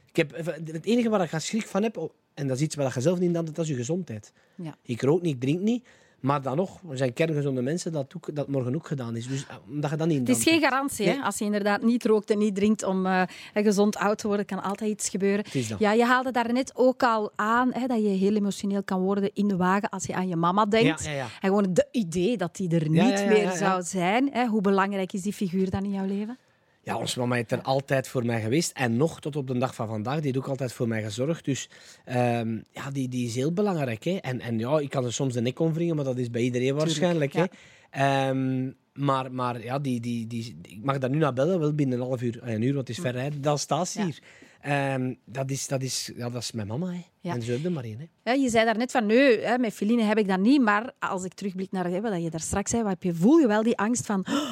Ik 0.10 0.16
heb, 0.16 0.36
het 0.46 0.86
enige 0.86 1.10
waar 1.10 1.34
ik 1.34 1.40
schrik 1.40 1.68
van 1.68 1.84
heb, 1.84 1.98
oh, 1.98 2.12
en 2.34 2.48
dat 2.48 2.58
is 2.58 2.64
iets 2.64 2.76
waar 2.76 2.92
je 2.96 3.02
zelf 3.02 3.16
niet 3.18 3.26
in 3.26 3.30
de 3.32 3.36
hand 3.36 3.48
hebt, 3.48 3.56
dat 3.60 3.66
is 3.66 3.72
je 3.72 3.78
gezondheid. 3.78 4.34
Ja. 4.56 4.78
Ik 4.82 5.02
rook 5.02 5.22
niet, 5.22 5.34
ik 5.34 5.40
drink 5.42 5.60
niet. 5.60 5.88
Maar 6.22 6.42
dan 6.42 6.56
nog, 6.56 6.80
we 6.82 6.98
zijn 6.98 7.14
kerngezonde 7.14 7.62
mensen, 7.62 7.92
dat, 7.92 8.14
ook, 8.16 8.36
dat 8.36 8.48
morgen 8.48 8.76
ook 8.76 8.88
gedaan 8.88 9.16
is. 9.16 9.28
Dus 9.28 9.46
eh, 9.48 9.56
omdat 9.70 9.90
je 9.90 9.96
dat 9.96 10.08
niet 10.08 10.28
Het 10.28 10.38
is 10.38 10.44
geen 10.44 10.62
garantie, 10.62 11.08
hè? 11.08 11.22
Als 11.22 11.38
je 11.38 11.46
inderdaad 11.46 11.82
niet 11.82 12.06
rookt 12.06 12.30
en 12.30 12.38
niet 12.38 12.56
drinkt 12.56 12.84
om 12.84 13.06
eh, 13.06 13.22
gezond 13.54 13.98
oud 13.98 14.18
te 14.18 14.28
worden, 14.28 14.46
kan 14.46 14.64
altijd 14.64 14.90
iets 14.90 15.10
gebeuren. 15.10 15.46
Ja, 15.80 15.92
je 15.92 16.06
haalde 16.06 16.32
daarnet 16.32 16.72
ook 16.76 17.04
al 17.04 17.32
aan 17.36 17.74
hè, 17.74 17.88
dat 17.88 18.02
je 18.02 18.08
heel 18.08 18.36
emotioneel 18.36 18.84
kan 18.84 19.02
worden 19.02 19.30
in 19.34 19.48
de 19.48 19.56
wagen 19.56 19.90
als 19.90 20.06
je 20.06 20.14
aan 20.14 20.28
je 20.28 20.36
mama 20.36 20.66
denkt. 20.66 21.04
Ja, 21.04 21.10
ja, 21.12 21.18
ja. 21.18 21.24
En 21.24 21.50
gewoon 21.50 21.64
het 21.64 21.88
idee 21.92 22.38
dat 22.38 22.56
die 22.56 22.70
er 22.70 22.90
niet 22.90 23.26
meer 23.28 23.52
zou 23.52 23.84
zijn. 23.84 24.30
Hè? 24.32 24.46
Hoe 24.46 24.62
belangrijk 24.62 25.14
is 25.14 25.22
die 25.22 25.34
figuur 25.34 25.70
dan 25.70 25.84
in 25.84 25.92
jouw 25.92 26.06
leven? 26.06 26.38
Ja, 26.84 26.98
ons 26.98 27.16
mama 27.16 27.36
is 27.36 27.44
er 27.48 27.62
altijd 27.62 28.08
voor 28.08 28.26
mij 28.26 28.42
geweest. 28.42 28.72
En 28.72 28.98
nog 28.98 29.20
tot 29.20 29.36
op 29.36 29.48
de 29.48 29.58
dag 29.58 29.76
van 29.76 29.88
vandaag. 29.88 30.16
Die 30.16 30.24
heeft 30.24 30.38
ook 30.38 30.48
altijd 30.48 30.74
voor 30.74 30.88
mij 30.88 31.04
gezorgd. 31.04 31.46
Dus 31.46 31.70
ehm, 32.06 32.60
ja, 32.72 32.92
die, 32.92 33.08
die 33.08 33.26
is 33.28 33.36
heel 33.36 33.54
belangrijk. 33.54 34.04
Hè. 34.04 34.12
En, 34.16 34.40
en 34.40 34.60
ja, 34.60 34.80
ik 34.80 34.90
kan 34.90 35.06
er 35.06 35.14
soms 35.14 35.34
de 35.34 35.42
nek 35.42 35.60
omwringen, 35.60 35.96
maar 35.96 36.06
dat 36.06 36.18
is 36.18 36.30
bij 36.30 36.42
iedereen 36.42 36.76
waarschijnlijk. 36.76 37.34
Hè. 37.34 37.44
Ehm, 37.90 38.72
maar, 38.94 39.32
maar 39.34 39.64
ja, 39.64 39.80
die, 39.80 40.00
die, 40.00 40.28
die, 40.28 40.58
ik 40.62 40.84
mag 40.84 40.98
daar 40.98 41.10
nu 41.10 41.18
naar 41.18 41.34
bellen, 41.34 41.60
wel 41.60 41.74
binnen 41.74 42.00
een 42.00 42.06
half 42.06 42.22
uur. 42.22 42.40
eh, 42.44 42.54
Een 42.54 42.62
uur, 42.62 42.74
want 42.74 42.88
het 42.88 42.98
is 42.98 43.04
ver 43.04 43.12
rijden. 43.12 43.42
Dat 43.42 43.60
staat 43.60 43.88
ze 43.88 44.00
Ja. 44.00 44.06
hier. 44.06 44.20
Ehm, 44.62 45.14
dat, 45.26 45.50
is, 45.52 45.68
dat, 45.68 45.82
is, 45.82 46.12
ja, 46.16 46.30
dat 46.30 46.42
is 46.42 46.52
mijn 46.52 46.68
mama. 46.68 46.92
Hè. 46.92 47.02
Ja. 47.20 47.34
En 47.34 47.42
zo 47.42 47.52
heb 47.52 47.62
je 47.62 47.70
maar 47.70 47.84
één. 47.84 48.00
Hè. 48.00 48.32
Ja, 48.32 48.38
je 48.42 48.50
zei 48.50 48.66
daarnet 48.66 48.92
van, 48.92 49.06
nee, 49.06 49.40
hè, 49.40 49.58
met 49.58 49.74
Feline 49.74 50.04
heb 50.04 50.18
ik 50.18 50.28
dat 50.28 50.40
niet. 50.40 50.62
Maar 50.62 50.92
als 51.00 51.24
ik 51.24 51.34
terugblik 51.34 51.72
naar 51.72 51.86
hè, 51.86 52.02
wat 52.02 52.24
je 52.24 52.30
daar 52.30 52.40
straks 52.40 52.70
zei, 52.72 52.82
wat 52.84 52.92
heb 52.92 53.04
je, 53.04 53.14
voel 53.14 53.38
je 53.38 53.48
wel 53.48 53.64
die 53.64 53.78
angst 53.78 54.06
van... 54.06 54.26
"Oh, 54.30 54.52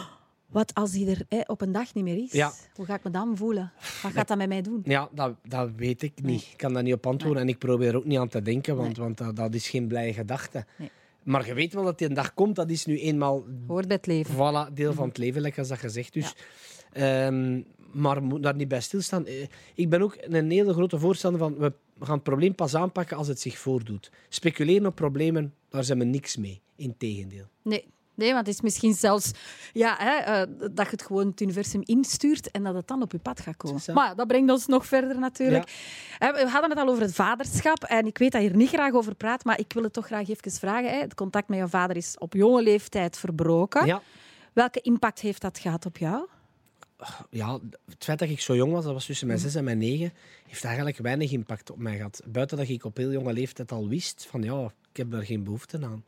wat 0.50 0.74
als 0.74 0.92
die 0.92 1.10
er 1.10 1.22
hè, 1.30 1.42
op 1.48 1.62
een 1.62 1.72
dag 1.72 1.94
niet 1.94 2.04
meer 2.04 2.24
is? 2.24 2.32
Ja. 2.32 2.52
Hoe 2.76 2.86
ga 2.86 2.96
ik 2.96 3.04
me 3.04 3.10
dan 3.10 3.38
voelen? 3.38 3.72
Wat 4.04 4.12
gaat 4.12 4.28
dat 4.28 4.38
met 4.38 4.48
mij 4.48 4.62
doen? 4.62 4.82
Ja, 4.84 5.10
dat, 5.12 5.34
dat 5.48 5.70
weet 5.76 6.02
ik 6.02 6.22
niet. 6.22 6.42
Ik 6.42 6.58
kan 6.58 6.74
daar 6.74 6.84
niet 6.84 6.94
op 6.94 7.08
antwoorden. 7.08 7.42
En 7.42 7.50
ik 7.50 7.58
probeer 7.58 7.88
er 7.88 7.96
ook 7.96 8.06
niet 8.06 8.18
aan 8.18 8.28
te 8.28 8.42
denken, 8.42 8.76
want, 8.76 8.98
want 8.98 9.18
dat, 9.18 9.36
dat 9.36 9.54
is 9.54 9.70
geen 9.70 9.88
blije 9.88 10.14
gedachte. 10.14 10.66
Maar 11.24 11.46
je 11.46 11.54
weet 11.54 11.74
wel 11.74 11.84
dat 11.84 11.98
die 11.98 12.08
een 12.08 12.14
dag 12.14 12.34
komt, 12.34 12.56
dat 12.56 12.70
is 12.70 12.86
nu 12.86 13.00
eenmaal 13.00 13.44
Hoort 13.68 13.88
bij 13.88 13.96
het 13.96 14.08
leven. 14.08 14.34
Voilà, 14.36 14.74
deel 14.74 14.94
van 14.94 15.08
het 15.08 15.18
leven, 15.18 15.42
lekker 15.42 15.60
als 15.60 15.70
dat 15.70 15.78
gezegd. 15.78 16.14
Dus, 16.14 16.36
ehm, 16.92 17.62
maar 17.92 18.24
moet 18.24 18.44
daar 18.44 18.56
niet 18.56 18.68
bij 18.68 18.82
stilstaan. 18.82 19.26
Eh, 19.26 19.46
Ik 19.76 19.90
ben 19.90 20.02
ook 20.02 20.18
een 20.22 20.52
hele 20.52 20.74
grote 20.74 21.00
voorstander 21.00 21.40
van 21.40 21.58
we 21.58 21.74
gaan 22.00 22.14
het 22.16 22.24
probleem 22.24 22.56
pas 22.56 22.76
aanpakken 22.76 23.18
als 23.18 23.28
het 23.28 23.40
zich 23.40 23.58
voordoet. 23.58 24.12
Speculeren 24.30 24.86
op 24.86 24.96
problemen, 24.96 25.54
daar 25.70 25.84
zijn 25.84 26.00
we 26.00 26.06
niks 26.06 26.38
mee. 26.38 26.62
Integendeel. 26.76 27.46
Nee. 27.62 27.86
Nee, 28.20 28.34
want 28.34 28.46
het 28.46 28.56
is 28.56 28.62
misschien 28.62 28.94
zelfs 28.94 29.32
ja, 29.74 29.96
hè, 29.98 30.16
eh, 30.16 30.48
dat 30.72 30.86
je 30.86 30.92
het 30.92 31.02
gewoon 31.02 31.28
het 31.28 31.42
universum 31.42 31.82
instuurt 31.86 32.52
en 32.52 32.64
dat 32.64 32.74
het 32.74 32.88
dan 32.88 33.02
op 33.02 33.12
je 33.12 33.20
pad 33.20 33.40
gaat 33.40 33.58
komen. 33.58 33.82
Maar 33.94 34.08
ja, 34.08 34.16
dat 34.16 34.28
brengt 34.28 34.52
ons 34.52 34.66
nog 34.66 34.86
verder 34.86 35.20
natuurlijk. 35.20 35.72
We 36.20 36.48
hadden 36.50 36.70
het 36.70 36.80
al 36.80 36.88
over 36.88 37.02
het 37.02 37.16
vaderschap 37.16 37.84
en 37.84 38.06
ik 38.06 38.18
weet 38.18 38.32
dat 38.32 38.42
je 38.42 38.50
er 38.50 38.56
niet 38.56 38.70
graag 38.70 38.94
over 38.94 39.16
praat, 39.16 39.44
maar 39.44 39.60
ik 39.60 39.74
wil 39.74 39.84
het 39.84 39.94
toch 39.94 40.06
graag 40.06 40.30
even 40.30 40.52
vragen. 40.52 40.90
Hè. 40.90 41.00
Het 41.00 41.16
contact 41.16 41.50
met 41.50 41.60
je 41.60 41.68
vader 41.68 41.96
is 41.96 42.16
op 42.18 42.34
jonge 42.34 42.62
leeftijd 42.62 43.18
verbroken. 43.18 43.86
Ja, 43.86 44.02
Welke 44.54 44.82
impact 44.82 45.20
heeft 45.20 45.42
dat 45.42 45.60
gehad 45.60 45.86
op 45.86 45.98
jou? 45.98 46.28
ja, 47.30 47.60
het 47.86 48.04
feit 48.04 48.20
dat 48.20 48.30
ik 48.30 48.40
zo 48.40 48.56
jong 48.56 48.72
was, 48.72 48.84
dat 48.84 48.94
was 48.94 49.06
tussen 49.06 49.28
mijn 49.28 49.40
zes 49.40 49.56
en 49.56 49.64
mijn 49.64 49.78
negen, 49.78 50.14
heeft 50.48 50.64
eigenlijk 50.64 50.98
weinig 50.98 51.32
impact 51.32 51.72
op 51.72 51.78
mij 51.78 51.96
gehad. 51.96 52.22
Buiten 52.26 52.58
dat 52.58 52.68
ik 52.68 52.86
op 52.86 52.98
heel 52.98 53.12
jonge 53.12 53.34
leeftijd 53.34 53.72
al 53.72 53.88
wist 53.88 54.26
van 54.30 54.42
ja, 54.42 54.74
ik 54.92 54.98
heb 54.98 55.14
er 55.14 55.26
geen 55.26 55.44
behoefte 55.44 55.80
aan. 55.84 56.04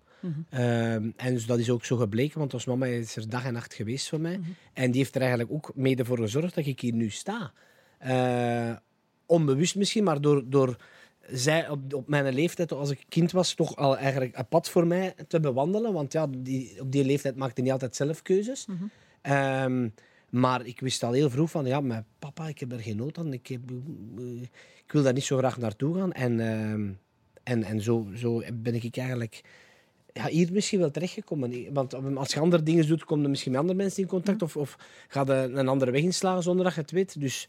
Ehm, 0.49 1.09
en 1.15 1.33
dus 1.33 1.45
dat 1.45 1.59
is 1.59 1.69
ook 1.69 1.85
zo 1.85 1.97
gebleken, 1.97 2.39
want 2.39 2.53
ons 2.53 2.65
mama 2.65 2.85
is 2.85 3.15
er 3.15 3.29
dag 3.29 3.45
en 3.45 3.53
nacht 3.53 3.73
geweest 3.73 4.09
voor 4.09 4.21
mij. 4.21 4.39
En 4.73 4.91
die 4.91 5.01
heeft 5.01 5.15
er 5.15 5.21
eigenlijk 5.21 5.51
ook 5.51 5.71
mede 5.75 6.05
voor 6.05 6.17
gezorgd 6.17 6.55
dat 6.55 6.65
ik 6.65 6.79
hier 6.79 6.93
nu 6.93 7.09
sta. 7.09 7.51
Eh, 7.97 8.75
onbewust 9.25 9.75
misschien, 9.75 10.03
maar 10.03 10.21
door, 10.21 10.43
door 10.49 10.77
zij 11.27 11.69
op, 11.69 11.93
op 11.93 12.07
mijn 12.07 12.33
leeftijd, 12.33 12.71
als 12.71 12.89
ik 12.89 13.05
kind 13.09 13.31
was, 13.31 13.53
toch 13.53 13.75
al 13.75 13.97
eigenlijk 13.97 14.37
een 14.37 14.47
pad 14.47 14.69
voor 14.69 14.87
mij 14.87 15.13
te 15.27 15.39
bewandelen. 15.39 15.93
Want 15.93 16.13
ja, 16.13 16.27
die, 16.37 16.81
op 16.81 16.91
die 16.91 17.05
leeftijd 17.05 17.35
maakte 17.35 17.61
niet 17.61 17.71
altijd 17.71 17.95
zelf 17.95 18.21
keuzes. 18.21 18.65
Ehm, 19.21 19.89
maar 20.29 20.65
ik 20.65 20.79
wist 20.79 21.03
al 21.03 21.11
heel 21.11 21.29
vroeg 21.29 21.51
van, 21.51 21.65
ja, 21.65 21.81
mijn 21.81 22.05
papa, 22.19 22.47
ik 22.47 22.59
heb 22.59 22.71
er 22.71 22.79
geen 22.79 22.97
nood 22.97 23.17
aan. 23.17 23.33
Ik, 23.33 23.47
heb, 23.47 23.61
eh, 24.17 24.41
ik 24.85 24.91
wil 24.91 25.03
daar 25.03 25.13
niet 25.13 25.23
zo 25.23 25.37
graag 25.37 25.57
naartoe 25.57 25.95
gaan. 25.95 26.11
En, 26.11 26.39
ehm, 26.39 26.89
en, 27.43 27.63
en 27.63 27.81
zo, 27.81 28.07
zo 28.15 28.41
ben 28.53 28.75
ik 28.75 28.97
eigenlijk 28.97 29.41
ja, 30.13 30.27
hier 30.27 30.49
misschien 30.51 30.79
wel 30.79 30.91
terechtgekomen. 30.91 31.73
Want 31.73 32.17
als 32.17 32.33
je 32.33 32.39
andere 32.39 32.63
dingen 32.63 32.87
doet, 32.87 33.03
kom 33.03 33.21
je 33.21 33.27
misschien 33.27 33.51
met 33.51 33.61
andere 33.61 33.77
mensen 33.77 34.03
in 34.03 34.09
contact. 34.09 34.41
Of, 34.41 34.57
of 34.57 34.75
ga 35.07 35.23
je 35.25 35.33
een 35.33 35.67
andere 35.67 35.91
weg 35.91 36.01
inslagen 36.01 36.43
zonder 36.43 36.65
dat 36.65 36.73
je 36.75 36.81
het 36.81 36.91
weet. 36.91 37.19
Dus, 37.19 37.47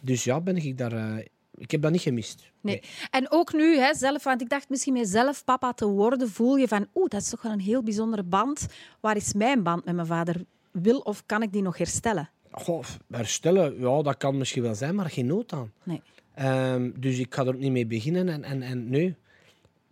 dus 0.00 0.24
ja, 0.24 0.40
ben 0.40 0.56
ik 0.56 0.78
daar... 0.78 0.92
eh, 0.92 1.24
ik 1.54 1.70
heb 1.70 1.82
dat 1.82 1.92
niet 1.92 2.00
gemist. 2.00 2.50
Nee. 2.60 2.82
En 3.10 3.30
ook 3.30 3.52
nu, 3.52 3.78
hè, 3.78 3.94
zelf, 3.94 4.24
want 4.24 4.40
ik 4.40 4.48
dacht 4.48 4.68
misschien 4.68 4.92
met 4.92 5.08
zelf 5.08 5.44
papa 5.44 5.72
te 5.72 5.86
worden, 5.86 6.28
voel 6.30 6.56
je 6.56 6.68
van, 6.68 6.86
oeh, 6.94 7.08
dat 7.08 7.20
is 7.20 7.28
toch 7.28 7.42
wel 7.42 7.52
een 7.52 7.60
heel 7.60 7.82
bijzondere 7.82 8.22
band. 8.22 8.66
Waar 9.00 9.16
is 9.16 9.32
mijn 9.32 9.62
band 9.62 9.84
met 9.84 9.94
mijn 9.94 10.06
vader? 10.06 10.44
Wil 10.70 10.98
of 10.98 11.22
kan 11.26 11.42
ik 11.42 11.52
die 11.52 11.62
nog 11.62 11.78
herstellen? 11.78 12.30
Goh, 12.50 12.84
herstellen, 13.10 13.80
ja, 13.80 14.02
dat 14.02 14.16
kan 14.16 14.36
misschien 14.38 14.62
wel 14.62 14.74
zijn, 14.74 14.94
maar 14.94 15.10
geen 15.10 15.26
nood 15.26 15.52
aan. 15.52 15.72
Nee. 15.82 16.02
Ehm, 16.34 16.90
dus 16.96 17.18
ik 17.18 17.34
ga 17.34 17.42
er 17.42 17.48
ook 17.48 17.58
niet 17.58 17.72
mee 17.72 17.86
beginnen. 17.86 18.28
En, 18.28 18.44
en, 18.44 18.62
en 18.62 18.88
nee, 18.88 19.16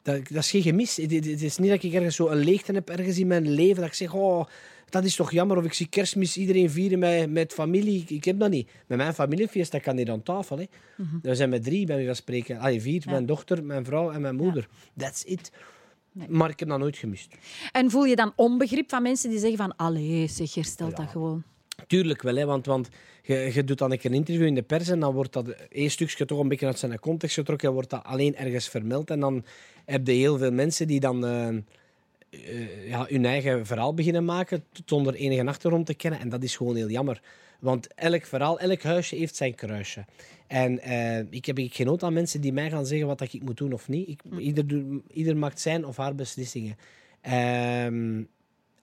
dat, 0.06 0.28
dat 0.28 0.42
is 0.42 0.50
geen 0.50 0.62
gemis. 0.62 0.96
Het, 0.96 1.42
is 1.42 1.58
niet 1.58 1.70
dat 1.70 1.82
ik 1.82 1.92
ergens 1.92 2.16
zo 2.16 2.28
een 2.28 2.44
leegte 2.44 2.72
heb 2.72 2.88
ergens 2.88 3.18
in 3.18 3.26
mijn 3.26 3.50
leven. 3.50 3.76
Dat 3.76 3.86
ik 3.86 3.94
zeg, 3.94 4.14
oh, 4.14 4.46
dat 4.88 5.04
is 5.04 5.16
toch 5.16 5.32
jammer. 5.32 5.56
Of 5.56 5.64
ik 5.64 5.72
zie 5.72 5.88
kerstmis 5.88 6.36
iedereen 6.36 6.70
vieren 6.70 6.98
met, 6.98 7.30
met 7.30 7.52
familie. 7.52 8.00
Ik, 8.00 8.10
ik 8.10 8.24
heb 8.24 8.38
dat 8.38 8.50
niet. 8.50 8.70
Met 8.86 8.98
mijn 8.98 9.14
familiefeest, 9.14 9.72
dat 9.72 9.82
kan 9.82 9.94
niet 9.94 10.10
aan 10.10 10.22
tafel. 10.22 10.58
Hè. 10.58 10.64
We 11.22 11.34
zijn 11.34 11.50
met 11.50 11.64
drie, 11.64 11.86
bij 11.86 11.94
wijze 11.94 12.06
van 12.06 12.16
spreken. 12.16 12.58
Allee, 12.58 12.80
vier. 12.80 13.02
Mijn 13.06 13.26
dochter, 13.26 13.64
mijn 13.64 13.84
vrouw 13.84 14.10
en 14.10 14.20
mijn 14.20 14.36
moeder. 14.36 14.68
That's 14.96 15.22
it. 15.24 15.52
Maar 16.28 16.50
ik 16.50 16.58
heb 16.58 16.68
dat 16.68 16.78
nooit 16.78 16.96
gemist. 16.96 17.34
En 17.72 17.90
voel 17.90 18.04
je 18.04 18.16
dan 18.16 18.32
onbegrip 18.36 18.90
van 18.90 19.02
mensen 19.02 19.30
die 19.30 19.38
zeggen 19.38 19.58
van, 19.58 19.76
allee, 19.76 20.26
zeg, 20.26 20.54
herstel 20.54 20.94
dat 20.94 21.10
gewoon. 21.10 21.42
Tuurlijk 21.86 22.22
wel, 22.22 22.36
hè, 22.36 22.44
want, 22.44 22.66
want 22.66 22.88
je, 23.26 23.50
je 23.54 23.64
doet 23.64 23.78
dan 23.78 23.92
een 23.92 23.98
keer 23.98 24.10
een 24.10 24.16
interview 24.16 24.46
in 24.46 24.54
de 24.54 24.62
pers 24.62 24.88
en 24.88 25.00
dan 25.00 25.14
wordt 25.14 25.32
dat 25.32 25.48
één 25.48 25.90
stukje 25.90 26.24
toch 26.24 26.38
een 26.38 26.48
beetje 26.48 26.66
uit 26.66 26.78
zijn 26.78 26.98
context 27.00 27.34
getrokken 27.34 27.68
en 27.68 27.74
wordt 27.74 27.90
dat 27.90 28.04
alleen 28.04 28.36
ergens 28.36 28.68
vermeld. 28.68 29.10
En 29.10 29.20
dan 29.20 29.44
heb 29.84 30.06
je 30.06 30.12
heel 30.12 30.38
veel 30.38 30.52
mensen 30.52 30.86
die 30.86 31.00
dan 31.00 31.26
eh, 31.26 31.48
eh, 31.48 32.88
ja, 32.88 33.06
hun 33.08 33.24
eigen 33.24 33.66
verhaal 33.66 33.94
beginnen 33.94 34.24
maken 34.24 34.64
zonder 34.84 35.14
enige 35.14 35.46
achtergrond 35.46 35.86
te 35.86 35.94
kennen. 35.94 36.20
En 36.20 36.28
dat 36.28 36.42
is 36.42 36.56
gewoon 36.56 36.76
heel 36.76 36.90
jammer. 36.90 37.20
Want 37.60 37.94
elk 37.94 38.24
verhaal, 38.26 38.58
elk 38.58 38.82
huisje 38.82 39.16
heeft 39.16 39.36
zijn 39.36 39.54
kruisje. 39.54 40.04
En 40.46 40.80
eh, 40.80 41.18
ik 41.30 41.44
heb 41.44 41.58
ik 41.58 41.74
geen 41.74 41.86
nood 41.86 42.02
aan 42.02 42.12
mensen 42.12 42.40
die 42.40 42.52
mij 42.52 42.70
gaan 42.70 42.86
zeggen 42.86 43.06
wat 43.06 43.20
ik 43.20 43.42
moet 43.42 43.56
doen 43.56 43.72
of 43.72 43.88
niet. 43.88 44.08
Ik, 44.08 44.20
ieder, 44.38 44.66
doet- 44.66 45.02
ieder 45.12 45.36
maakt 45.36 45.60
zijn 45.60 45.86
of 45.86 45.96
haar 45.96 46.14
beslissingen. 46.14 46.76
Ehm, 47.20 48.22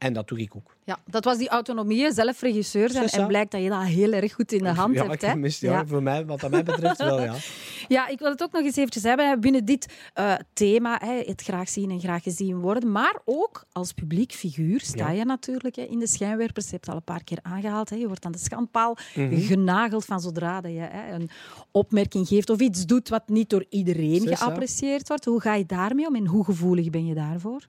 En 0.03 0.13
dat 0.13 0.27
doe 0.27 0.39
ik 0.39 0.55
ook. 0.55 0.75
Ja, 0.83 0.99
dat 1.05 1.23
was 1.23 1.37
die 1.37 1.49
autonomie, 1.49 2.13
zelf 2.13 2.41
regisseur 2.41 2.89
zijn. 2.89 3.07
En 3.07 3.27
blijkt 3.27 3.51
dat 3.51 3.61
je 3.61 3.69
dat 3.69 3.83
heel 3.83 4.11
erg 4.13 4.33
goed 4.33 4.51
in 4.51 4.63
de 4.63 4.69
hand 4.69 4.93
ja, 4.95 5.01
hebt. 5.01 5.13
ik 5.13 5.21
Hè? 5.21 5.35
mis, 5.35 5.59
ja, 5.59 5.85
Voor 5.85 6.03
mij, 6.03 6.25
wat 6.25 6.39
dat 6.39 6.51
mij 6.51 6.63
betreft 6.63 6.97
wel, 6.97 7.21
ja. 7.21 7.35
Ja, 7.87 8.07
ik 8.07 8.19
wil 8.19 8.29
het 8.29 8.43
ook 8.43 8.51
nog 8.51 8.63
eens 8.63 8.75
eventjes 8.75 9.03
hebben 9.03 9.39
binnen 9.39 9.65
dit 9.65 9.93
eh, 10.13 10.33
thema. 10.53 10.99
Hè, 11.03 11.19
het 11.25 11.41
graag 11.41 11.69
zien 11.69 11.89
en 11.91 11.99
graag 11.99 12.23
gezien 12.23 12.59
worden. 12.59 12.91
Maar 12.91 13.19
ook 13.25 13.65
als 13.71 13.93
publiek 13.93 14.31
figuur 14.31 14.79
sta 14.81 15.07
Ja. 15.09 15.17
je 15.17 15.25
natuurlijk 15.25 15.75
hè, 15.75 15.81
in 15.81 15.99
de 15.99 16.07
schijnwerpers. 16.07 16.65
Je 16.65 16.71
hebt 16.71 16.85
het 16.85 16.93
al 16.95 16.99
een 16.99 17.13
paar 17.13 17.23
keer 17.23 17.39
aangehaald. 17.41 17.89
Hè. 17.89 17.95
Je 17.95 18.07
wordt 18.07 18.25
aan 18.25 18.31
de 18.31 18.37
schandpaal 18.37 18.97
Mhm. 19.15 19.37
genageld 19.39 20.05
van 20.05 20.19
zodra 20.21 20.61
dat 20.61 20.71
je 20.71 20.77
hè, 20.79 21.13
een 21.13 21.29
opmerking 21.71 22.27
geeft 22.27 22.49
of 22.49 22.59
iets 22.59 22.85
doet 22.85 23.09
wat 23.09 23.23
niet 23.27 23.49
door 23.49 23.65
iedereen 23.69 24.27
geapprecieerd 24.37 25.07
wordt. 25.07 25.25
Hoe 25.25 25.41
ga 25.41 25.53
je 25.55 25.65
daarmee 25.65 26.07
om 26.07 26.15
en 26.15 26.27
hoe 26.27 26.43
gevoelig 26.45 26.89
ben 26.89 27.05
je 27.05 27.13
daarvoor? 27.13 27.67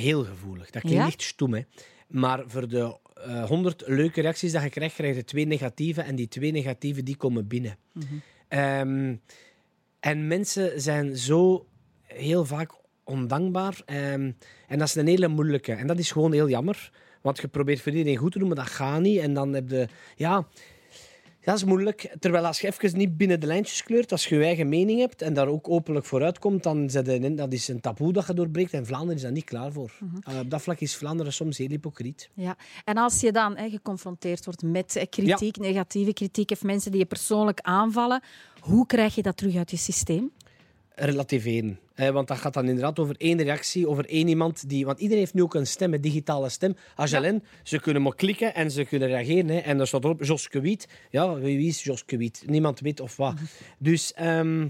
Heel 0.00 0.24
gevoelig. 0.24 0.70
Dat 0.70 0.82
klinkt 0.82 1.00
Ja? 1.00 1.06
echt 1.06 1.22
stoem, 1.22 1.54
hè. 1.54 1.60
Maar 2.08 2.42
voor 2.46 2.68
de 2.68 2.96
eh, 3.14 3.44
honderd 3.44 3.82
leuke 3.86 4.20
reacties 4.20 4.52
dat 4.52 4.62
je 4.62 4.70
krijgt, 4.70 4.94
krijg 4.94 5.16
je 5.16 5.24
twee 5.24 5.46
negatieve. 5.46 6.00
En 6.02 6.14
die 6.16 6.28
twee 6.28 6.52
negatieve, 6.52 7.02
die 7.02 7.16
komen 7.16 7.46
binnen. 7.48 7.76
Ehm, 8.48 9.14
en 10.00 10.26
mensen 10.26 10.80
zijn 10.80 11.16
zo 11.16 11.66
heel 12.02 12.44
vaak 12.44 12.72
ondankbaar. 13.04 13.82
ehm, 13.86 14.32
en 14.68 14.78
dat 14.78 14.88
is 14.88 14.94
een 14.94 15.06
hele 15.06 15.28
moeilijke. 15.28 15.72
En 15.72 15.86
dat 15.86 15.98
is 15.98 16.10
gewoon 16.12 16.32
heel 16.32 16.48
jammer. 16.48 16.90
Want 17.22 17.38
je 17.40 17.48
probeert 17.48 17.80
voor 17.80 17.92
iedereen 17.92 18.16
goed 18.18 18.32
te 18.32 18.38
doen, 18.38 18.46
maar 18.48 18.56
dat 18.56 18.66
gaat 18.66 19.00
niet. 19.00 19.18
En 19.18 19.34
dan 19.34 19.52
heb 19.52 19.70
je... 19.70 19.88
Ja, 20.16 20.46
dat 21.44 21.56
is 21.56 21.64
moeilijk. 21.64 22.14
Terwijl 22.18 22.46
als 22.46 22.60
je 22.60 22.66
even 22.66 22.98
niet 22.98 23.16
binnen 23.16 23.40
de 23.40 23.46
lijntjes 23.46 23.82
kleurt, 23.82 24.12
als 24.12 24.26
je 24.26 24.36
je 24.36 24.44
eigen 24.44 24.68
mening 24.68 25.00
hebt 25.00 25.22
en 25.22 25.34
daar 25.34 25.48
ook 25.48 25.68
openlijk 25.68 26.06
voor 26.06 26.22
uitkomt, 26.22 26.62
dan 26.62 26.88
je 26.92 27.02
in, 27.02 27.36
dat 27.36 27.52
is 27.52 27.68
een 27.68 27.80
taboe 27.80 28.12
dat 28.12 28.26
je 28.26 28.34
doorbreekt. 28.34 28.72
En 28.72 28.86
Vlaanderen 28.86 29.16
is 29.16 29.22
daar 29.22 29.32
niet 29.32 29.44
klaar 29.44 29.72
voor. 29.72 29.92
Eh, 30.20 30.38
op 30.38 30.50
dat 30.50 30.62
vlak 30.62 30.80
is 30.80 30.96
Vlaanderen 30.96 31.32
soms 31.32 31.58
heel 31.58 31.68
hypocriet. 31.68 32.30
Ja, 32.34 32.56
en 32.84 32.96
als 32.96 33.20
je 33.20 33.32
dan 33.32 33.56
hè, 33.56 33.70
geconfronteerd 33.70 34.44
wordt 34.44 34.62
met 34.62 34.96
eh, 34.96 35.06
kritiek, 35.10 35.56
negatieve 35.56 36.12
kritiek, 36.12 36.50
of 36.50 36.62
mensen 36.62 36.90
die 36.90 37.00
je 37.00 37.06
persoonlijk 37.06 37.60
aanvallen, 37.60 38.22
hoe 38.60 38.86
krijg 38.86 39.14
je 39.14 39.22
dat 39.22 39.36
terug 39.36 39.56
uit 39.56 39.70
je 39.70 39.76
systeem? 39.76 40.32
Relativeren. 40.94 41.78
Eh, 41.94 42.08
want 42.10 42.28
dat 42.28 42.36
gaat 42.38 42.54
dan 42.54 42.64
inderdaad 42.68 42.98
over 42.98 43.14
één 43.18 43.42
reactie, 43.42 43.88
over 43.88 44.06
één 44.08 44.28
iemand 44.28 44.68
die... 44.68 44.84
Want 44.86 44.98
iedereen 44.98 45.22
heeft 45.22 45.34
nu 45.34 45.42
ook 45.42 45.54
een 45.54 45.66
stem, 45.66 45.94
een 45.94 46.00
digitale 46.00 46.48
stem. 46.48 46.76
Angelin, 46.94 47.42
ze 47.62 47.80
kunnen 47.80 48.02
maar 48.02 48.14
klikken 48.14 48.54
en 48.54 48.70
ze 48.70 48.84
kunnen 48.84 49.08
reageren. 49.08 49.48
Hè. 49.48 49.58
En 49.58 49.80
er 49.80 49.86
staat 49.86 50.04
erop 50.04 50.24
Joske 50.24 50.60
Wiet. 50.60 50.88
Ja, 51.10 51.34
wie 51.34 51.68
is 51.68 51.84
Joske 51.84 52.16
Wiet? 52.16 52.42
Niemand 52.46 52.80
weet 52.80 53.00
of 53.00 53.16
wat. 53.16 53.34
Dus... 53.78 54.12
ehm, 54.12 54.68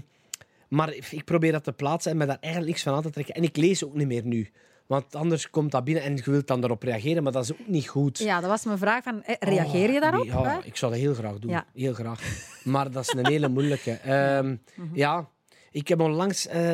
maar 0.69 0.93
ik 0.93 1.23
probeer 1.25 1.51
dat 1.51 1.63
te 1.63 1.71
plaatsen 1.71 2.11
en 2.11 2.17
me 2.17 2.25
daar 2.25 2.37
eigenlijk 2.39 2.71
niks 2.73 2.83
van 2.83 2.93
aan 2.93 3.01
te 3.01 3.09
trekken. 3.09 3.33
En 3.35 3.43
ik 3.43 3.57
lees 3.57 3.83
ook 3.83 3.95
niet 3.95 4.07
meer 4.07 4.25
nu. 4.25 4.49
Want 4.85 5.15
anders 5.15 5.49
komt 5.49 5.71
dat 5.71 5.83
binnen 5.83 6.03
en 6.03 6.15
je 6.15 6.21
wilt 6.31 6.47
dan 6.47 6.61
daarop 6.61 6.83
reageren, 6.83 7.23
maar 7.23 7.31
dat 7.31 7.43
is 7.43 7.51
ook 7.51 7.67
niet 7.67 7.87
goed. 7.87 8.17
Ja, 8.17 8.39
dat 8.39 8.49
was 8.49 8.65
mijn 8.65 8.77
vraag. 8.77 9.03
Van, 9.03 9.23
eh, 9.23 9.35
reageer 9.39 9.89
je 9.89 9.95
Oh, 9.95 10.01
daarop? 10.01 10.23
nee, 10.25 10.31
ja, 10.33 10.43
hè? 10.43 10.65
ik 10.65 10.75
zou 10.75 10.91
dat 10.91 11.01
heel 11.01 11.13
graag 11.13 11.39
doen. 11.39 11.51
Ja. 11.51 11.65
Heel 11.73 11.93
graag. 11.93 12.21
Maar 12.63 12.91
dat 12.91 13.03
is 13.03 13.13
een 13.13 13.27
hele 13.27 13.47
moeilijke. 13.47 13.91
Ehm, 14.03 14.55
Ja, 14.93 15.29
ik 15.75 15.87
heb 15.87 15.99
onlangs 15.99 16.47
eh, 16.47 16.73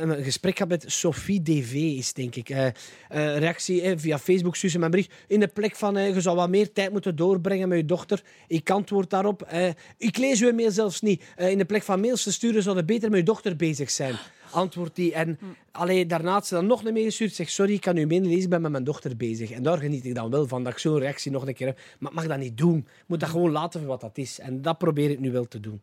een 0.00 0.10
een 0.10 0.24
gesprek 0.24 0.56
gehad 0.56 0.70
met 0.70 0.84
Sophie 0.86 1.42
DV, 1.42 1.72
is 1.74 2.12
denk 2.12 2.34
ik. 2.34 2.48
Eh, 2.50 2.66
eh, 2.66 2.72
reactie 3.38 3.82
eh, 3.82 3.92
via 3.96 4.18
Facebook, 4.18 4.56
stuurde 4.56 4.74
ze 4.74 4.78
mijn 4.78 4.90
bericht. 4.90 5.12
In 5.26 5.40
de 5.40 5.48
plek 5.48 5.76
van, 5.76 5.96
eh, 5.96 6.14
je 6.14 6.20
zou 6.20 6.36
wat 6.36 6.48
meer 6.48 6.72
tijd 6.72 6.92
moeten 6.92 7.16
doorbrengen 7.16 7.68
met 7.68 7.78
je 7.78 7.84
dochter. 7.84 8.22
Ik 8.48 8.70
antwoord 8.70 9.10
daarop. 9.10 9.42
eh, 9.42 9.68
ik 9.98 10.16
lees 10.16 10.42
uw 10.42 10.52
mail 10.52 10.70
zelfs 10.70 11.00
niet. 11.00 11.22
Eh, 11.36 11.50
in 11.50 11.58
de 11.58 11.64
plek 11.64 11.82
van 11.82 12.00
mails 12.00 12.22
te 12.22 12.32
sturen, 12.32 12.62
zou 12.62 12.76
je 12.76 12.84
beter 12.84 13.10
met 13.10 13.18
je 13.18 13.24
dochter 13.24 13.56
bezig 13.56 13.90
zijn. 13.90 14.14
Antwoordt 14.50 14.96
die. 14.96 15.12
En 15.14 15.38
allee, 15.70 16.06
daarna 16.06 16.40
ze 16.40 16.54
dan 16.54 16.66
nog 16.66 16.84
een 16.84 16.92
mail 16.92 17.04
gestuurd. 17.04 17.34
Zegt, 17.34 17.50
sorry, 17.52 17.72
ik 17.72 17.80
kan 17.80 17.96
uw 17.96 18.06
mail 18.06 18.20
lezen, 18.20 18.42
ik 18.42 18.48
ben 18.48 18.60
met 18.62 18.70
mijn 18.70 18.84
dochter 18.84 19.16
bezig. 19.16 19.50
En 19.50 19.62
daar 19.62 19.78
geniet 19.78 20.04
ik 20.04 20.14
dan 20.14 20.30
wel 20.30 20.48
van, 20.48 20.64
dat 20.64 20.72
ik 20.72 20.78
zo'n 20.78 20.98
reactie 20.98 21.30
nog 21.30 21.46
een 21.46 21.54
keer 21.54 21.66
heb. 21.66 21.78
Maar 21.98 22.10
ik 22.10 22.16
mag 22.16 22.26
dat 22.26 22.38
niet 22.38 22.56
doen. 22.56 22.78
Ik 22.78 23.04
moet 23.06 23.20
dat 23.20 23.28
gewoon 23.28 23.50
laten 23.50 23.80
voor 23.80 23.88
wat 23.88 24.00
dat 24.00 24.18
is. 24.18 24.38
En 24.38 24.62
dat 24.62 24.78
probeer 24.78 25.10
ik 25.10 25.20
nu 25.20 25.30
wel 25.30 25.48
te 25.48 25.60
doen. 25.60 25.80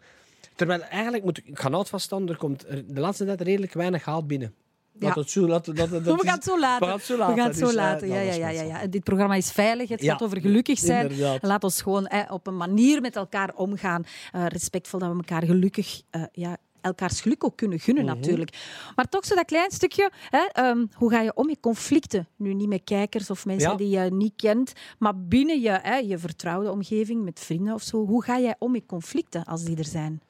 Terwijl 0.59 0.81
eigenlijk 0.81 1.23
moet 1.23 1.37
ik, 1.37 1.45
ik 1.47 1.59
ga 1.59 1.69
nooit 1.69 1.89
vaststaan, 1.89 2.29
er 2.29 2.37
komt 2.37 2.67
er 2.69 2.93
de 2.93 2.99
laatste 3.01 3.25
tijd 3.25 3.41
redelijk 3.41 3.73
weinig 3.73 4.05
haalt 4.05 4.27
binnen. 4.27 4.53
Ja. 4.99 5.13
het 5.13 5.29
zo, 5.31 5.47
laat, 5.47 5.67
laat, 5.67 5.77
dat 5.89 5.89
we 6.03 6.17
gaan 6.25 6.35
het 6.35 6.43
zo 6.43 6.59
laten. 6.59 6.79
We 6.79 6.85
gaan 6.87 6.97
het 6.97 7.05
zo 7.05 7.17
laten. 7.17 7.35
We 7.35 7.39
gaan 7.41 7.49
het 7.49 7.57
zo 7.57 7.65
dus, 7.65 7.75
eh, 7.75 7.81
laten. 7.81 8.07
dat 8.07 8.17
Ja, 8.17 8.21
ja, 8.23 8.33
ja, 8.33 8.49
ja, 8.49 8.61
ja. 8.61 8.87
Dit 8.87 9.03
programma 9.03 9.35
is 9.35 9.51
veilig. 9.51 9.89
Het 9.89 10.01
Ja, 10.01 10.11
gaat 10.11 10.21
over 10.21 10.41
gelukkig 10.41 10.79
zijn. 10.79 11.09
inderdaad. 11.09 11.43
Laat 11.43 11.63
ons 11.63 11.81
gewoon 11.81 12.07
eh, 12.07 12.31
op 12.31 12.47
een 12.47 12.57
manier 12.57 13.01
met 13.01 13.15
elkaar 13.15 13.53
omgaan. 13.55 14.03
Eh, 14.31 14.45
respectvol 14.47 14.99
dat 14.99 15.09
we 15.09 15.15
elkaar 15.15 15.43
gelukkig, 15.43 16.01
eh, 16.09 16.23
ja, 16.31 16.57
elkaars 16.81 17.21
geluk 17.21 17.43
ook 17.43 17.57
kunnen 17.57 17.79
gunnen 17.79 18.05
Mhm. 18.05 18.15
natuurlijk. 18.15 18.57
Maar 18.95 19.09
toch 19.09 19.25
zo 19.25 19.35
dat 19.35 19.45
klein 19.45 19.71
stukje. 19.71 20.11
Hè, 20.29 20.45
ehm, 20.51 20.85
hoe 20.93 21.09
ga 21.11 21.21
je 21.21 21.33
om 21.35 21.45
met 21.45 21.59
conflicten? 21.59 22.27
Nu 22.35 22.53
niet 22.53 22.67
met 22.69 22.81
kijkers 22.83 23.29
of 23.29 23.45
mensen 23.45 23.69
Ja. 23.71 23.77
die 23.77 23.89
je 23.89 23.99
niet 24.11 24.33
kent, 24.35 24.73
maar 24.97 25.17
binnen 25.17 25.61
je, 25.61 25.79
hè, 25.81 25.95
je 25.95 26.17
vertrouwde 26.17 26.71
omgeving 26.71 27.23
met 27.23 27.39
vrienden 27.39 27.73
of 27.73 27.81
zo. 27.81 28.05
Hoe 28.05 28.23
ga 28.23 28.39
jij 28.39 28.55
om 28.59 28.71
met 28.71 28.85
conflicten 28.85 29.43
als 29.43 29.63
die 29.63 29.77
er 29.77 29.85
zijn? 29.85 30.21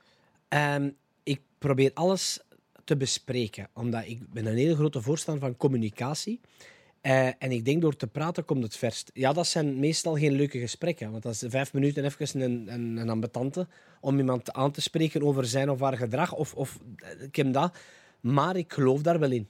Ehm, 0.50 0.90
ik 1.24 1.42
probeer 1.58 1.92
alles 1.94 2.40
te 2.84 2.98
bespreken, 2.98 3.68
omdat 3.74 4.04
ik 4.06 4.30
ben 4.30 4.46
een 4.46 4.56
hele 4.56 4.76
grote 4.76 5.02
voorstander 5.02 5.44
van 5.44 5.58
communicatie. 5.58 6.40
Eh, 7.02 7.28
en 7.28 7.52
ik 7.52 7.66
denk 7.66 7.82
door 7.82 7.96
te 7.96 8.08
praten 8.08 8.46
komt 8.46 8.64
het 8.64 8.78
verst. 8.78 9.12
Ja, 9.14 9.34
dat 9.34 9.48
zijn 9.48 9.80
meestal 9.80 10.16
geen 10.16 10.32
leuke 10.32 10.60
gesprekken, 10.60 11.12
want 11.12 11.24
dat 11.24 11.34
is 11.34 11.44
vijf 11.48 11.74
minuten 11.74 12.06
even 12.06 12.42
een, 12.42 12.74
een, 12.74 12.98
een 12.98 13.10
ambetante 13.10 13.68
om 14.02 14.18
iemand 14.18 14.54
aan 14.54 14.72
te 14.72 14.82
spreken 14.82 15.24
over 15.24 15.46
zijn 15.46 15.70
of 15.70 15.80
haar 15.80 15.98
gedrag. 15.98 16.34
Of, 16.34 16.54
of 16.54 16.80
eh, 16.96 17.10
heb 17.32 17.54
dat, 17.54 17.78
maar 18.20 18.56
ik 18.56 18.74
geloof 18.74 19.02
daar 19.02 19.20
wel 19.20 19.32
in. 19.32 19.48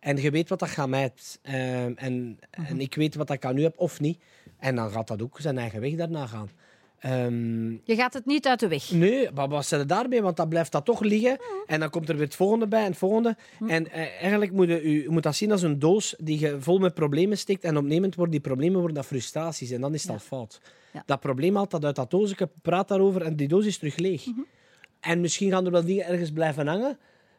En 0.00 0.16
je 0.16 0.30
weet 0.30 0.48
wat 0.48 0.58
dat 0.58 0.68
gaat 0.68 0.88
mij. 0.88 1.12
Ehm, 1.42 1.92
en, 1.96 2.38
en 2.50 2.80
ik 2.80 2.94
weet 2.94 3.14
wat 3.14 3.30
ik 3.30 3.44
aan 3.44 3.58
u 3.58 3.62
heb 3.62 3.78
of 3.78 4.00
niet. 4.00 4.22
En 4.58 4.74
dan 4.74 4.90
gaat 4.90 5.08
dat 5.08 5.22
ook 5.22 5.40
zijn 5.40 5.58
eigen 5.58 5.80
weg 5.80 5.94
daarna 5.94 6.26
gaan. 6.26 6.50
Ehm, 7.00 7.70
Je 7.70 7.94
gaat 7.94 8.14
het 8.14 8.26
niet 8.26 8.46
uit 8.46 8.60
de 8.60 8.68
weg. 8.68 8.90
Nee, 8.90 9.30
maar 9.34 9.48
wat 9.48 9.66
zit 9.66 9.78
er 9.78 9.86
daarbij? 9.86 10.22
Want 10.22 10.36
dan 10.36 10.48
blijft 10.48 10.72
dat 10.72 10.84
toch 10.84 11.00
liggen. 11.00 11.38
En 11.66 11.80
dan 11.80 11.90
komt 11.90 12.08
er 12.08 12.16
weer 12.16 12.24
het 12.24 12.34
volgende 12.34 12.66
bij 12.66 12.80
en 12.80 12.88
het 12.88 12.96
volgende. 12.98 13.36
En 13.66 13.90
eh, 13.90 14.00
eigenlijk 14.20 14.52
moet 14.52 14.68
je, 14.68 14.82
u 14.82 15.10
moet 15.10 15.22
dat 15.22 15.36
zien 15.36 15.52
als 15.52 15.62
een 15.62 15.78
doos 15.78 16.14
die 16.18 16.38
je 16.38 16.56
vol 16.60 16.78
met 16.78 16.94
problemen 16.94 17.38
steekt. 17.38 17.64
En 17.64 17.76
opnemend 17.76 18.14
worden 18.14 18.32
die 18.32 18.42
problemen 18.42 18.78
worden 18.78 18.96
dat 18.96 19.06
frustraties. 19.06 19.70
En 19.70 19.80
dan 19.80 19.94
is 19.94 20.08
al 20.08 20.18
fout. 20.18 20.60
Ja. 20.92 21.02
Dat 21.06 21.20
probleem 21.20 21.56
haalt 21.56 21.70
dat 21.70 21.84
uit 21.84 21.96
dat 21.96 22.10
doosje, 22.10 22.48
praat 22.62 22.88
daarover 22.88 23.22
en 23.22 23.36
die 23.36 23.48
doos 23.48 23.66
is 23.66 23.78
terug 23.78 23.96
leeg. 23.96 24.24
En 25.00 25.20
misschien 25.20 25.50
gaan 25.50 25.64
er 25.64 25.72
wel 25.72 25.84
dingen 25.84 26.06
ergens 26.06 26.32
blijven 26.32 26.66
hangen. 26.66 26.98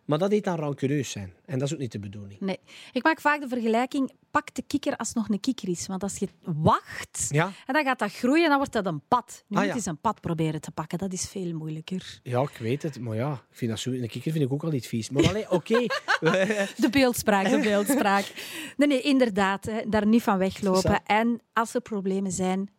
Maar 0.10 0.18
dat 0.20 0.32
heet 0.32 0.44
dan 0.44 0.56
rancuneus 0.56 1.10
zijn. 1.12 1.34
En 1.46 1.60
dat 1.60 1.68
is 1.68 1.74
ook 1.74 1.80
niet 1.80 1.92
de 1.92 2.00
bedoeling. 2.00 2.40
Nee. 2.40 2.60
Ik 2.92 3.04
maak 3.04 3.22
vaak 3.22 3.42
de 3.42 3.48
vergelijking, 3.48 4.12
pak 4.32 4.56
de 4.56 4.64
kikker 4.68 4.96
als 4.98 5.08
het 5.08 5.18
nog 5.18 5.30
een 5.30 5.40
kikker 5.40 5.70
is. 5.70 5.88
Want 5.88 6.04
als 6.04 6.18
je 6.18 6.28
wacht, 6.44 7.28
Ja. 7.30 7.46
en 7.66 7.74
dan 7.74 7.84
gaat 7.84 8.00
dat 8.00 8.12
groeien 8.14 8.44
en 8.44 8.50
dan 8.50 8.58
wordt 8.58 8.74
dat 8.74 8.86
een 8.86 9.02
pad. 9.08 9.44
Nu 9.48 9.58
Ah, 9.58 9.64
moet 9.64 9.74
ja. 9.74 9.80
je 9.84 9.90
een 9.90 9.98
pad 10.02 10.22
proberen 10.22 10.62
te 10.62 10.72
pakken. 10.72 10.98
Dat 10.98 11.14
is 11.14 11.28
veel 11.28 11.54
moeilijker. 11.54 12.20
Ja, 12.24 12.42
ik 12.42 12.58
weet 12.60 12.84
het. 12.84 13.00
Maar 13.00 13.16
ja, 13.16 13.34
ik 13.34 13.58
vind 13.58 13.72
dat 13.72 13.80
zo, 13.80 13.90
een 13.92 14.08
kikker 14.08 14.32
vind 14.32 14.44
ik 14.46 14.52
ook 14.52 14.64
al 14.64 14.70
niet 14.70 14.88
vies. 14.88 15.10
Maar 15.10 15.46
oké. 15.50 15.80
De 16.78 16.88
beeldspraak, 16.92 17.50
de 17.50 17.60
beeldspraak. 17.60 18.34
Nee, 18.78 18.88
nee, 18.88 19.02
inderdaad. 19.02 19.66
Hè, 19.66 19.82
daar 19.90 20.06
niet 20.08 20.24
van 20.24 20.38
weglopen. 20.38 21.04
En 21.06 21.42
als 21.54 21.74
er 21.74 21.82
problemen 21.82 22.32
zijn, 22.32 22.70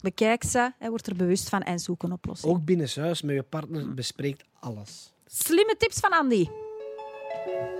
bekijk 0.00 0.44
ze, 0.44 0.72
hè, 0.78 0.88
word 0.88 1.06
er 1.06 1.16
bewust 1.16 1.48
van 1.48 1.62
en 1.62 1.78
zoek 1.78 2.02
een 2.02 2.12
oplossing. 2.12 2.52
ook 2.52 2.64
binnenshuis 2.64 3.22
met 3.22 3.34
je 3.34 3.42
partner 3.42 3.94
bespreekt 3.94 4.44
alles. 4.60 5.12
Slimme 5.26 5.74
tips 5.78 5.98
van 6.00 6.10
Andy. 6.10 6.46
Thank 7.44 7.48
you. 7.48 7.75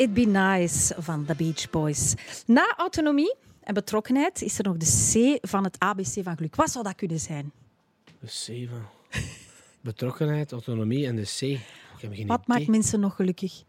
It 0.00 0.14
Be 0.14 0.20
Nice 0.20 0.94
van 0.98 1.24
The 1.24 1.34
Beach 1.34 1.70
Boys. 1.70 2.14
Na 2.46 2.74
autonomie 2.76 3.34
en 3.60 3.74
betrokkenheid 3.74 4.42
is 4.42 4.58
er 4.58 4.64
nog 4.64 4.76
de 4.76 4.86
C 4.86 5.38
van 5.48 5.64
het 5.64 5.78
ABC 5.78 6.22
van 6.22 6.36
geluk. 6.36 6.56
Wat 6.56 6.70
zou 6.70 6.84
dat 6.84 6.94
kunnen 6.94 7.20
zijn? 7.20 7.52
De 8.20 8.26
C 8.26 8.68
van 8.70 8.82
betrokkenheid, 9.80 10.52
autonomie 10.52 11.06
en 11.06 11.16
de 11.16 11.22
C. 11.22 11.40
Ik 11.40 11.60
heb 12.00 12.14
geen 12.14 12.26
Wat 12.26 12.46
maakt 12.46 12.66
mensen 12.66 13.00
nog 13.00 13.16
gelukkig? 13.16 13.60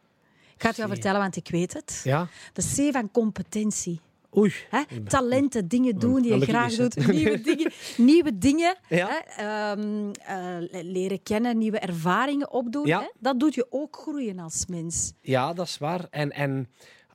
Ik 0.56 0.62
ga 0.62 0.68
het 0.68 0.78
jou 0.78 0.90
vertellen, 0.90 1.20
want 1.20 1.36
ik 1.36 1.50
weet 1.50 1.74
het. 1.74 2.02
Ja? 2.04 2.28
De 2.54 2.62
C 2.62 2.94
van 2.94 3.12
competentie. 3.12 4.00
Oei. 4.38 4.54
Hè? 4.70 4.82
Talenten, 5.08 5.68
dingen 5.68 6.00
doen 6.00 6.22
die 6.22 6.34
je 6.36 6.46
graag 6.46 6.76
doet. 6.76 7.08
Nieuwe 7.08 7.42
dingen, 7.42 7.72
nieuwe 7.98 8.38
dingen 8.38 8.76
Ja. 8.90 9.08
hè? 9.10 9.44
Ehm, 9.44 10.12
eh, 10.26 10.82
leren 10.84 11.24
kennen, 11.24 11.58
nieuwe 11.58 11.80
ervaringen 11.80 12.52
opdoen. 12.52 12.86
Ja. 12.86 13.00
Hè? 13.00 13.08
Dat 13.20 13.40
doet 13.40 13.54
je 13.56 13.66
ook 13.70 13.96
groeien 13.96 14.40
als 14.40 14.66
mens. 14.66 15.14
Ja, 15.22 15.54
dat 15.54 15.68
is 15.68 15.78
waar. 15.78 16.08
En, 16.10 16.32
en 16.32 16.68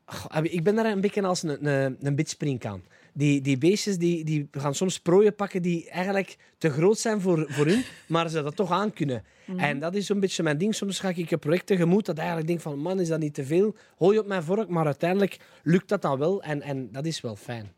goh, 0.05 0.45
ik 0.45 0.63
ben 0.65 0.75
daar 0.75 0.87
een 0.87 1.01
beetje 1.01 1.23
als 1.23 1.43
een, 1.43 1.67
een, 1.67 1.97
een 2.01 2.15
bitspringkaan. 2.15 2.83
Die, 3.17 3.41
die 3.41 3.59
beestjes 3.59 3.99
die, 3.99 4.25
die 4.25 4.49
gaan 4.51 4.75
soms 4.75 5.01
prooien 5.01 5.35
pakken 5.35 5.63
die 5.63 5.91
eigenlijk 5.91 6.37
te 6.59 6.71
groot 6.71 6.99
zijn 6.99 7.21
voor, 7.21 7.47
voor 7.49 7.67
hun, 7.67 7.85
maar 8.07 8.29
ze 8.29 8.43
dat 8.43 8.57
toch 8.57 8.71
aan 8.71 8.93
kunnen. 8.93 9.25
En 9.57 9.79
dat 9.79 9.95
is 9.95 10.07
zo'n 10.07 10.21
beetje 10.21 10.43
mijn 10.43 10.59
ding. 10.59 10.75
Soms 10.75 10.99
ga 10.99 11.09
ik 11.09 11.31
een 11.31 11.39
project 11.39 11.67
tegemoet 11.67 12.07
dat 12.07 12.19
eigenlijk 12.19 12.49
denk 12.49 12.61
van, 12.61 12.79
man, 12.79 13.01
is 13.01 13.09
dat 13.09 13.19
niet 13.19 13.35
te 13.35 13.45
veel? 13.45 13.77
Hooi 13.97 14.19
op 14.19 14.27
mijn 14.27 14.43
vork, 14.43 14.69
maar 14.69 14.85
uiteindelijk 14.85 15.39
lukt 15.63 15.89
dat 15.89 16.03
dan 16.03 16.19
wel 16.19 16.43
en, 16.43 16.63
en 16.63 16.93
dat 16.93 17.07
is 17.07 17.21
wel 17.21 17.37
fijn. 17.37 17.73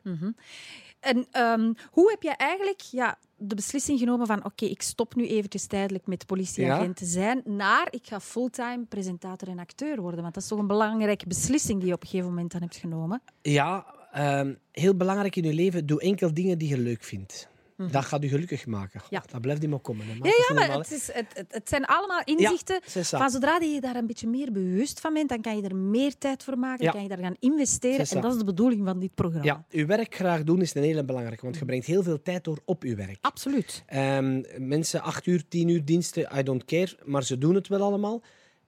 En 1.01 1.27
ehm, 1.31 1.73
hoe 1.91 2.11
heb 2.11 2.23
je 2.23 2.31
eigenlijk 2.37 2.81
ja, 2.81 3.19
de 3.37 3.55
beslissing 3.55 3.99
genomen 3.99 4.27
van 4.27 4.45
oké, 4.45 4.65
ik 4.65 4.83
stop 4.83 5.15
nu 5.15 5.27
eventjes 5.27 5.67
tijdelijk 5.67 6.07
met 6.07 6.27
politieagent 6.27 6.97
te 6.97 7.05
zijn, 7.05 7.43
naar 7.45 7.89
ik 7.91 8.07
ga 8.07 8.21
fulltime 8.21 8.85
presentator 8.89 9.49
en 9.49 9.59
acteur 9.59 10.01
worden? 10.01 10.23
Want 10.23 10.35
dat 10.35 10.43
is 10.43 10.49
toch 10.49 10.59
een 10.59 10.67
belangrijke 10.67 11.27
beslissing 11.27 11.79
die 11.79 11.89
je 11.89 11.95
op 11.95 12.03
een 12.03 12.09
gegeven 12.09 12.31
moment 12.31 12.53
dan 12.53 12.61
hebt 12.61 12.77
genomen. 12.77 13.23
Ja, 13.43 13.98
ehm, 14.13 14.55
heel 14.73 14.97
belangrijk 14.97 15.37
in 15.37 15.45
je 15.45 15.53
leven, 15.53 15.87
doe 15.87 16.01
enkel 16.01 16.35
dingen 16.35 16.59
die 16.59 16.69
je 16.69 16.79
leuk 16.79 17.05
vindt. 17.05 17.49
Dat 17.91 18.05
gaat 18.05 18.23
je 18.23 18.29
gelukkig 18.29 18.67
maken. 18.67 19.01
Mhm. 19.05 19.15
Ja. 19.15 19.23
Dat 19.31 19.41
blijft 19.41 19.61
niet 19.61 19.71
meer 19.71 19.79
komen. 19.79 20.07
hè. 20.07 20.15
Maak 20.15 20.25
Ja, 20.25 20.31
het 20.31 20.47
ja 20.49 20.55
maar 20.55 20.79
het, 20.79 20.91
is, 20.91 21.13
het, 21.13 21.27
het, 21.33 21.47
het 21.49 21.69
zijn 21.69 21.85
allemaal 21.85 22.21
inzichten. 22.25 22.81
van 23.05 23.31
zodra 23.31 23.59
je 23.61 23.81
daar 23.81 23.97
een 23.97 24.07
beetje 24.07 24.27
meer 24.29 24.53
bewust 24.53 25.01
van 25.01 25.15
bent, 25.15 25.29
dan 25.29 25.41
kan 25.41 25.57
je 25.57 25.63
er 25.63 25.77
meer 25.77 26.19
tijd 26.19 26.45
voor 26.45 26.59
maken, 26.59 26.85
dan 26.85 26.93
kan 26.93 27.03
je 27.03 27.09
daar 27.09 27.19
gaan 27.19 27.37
investeren. 27.39 28.07
En 28.09 28.21
dat 28.21 28.33
is 28.33 28.39
de 28.39 28.45
bedoeling 28.45 28.85
van 28.85 28.99
dit 28.99 29.15
programma. 29.15 29.45
Ja, 29.45 29.65
je 29.71 29.87
werk 29.87 30.15
graag 30.15 30.45
doen 30.45 30.61
is 30.61 30.75
een 30.75 30.83
hele 30.83 31.05
belangrijke, 31.05 31.45
want 31.45 31.59
je 31.59 31.65
brengt 31.65 31.87
heel 31.87 32.03
veel 32.03 32.23
tijd 32.23 32.45
door 32.45 32.59
op 32.65 32.83
je 32.83 32.95
werk. 32.95 33.19
Absoluut. 33.21 33.83
Ehm, 33.87 34.43
mensen, 34.57 35.03
acht 35.03 35.27
uur, 35.27 35.49
tien 35.49 35.69
uur 35.69 35.85
diensten, 35.85 36.29
I 36.39 36.43
don't 36.43 36.65
care, 36.65 36.97
maar 37.05 37.25
ze 37.25 37.39
doen 37.39 37.55
het 37.55 37.69
wel 37.69 37.83
allemaal. 37.83 38.23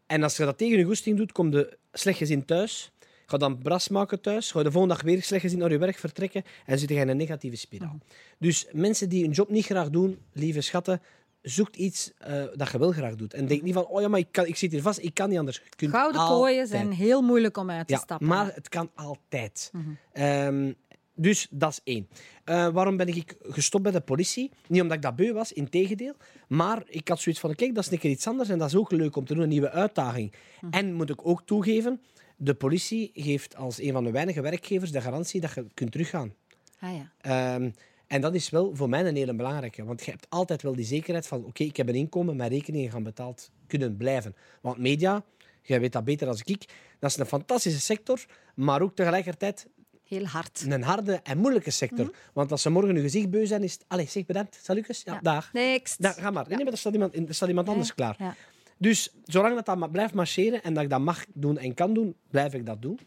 En 0.06 0.22
als 0.22 0.36
je 0.36 0.44
dat 0.44 0.58
tegen 0.58 0.78
je 0.78 0.84
goesting 0.84 1.16
doet, 1.16 1.32
kom 1.32 1.52
je 1.52 1.78
slecht 1.92 2.18
gezien 2.18 2.44
thuis. 2.44 2.92
Ga 3.30 3.36
dan 3.36 3.58
bras 3.58 3.88
maken 3.88 4.20
thuis. 4.20 4.50
Ga 4.50 4.62
de 4.62 4.70
volgende 4.70 4.94
dag 4.94 5.02
weer 5.04 5.22
slecht 5.22 5.42
gezien 5.42 5.58
naar 5.58 5.70
je 5.70 5.78
werk 5.78 5.98
vertrekken. 5.98 6.42
En 6.66 6.78
zit 6.78 6.88
je 6.88 6.94
in 6.94 7.08
een 7.08 7.16
negatieve 7.16 7.56
spiraal. 7.56 7.98
Dus 8.38 8.66
mensen 8.72 9.08
die 9.08 9.22
hun 9.22 9.32
job 9.32 9.48
niet 9.50 9.64
graag 9.64 9.90
doen, 9.90 10.18
lieve 10.32 10.60
schatten, 10.60 11.00
zoek 11.42 11.74
iets 11.76 12.12
eh, 12.18 12.42
dat 12.54 12.70
je 12.70 12.78
wel 12.78 12.92
graag 12.92 13.14
doet. 13.14 13.34
En 13.34 13.46
denk 13.46 13.62
niet 13.62 13.74
van, 13.74 13.86
oh 13.86 14.00
ja, 14.00 14.08
maar 14.08 14.18
ik, 14.20 14.28
kan, 14.30 14.46
ik 14.46 14.56
zit 14.56 14.72
hier 14.72 14.82
vast, 14.82 14.98
ik 15.02 15.14
kan 15.14 15.28
niet 15.28 15.38
anders. 15.38 15.62
Kunt 15.76 15.90
Gouden 15.90 16.20
kooien 16.26 16.66
zijn 16.66 16.80
altijd. 16.80 17.00
heel 17.00 17.22
moeilijk 17.22 17.56
om 17.56 17.70
uit 17.70 17.86
te 17.86 17.92
Ja, 17.94 17.98
stappen. 18.00 18.26
maar 18.26 18.54
het 18.54 18.68
kan 18.68 18.90
altijd. 18.94 19.70
Ehm, 20.12 20.72
dus 21.14 21.46
dat 21.50 21.70
is 21.70 21.80
één. 21.84 22.08
Eh, 22.44 22.68
waarom 22.68 22.96
ben 22.96 23.08
ik 23.08 23.36
gestopt 23.42 23.82
bij 23.82 23.92
de 23.92 24.00
politie? 24.00 24.50
Niet 24.68 24.80
omdat 24.80 24.96
ik 24.96 25.02
dat 25.02 25.16
beu 25.16 25.32
was, 25.32 25.52
integendeel. 25.52 26.14
Maar 26.48 26.82
ik 26.86 27.08
had 27.08 27.20
zoiets 27.20 27.40
van, 27.40 27.54
kijk, 27.54 27.74
dat 27.74 27.84
is 27.84 27.90
een 27.92 27.98
keer 27.98 28.10
iets 28.10 28.26
anders 28.26 28.48
en 28.48 28.58
dat 28.58 28.68
is 28.68 28.76
ook 28.76 28.90
leuk 28.90 29.16
om 29.16 29.24
te 29.24 29.34
doen, 29.34 29.42
een 29.42 29.48
nieuwe 29.48 29.70
uitdaging. 29.70 30.32
En 30.70 30.92
moet 30.94 31.10
ik 31.10 31.26
ook 31.26 31.42
toegeven, 31.44 32.00
de 32.42 32.54
politie 32.54 33.10
geeft 33.14 33.56
als 33.56 33.80
een 33.80 33.92
van 33.92 34.04
de 34.04 34.10
weinige 34.10 34.40
werkgevers 34.40 34.90
de 34.92 35.00
garantie 35.00 35.40
dat 35.40 35.54
je 35.54 35.66
kunt 35.74 35.92
teruggaan. 35.92 36.34
Ah, 36.80 36.90
ja. 36.96 37.10
Ehm, 37.20 37.70
en 38.06 38.20
dat 38.20 38.34
is 38.34 38.50
wel 38.50 38.70
voor 38.76 38.88
mij 38.88 39.06
een 39.06 39.16
hele 39.16 39.34
belangrijke. 39.34 39.84
Want 39.84 40.04
je 40.04 40.10
hebt 40.10 40.26
altijd 40.28 40.62
wel 40.62 40.74
die 40.74 40.84
zekerheid 40.84 41.26
van... 41.26 41.44
Oké, 41.44 41.62
ik 41.64 41.76
heb 41.76 41.88
een 41.88 41.94
inkomen, 41.94 42.36
mijn 42.36 42.50
rekeningen 42.50 42.90
gaan 42.90 43.02
betaald 43.02 43.50
kunnen 43.66 43.96
blijven. 43.96 44.34
Want 44.60 44.78
media, 44.78 45.24
jij 45.62 45.80
weet 45.80 45.92
dat 45.92 46.04
beter 46.04 46.26
dan 46.26 46.38
ik... 46.44 46.64
Dat 46.98 47.10
is 47.10 47.16
een 47.16 47.26
fantastische 47.26 47.80
sector, 47.80 48.24
maar 48.54 48.82
ook 48.82 48.94
tegelijkertijd 48.94 49.66
Heel 50.04 50.24
hard. 50.24 50.64
een 50.68 50.82
harde 50.82 51.20
en 51.22 51.38
moeilijke 51.38 51.70
sector. 51.70 52.14
Want 52.32 52.50
als 52.50 52.62
ze 52.62 52.70
morgen 52.70 52.94
je 52.94 53.00
gezicht 53.00 53.30
beu 53.30 53.46
zijn, 53.46 53.62
is 53.62 53.72
het... 53.72 53.84
Allee, 53.88 54.06
zeg 54.08 54.26
bedankt. 54.26 54.60
Salukes. 54.62 55.02
Ja, 55.04 55.12
Ja. 55.12 55.20
dag. 55.20 55.52
Next. 55.52 55.96
Ga 56.06 56.30
maar. 56.30 56.48
Nee, 56.48 56.64
maar 56.64 56.72
er 56.72 56.78
staat 56.78 56.92
iemand, 56.92 57.14
er 57.28 57.34
staat 57.34 57.48
iemand 57.48 57.68
anders 57.68 57.94
klaar. 57.94 58.36
Dus 58.80 59.14
zolang 59.24 59.54
dat, 59.62 59.66
dat 59.78 59.92
blijft 59.92 60.14
marcheren 60.14 60.62
en 60.62 60.74
dat 60.74 60.82
ik 60.82 60.90
dat 60.90 61.00
mag 61.00 61.24
doen 61.34 61.58
en 61.58 61.74
kan 61.74 61.94
doen, 61.94 62.14
blijf 62.30 62.54
ik 62.54 62.66
dat 62.66 62.82
doen. 62.82 62.98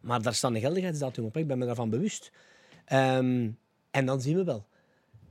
Maar 0.00 0.22
daar 0.22 0.34
staat 0.34 0.54
een 0.54 0.60
geldigheidsdatum 0.60 1.24
op. 1.24 1.34
hè. 1.34 1.40
Ik 1.40 1.46
ben 1.46 1.58
me 1.58 1.66
daarvan 1.66 1.90
bewust. 1.90 2.32
Ehm, 2.84 3.50
en 3.90 4.06
dan 4.06 4.20
zien 4.20 4.36
we 4.36 4.44
wel. 4.44 4.66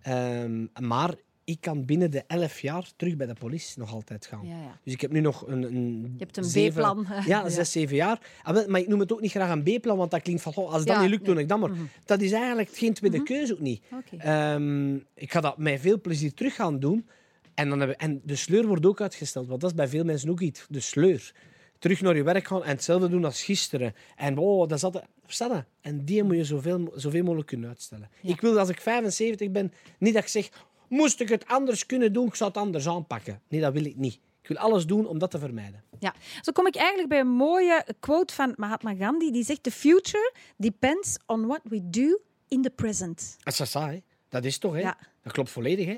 Ehm, 0.01 0.65
maar 0.81 1.13
ik 1.43 1.61
kan 1.61 1.85
binnen 1.85 2.11
de 2.11 2.23
elf 2.27 2.59
jaar 2.61 2.91
terug 2.95 3.15
bij 3.15 3.27
de 3.27 3.33
politie 3.33 3.79
nog 3.79 3.93
altijd 3.93 4.25
gaan. 4.25 4.47
Ja, 4.47 4.61
ja. 4.61 4.79
Dus 4.83 4.93
ik 4.93 5.01
heb 5.01 5.11
nu 5.11 5.19
nog 5.19 5.47
een... 5.47 5.63
een 5.63 6.13
Je 6.17 6.25
hebt 6.25 6.37
een 6.37 6.69
B-plan. 6.71 7.07
Ja, 7.25 7.49
zes, 7.49 7.71
zeven 7.71 7.95
jaar. 7.95 8.19
Ah, 8.43 8.67
Maar 8.67 8.79
ik 8.81 8.87
noem 8.87 8.99
het 8.99 9.13
ook 9.13 9.21
niet 9.21 9.31
graag 9.31 9.51
een 9.51 9.63
B-plan, 9.63 9.97
want 9.97 10.11
dat 10.11 10.21
klinkt 10.21 10.41
van... 10.41 10.53
"Goh, 10.53 10.71
als 10.73 10.85
dat 10.85 10.95
Ja, 10.95 11.01
niet 11.01 11.09
lukt, 11.09 11.25
doe 11.25 11.39
ik 11.39 11.47
dat 11.47 11.59
maar. 11.59 11.71
Dat 12.05 12.21
is 12.21 12.31
eigenlijk 12.31 12.69
geen 12.69 12.93
tweede 12.93 13.23
keuze 13.23 13.53
ook 13.53 13.59
niet. 13.59 13.83
Oké. 13.91 14.15
Ehm, 14.23 14.95
ik 14.95 15.31
ga 15.31 15.41
dat 15.41 15.57
met 15.57 15.79
veel 15.79 16.01
plezier 16.01 16.33
terug 16.33 16.55
gaan 16.55 16.79
doen. 16.79 17.07
En, 17.53 17.69
dan 17.69 17.79
hebben, 17.79 17.97
en 17.97 18.21
de 18.23 18.35
sleur 18.35 18.67
wordt 18.67 18.85
ook 18.85 19.01
uitgesteld, 19.01 19.47
want 19.47 19.61
dat 19.61 19.69
is 19.69 19.75
bij 19.75 19.87
veel 19.87 20.03
mensen 20.03 20.29
ook 20.29 20.39
iets. 20.39 20.65
De 20.69 20.79
sleur. 20.79 21.33
Terug 21.79 22.01
naar 22.01 22.15
je 22.15 22.23
werk 22.23 22.47
gaan 22.47 22.63
en 22.63 22.69
hetzelfde 22.69 23.09
doen 23.09 23.25
als 23.25 23.43
gisteren. 23.43 23.93
En 24.15 24.37
oh, 24.37 24.67
dat. 24.67 25.03
Versta 25.25 25.55
je? 25.55 25.63
En 25.81 26.05
die 26.05 26.23
moet 26.23 26.35
je 26.35 26.45
zoveel, 26.45 26.91
zoveel 26.95 27.23
mogelijk 27.23 27.47
kunnen 27.47 27.69
uitstellen. 27.69 28.09
Ik 28.21 28.41
wil 28.41 28.59
als 28.59 28.69
ik 28.69 28.81
75 28.81 29.51
ben, 29.51 29.73
niet 29.97 30.13
dat 30.13 30.23
ik 30.23 30.29
zeg... 30.29 30.49
Moest 30.87 31.19
ik 31.19 31.29
het 31.29 31.47
anders 31.47 31.85
kunnen 31.85 32.13
doen, 32.13 32.27
ik 32.27 32.35
zou 32.35 32.49
het 32.49 32.59
anders 32.59 32.87
aanpakken. 32.87 33.41
Nee, 33.47 33.61
dat 33.61 33.73
wil 33.73 33.85
ik 33.85 33.95
niet. 33.95 34.19
Ik 34.41 34.47
wil 34.47 34.57
alles 34.57 34.85
doen 34.85 35.05
om 35.05 35.19
dat 35.19 35.31
te 35.31 35.39
vermijden. 35.39 35.83
Ja, 35.99 36.13
zo 36.41 36.51
kom 36.51 36.67
ik 36.67 36.75
eigenlijk 36.75 37.09
bij 37.09 37.19
een 37.19 37.27
mooie 37.27 37.85
quote 37.99 38.33
van 38.33 38.53
Mahatma 38.55 38.95
Gandhi. 38.95 39.31
Die 39.31 39.43
zegt: 39.43 39.63
The 39.63 39.71
future 39.71 40.33
depends 40.57 41.17
on 41.25 41.45
what 41.47 41.61
we 41.63 41.89
do 41.89 42.19
in 42.47 42.61
the 42.61 42.69
present. 42.69 43.37
Dat 43.43 43.59
is 43.59 43.71
saai. 43.71 44.03
Dat 44.29 44.45
is 44.45 44.57
toch, 44.57 44.73
hè? 44.73 44.79
Ja. 44.79 44.97
Dat 45.23 45.33
klopt 45.33 45.49
volledig, 45.49 45.85
hè? 45.85 45.97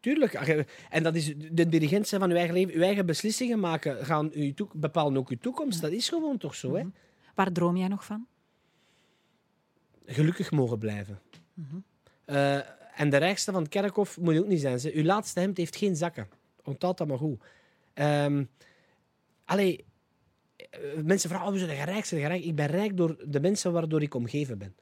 Tuurlijk. 0.00 0.44
Je- 0.46 0.64
En 0.90 1.02
dat 1.02 1.14
is 1.14 1.34
de 1.52 1.68
dirigent 1.68 2.08
zijn 2.08 2.20
van 2.20 2.30
uw 2.30 2.36
eigen 2.36 2.54
leven. 2.54 2.74
Uw 2.74 2.82
eigen 2.82 3.06
beslissingen 3.06 3.60
maken 3.60 4.04
gaan 4.04 4.30
uw 4.32 4.52
bepalen 4.72 5.16
ook 5.16 5.28
uw 5.30 5.38
toekomst. 5.40 5.80
Dat 5.80 5.90
is 5.92 6.08
gewoon 6.08 6.38
toch 6.38 6.54
zo, 6.54 6.74
hè? 6.74 6.84
Waar 7.34 7.52
droom 7.52 7.76
jij 7.76 7.88
nog 7.88 8.04
van? 8.04 8.26
Gelukkig 10.06 10.50
mogen 10.50 10.78
blijven. 10.78 11.20
Eh, 12.24 12.54
en 13.00 13.10
de 13.10 13.16
rijkste 13.16 13.52
van 13.52 13.62
het 13.62 13.70
kerkhof 13.70 14.18
moet 14.20 14.34
je 14.34 14.40
ook 14.40 14.46
niet 14.46 14.60
zijn. 14.60 14.80
Ze. 14.80 14.92
Uw 14.94 15.02
laatste 15.02 15.40
hemd 15.40 15.56
heeft 15.56 15.76
geen 15.76 15.96
zakken. 15.96 16.28
Onthoud 16.64 16.98
dat 16.98 17.06
maar 17.08 17.18
goed. 17.18 17.42
Ehm 17.94 18.44
allee, 19.44 19.84
eh, 20.56 20.78
mensen 21.04 21.28
vragen, 21.28 21.46
oh, 21.46 21.52
we 21.52 21.58
zijn 21.58 21.84
rijk, 21.84 22.04
zijn 22.04 22.20
rijk. 22.26 22.44
Ik 22.44 22.54
ben 22.54 22.66
rijk 22.66 22.96
door 22.96 23.24
de 23.28 23.40
mensen 23.40 23.72
waardoor 23.72 24.02
ik 24.02 24.14
omgeven 24.14 24.58
ben. 24.58 24.74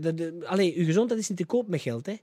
De, 0.00 0.14
de, 0.14 0.42
allee, 0.46 0.76
uw 0.76 0.84
gezondheid 0.84 1.20
is 1.20 1.28
niet 1.28 1.38
te 1.38 1.46
koop 1.46 1.68
met 1.68 1.80
geld, 1.80 2.06
hè. 2.06 2.16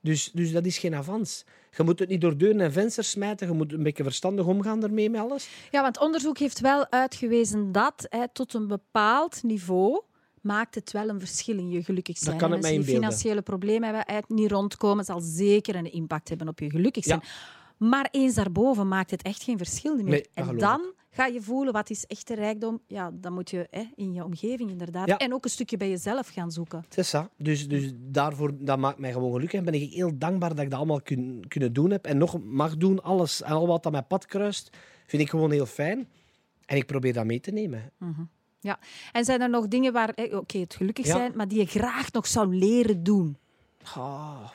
Dus, 0.00 0.30
dus 0.32 0.52
dat 0.52 0.66
is 0.66 0.78
geen 0.78 0.94
avans. 0.94 1.44
Je 1.76 1.82
moet 1.82 1.98
het 1.98 2.08
niet 2.08 2.20
door 2.20 2.36
deuren 2.36 2.60
en 2.60 2.72
vensters 2.72 3.10
smijten. 3.10 3.48
Je 3.48 3.54
moet 3.54 3.72
een 3.72 3.82
beetje 3.82 4.02
verstandig 4.02 4.46
omgaan 4.46 4.82
ermee 4.82 5.10
met 5.10 5.20
alles. 5.20 5.48
Ja, 5.70 5.82
want 5.82 6.00
onderzoek 6.00 6.38
heeft 6.38 6.60
wel 6.60 6.90
uitgewezen 6.90 7.72
dat 7.72 8.06
hè, 8.08 8.28
tot 8.32 8.54
een 8.54 8.66
bepaald 8.66 9.42
niveau 9.42 10.02
maakt 10.42 10.74
het 10.74 10.92
wel 10.92 11.08
een 11.08 11.20
verschil 11.20 11.58
in 11.58 11.70
je 11.70 11.82
gelukkig 11.82 12.18
zijn. 12.18 12.36
kan 12.36 12.52
En 12.52 12.56
ik 12.56 12.62
als 12.62 12.62
mij 12.62 12.72
je 12.72 12.78
inbeelden. 12.78 13.02
financiële 13.02 13.42
problemen 13.42 13.94
hebben, 13.94 14.24
niet 14.28 14.50
rondkomen, 14.50 15.04
zal 15.04 15.20
zeker 15.20 15.74
een 15.74 15.92
impact 15.92 16.28
hebben 16.28 16.48
op 16.48 16.58
je 16.58 16.70
gelukkig 16.70 17.04
zijn. 17.04 17.22
Maar 17.76 18.08
eens 18.10 18.34
daarboven 18.34 18.88
maakt 18.88 19.10
het 19.10 19.22
echt 19.22 19.42
geen 19.42 19.58
verschil 19.58 19.94
meer. 19.96 20.04
Nee, 20.04 20.26
dat 20.34 20.48
en 20.48 20.58
dan 20.58 20.92
ga 21.18 21.26
je 21.26 21.42
voelen 21.42 21.72
wat 21.72 21.90
is 21.90 22.06
echte 22.06 22.34
rijkdom. 22.34 22.80
Ja, 22.86 23.10
dan 23.14 23.32
moet 23.32 23.50
je 23.50 23.66
hè, 23.70 23.84
in 23.94 24.12
je 24.12 24.24
omgeving 24.24 24.70
inderdaad. 24.70 25.06
Ja. 25.06 25.16
En 25.16 25.34
ook 25.34 25.44
een 25.44 25.50
stukje 25.50 25.76
bij 25.76 25.88
jezelf 25.88 26.28
gaan 26.28 26.50
zoeken. 26.50 26.84
Dat. 26.88 27.28
Dus, 27.36 27.68
dus 27.68 27.92
daarvoor, 27.96 28.52
dat 28.58 28.78
maakt 28.78 28.98
mij 28.98 29.12
gewoon 29.12 29.32
gelukkig. 29.32 29.58
En 29.58 29.64
ben 29.64 29.74
ik 29.74 29.92
heel 29.92 30.18
dankbaar 30.18 30.54
dat 30.54 30.64
ik 30.64 30.70
dat 30.70 30.78
allemaal 30.78 31.02
kun, 31.02 31.44
kunnen 31.48 31.72
doen 31.72 31.90
heb. 31.90 32.06
En 32.06 32.18
nog 32.18 32.42
mag 32.42 32.76
doen. 32.76 33.02
Alles 33.02 33.42
en 33.42 33.52
al 33.52 33.66
wat 33.66 33.86
aan 33.86 33.92
mijn 33.92 34.06
pad 34.06 34.26
kruist, 34.26 34.76
vind 35.06 35.22
ik 35.22 35.30
gewoon 35.30 35.50
heel 35.50 35.66
fijn. 35.66 36.08
En 36.66 36.76
ik 36.76 36.86
probeer 36.86 37.12
dat 37.12 37.24
mee 37.24 37.40
te 37.40 37.50
nemen. 37.50 37.92
Ja. 38.60 38.78
En 39.12 39.24
zijn 39.24 39.40
er 39.40 39.50
nog 39.50 39.68
dingen 39.68 39.92
waar, 39.92 40.12
hè, 40.14 40.36
oké, 40.36 40.58
het 40.58 40.74
gelukkig 40.74 41.06
Ja. 41.06 41.12
zijn, 41.16 41.32
maar 41.36 41.48
die 41.48 41.58
je 41.58 41.66
graag 41.66 42.12
nog 42.12 42.26
zou 42.26 42.54
leren 42.54 43.02
doen? 43.02 43.36
Ah, 43.94 44.50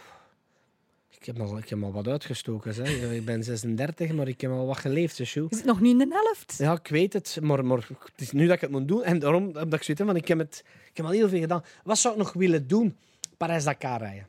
ik, 1.27 1.33
heb 1.37 1.47
al, 1.47 1.57
ik 1.57 1.69
heb 1.69 1.83
al 1.83 1.91
wat 1.91 2.07
uitgestoken. 2.07 2.73
Zeg. 2.73 3.11
Ik 3.11 3.25
ben 3.25 3.43
36, 3.43 4.13
maar 4.13 4.27
ik 4.27 4.41
heb 4.41 4.51
al 4.51 4.65
wat 4.65 4.77
geleefd. 4.77 5.17
Dus. 5.17 5.33
Je 5.33 5.47
zit 5.49 5.65
nog 5.65 5.81
niet 5.81 6.01
in 6.01 6.09
de 6.09 6.21
helft. 6.23 6.55
ja, 6.57 6.71
ik 6.73 6.87
weet 6.87 7.13
het. 7.13 7.37
Maar, 7.41 7.65
maar 7.65 7.77
het 7.77 8.21
is 8.21 8.31
nu 8.31 8.45
dat 8.45 8.55
ik 8.55 8.61
het 8.61 8.71
moet 8.71 8.87
doen. 8.87 9.03
En 9.03 9.19
daarom 9.19 9.55
heb 9.55 9.73
ik 9.73 9.83
zoiets 9.83 10.03
van, 10.03 10.15
ik 10.15 10.27
heb, 10.27 10.37
het, 10.37 10.63
ik 10.89 10.97
heb 10.97 11.05
al 11.05 11.11
heel 11.11 11.29
veel 11.29 11.39
gedaan. 11.39 11.63
Wat 11.83 11.97
zou 11.97 12.13
ik 12.13 12.19
nog 12.19 12.33
willen 12.33 12.67
doen? 12.67 12.97
Parijs-Dakar 13.37 13.99
rijden. 13.99 14.27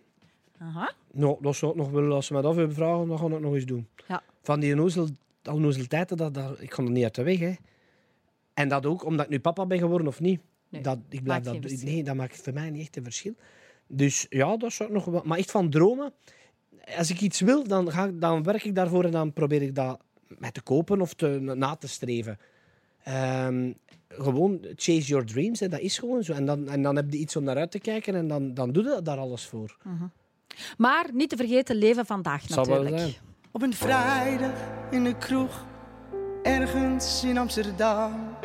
Aha. 0.58 0.92
Nou, 1.12 1.36
dat 1.40 1.56
zou 1.56 1.72
ik 1.72 1.78
nog 1.78 1.90
willen. 1.90 2.12
Als 2.12 2.26
ze 2.26 2.32
mij 2.32 2.42
dat 2.42 2.54
willen 2.54 2.74
vragen, 2.74 3.08
dan 3.08 3.18
ga 3.18 3.26
ik 3.26 3.32
het 3.32 3.40
nog 3.40 3.54
eens 3.54 3.66
doen. 3.66 3.88
Ja. 4.08 4.22
Van 4.42 4.60
die 4.60 4.72
onnozel, 4.72 5.08
onnozeliteiten, 5.50 6.16
dat, 6.16 6.34
dat, 6.34 6.60
ik 6.60 6.74
ga 6.74 6.82
er 6.82 6.90
niet 6.90 7.04
uit 7.04 7.14
de 7.14 7.22
weg. 7.22 7.38
Hè. 7.38 7.54
En 8.54 8.68
dat 8.68 8.86
ook 8.86 9.04
omdat 9.04 9.24
ik 9.24 9.30
nu 9.30 9.40
papa 9.40 9.66
ben 9.66 9.78
geworden 9.78 10.06
of 10.06 10.20
niet. 10.20 10.40
Nee, 10.68 10.82
dat, 10.82 10.98
ik 11.08 11.22
blijf 11.22 11.42
dat, 11.42 11.82
nee, 11.82 12.02
dat 12.02 12.14
maakt 12.14 12.42
voor 12.42 12.52
mij 12.52 12.70
niet 12.70 12.80
echt 12.80 12.96
een 12.96 13.04
verschil. 13.04 13.34
Dus 13.86 14.26
ja, 14.28 14.56
dat 14.56 14.72
zou 14.72 14.88
ik 14.88 14.94
nog 14.94 15.04
wel. 15.04 15.22
Maar 15.24 15.38
echt 15.38 15.50
van 15.50 15.70
dromen. 15.70 16.12
Als 16.96 17.10
ik 17.10 17.20
iets 17.20 17.40
wil, 17.40 17.64
dan, 17.64 17.90
ga 17.90 18.10
dan 18.14 18.42
werk 18.42 18.64
ik 18.64 18.74
daarvoor 18.74 19.04
en 19.04 19.10
dan 19.10 19.32
probeer 19.32 19.62
ik 19.62 19.74
dat 19.74 20.00
met 20.28 20.54
te 20.54 20.62
kopen 20.62 21.00
of 21.00 21.14
te, 21.14 21.26
na 21.40 21.76
te 21.76 21.88
streven. 21.88 22.38
Ehm, 23.04 23.72
gewoon 24.08 24.60
chase 24.76 25.06
your 25.06 25.24
dreams, 25.24 25.60
hè, 25.60 25.68
dat 25.68 25.80
is 25.80 25.98
gewoon 25.98 26.22
zo. 26.22 26.32
En 26.32 26.46
dan, 26.46 26.68
en 26.68 26.82
dan 26.82 26.96
heb 26.96 27.12
je 27.12 27.18
iets 27.18 27.36
om 27.36 27.44
naar 27.44 27.56
uit 27.56 27.70
te 27.70 27.78
kijken 27.78 28.14
en 28.14 28.28
dan, 28.28 28.54
dan 28.54 28.72
doe 28.72 28.84
je 28.84 29.02
daar 29.02 29.18
alles 29.18 29.46
voor. 29.46 29.76
Maar 30.76 31.08
niet 31.12 31.28
te 31.28 31.36
vergeten, 31.36 31.76
leven 31.76 32.06
vandaag 32.06 32.42
Zal 32.46 32.66
wel 32.66 32.82
natuurlijk. 32.82 33.02
zijn. 33.02 33.14
Op 33.52 33.62
een 33.62 33.74
vrijdag 33.74 34.52
in 34.90 35.04
de 35.04 35.16
kroeg, 35.18 35.66
ergens 36.42 37.24
in 37.24 37.38
Amsterdam. 37.38 38.36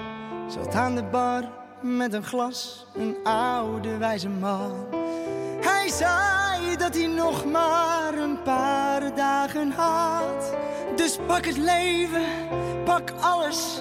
Zat 0.50 0.74
aan 0.74 0.96
de 0.96 1.04
bar 1.04 1.52
met 1.82 2.14
een 2.14 2.24
glas, 2.24 2.86
een 2.96 3.16
oude 3.24 3.98
wijze 3.98 4.30
man. 4.30 4.72
Hij 5.62 5.90
zei 5.90 6.76
dat 6.78 6.94
hij 6.94 7.08
nog 7.08 7.46
maar 7.46 8.14
een 8.14 8.42
paar 8.42 9.16
dagen 9.16 9.72
had. 9.72 10.56
Dus 10.96 11.18
pak 11.28 11.46
het 11.46 11.58
leven, 11.58 12.24
pak 12.86 13.12
alles 13.22 13.80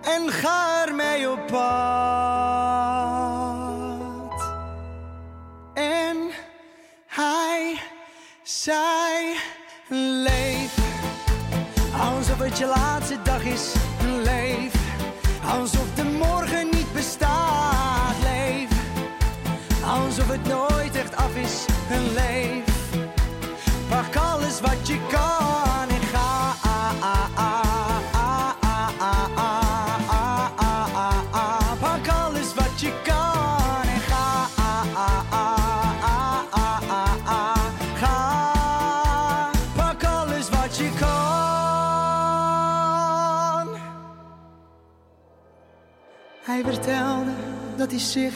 en 0.00 0.30
ga 0.30 0.86
ermee 0.86 1.30
op 1.30 1.46
pad. 1.46 1.62
En 5.74 6.16
hij 7.06 7.80
zei: 8.42 9.36
Leef 9.88 10.76
alsof 12.00 12.38
het 12.38 12.58
je 12.58 12.66
laatste 12.66 13.22
dag 13.22 13.44
is. 13.44 13.74
Leef 14.22 14.74
alsof 15.50 15.94
de 15.94 16.04
morgen 16.04 16.68
niet 16.70 16.92
bestaat. 16.92 18.14
Leef 18.22 18.70
alsof 19.84 20.28
het 20.28 20.46
nooit 20.46 20.71
is. 21.42 21.66
Leef 22.14 22.64
pak 23.88 24.16
alles 24.16 24.60
wat 24.60 24.86
je 24.86 24.98
kan 25.08 25.88
en 25.88 26.02
ga. 26.12 26.30
Pak 31.80 32.08
alles 32.08 32.54
wat 32.54 32.80
je 32.80 32.92
kan 33.02 33.82
en 33.94 34.00
ga. 34.00 34.46
Ga, 37.94 39.50
pak 39.76 40.04
alles 40.04 40.48
wat 40.50 40.76
je 40.76 40.90
kan. 40.98 41.10
Hij 46.42 46.62
vertelde 46.64 47.30
dat 47.76 47.90
hij 47.90 48.00
zich 48.00 48.34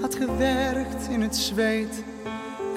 had 0.00 0.14
gewerkt 0.14 1.08
in 1.08 1.20
het 1.20 1.36
zweet. 1.36 2.11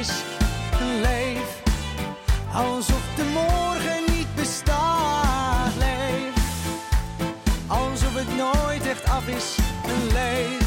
is 0.00 0.10
leef. 1.02 1.62
Alsof 2.54 3.02
de 3.16 3.24
morgen 3.24 4.16
niet 4.16 4.34
bestaat. 4.34 5.72
Leef. 5.78 6.34
Alsof 7.66 8.14
het 8.14 8.36
nooit 8.36 8.86
echt 8.86 9.08
af 9.08 9.26
is 9.26 9.56
en 9.84 10.12
leef. 10.12 10.63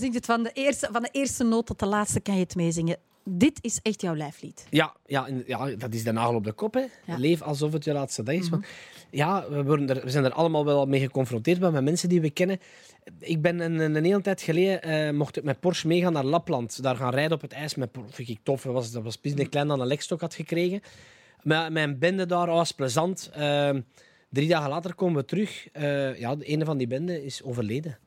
Zingt 0.00 0.14
het 0.14 0.26
van 0.26 0.42
de, 0.42 0.50
eerste, 0.52 0.88
van 0.92 1.02
de 1.02 1.08
eerste 1.12 1.44
noot 1.44 1.66
tot 1.66 1.78
de 1.78 1.86
laatste 1.86 2.20
kan 2.20 2.34
je 2.34 2.40
het 2.40 2.54
meezingen. 2.54 2.96
Dit 3.24 3.58
is 3.60 3.78
echt 3.82 4.00
jouw 4.00 4.14
lijflied. 4.14 4.66
Ja, 4.70 4.94
ja, 5.06 5.28
ja, 5.46 5.66
dat 5.76 5.94
is 5.94 6.04
de 6.04 6.12
nagel 6.12 6.34
op 6.34 6.44
de 6.44 6.52
kop. 6.52 6.74
Hè. 6.74 6.84
Ja. 7.06 7.18
Leef 7.18 7.42
alsof 7.42 7.72
het 7.72 7.84
je 7.84 7.92
laatste 7.92 8.22
dag 8.22 8.34
is. 8.34 8.48
Want, 8.48 8.66
ja, 9.10 9.48
we, 9.50 9.64
worden 9.64 9.88
er, 9.88 10.04
we 10.04 10.10
zijn 10.10 10.24
er 10.24 10.32
allemaal 10.32 10.64
wel 10.64 10.86
mee 10.86 11.00
geconfronteerd 11.00 11.60
met 11.60 11.84
mensen 11.84 12.08
die 12.08 12.20
we 12.20 12.30
kennen. 12.30 12.60
Ik 13.18 13.42
ben 13.42 13.60
een, 13.60 14.04
hele 14.04 14.20
tijd 14.20 14.42
geleden, 14.42 14.82
eh, 14.82 15.12
mocht 15.12 15.36
ik 15.36 15.42
met 15.42 15.60
Porsche 15.60 15.86
meegaan 15.86 16.12
naar 16.12 16.24
Lapland. 16.24 16.82
Daar 16.82 16.96
gaan 16.96 17.14
rijden 17.14 17.32
op 17.32 17.40
het 17.40 17.52
ijs. 17.52 17.74
Met, 17.74 17.90
vind 18.08 18.28
ik 18.28 18.38
tof. 18.42 18.62
Dat 18.62 18.72
was, 18.72 18.92
dat 18.92 19.02
was 19.02 19.18
een 19.22 19.48
klein 19.48 19.66
dat 19.66 19.80
een 19.80 19.86
lekstok 19.86 20.20
had 20.20 20.34
gekregen. 20.34 20.80
Met 21.42 21.72
mijn 21.72 21.98
bende 21.98 22.26
daar 22.26 22.48
oh, 22.48 22.54
was 22.54 22.72
plezant. 22.72 23.30
Eh, 23.32 23.70
drie 24.30 24.48
dagen 24.48 24.70
later 24.70 24.94
komen 24.94 25.20
we 25.20 25.24
terug. 25.24 25.68
Eh, 25.72 26.18
ja, 26.18 26.36
de 26.36 26.44
ene 26.44 26.64
van 26.64 26.78
die 26.78 26.86
bende 26.86 27.24
is 27.24 27.42
overleden. 27.42 27.98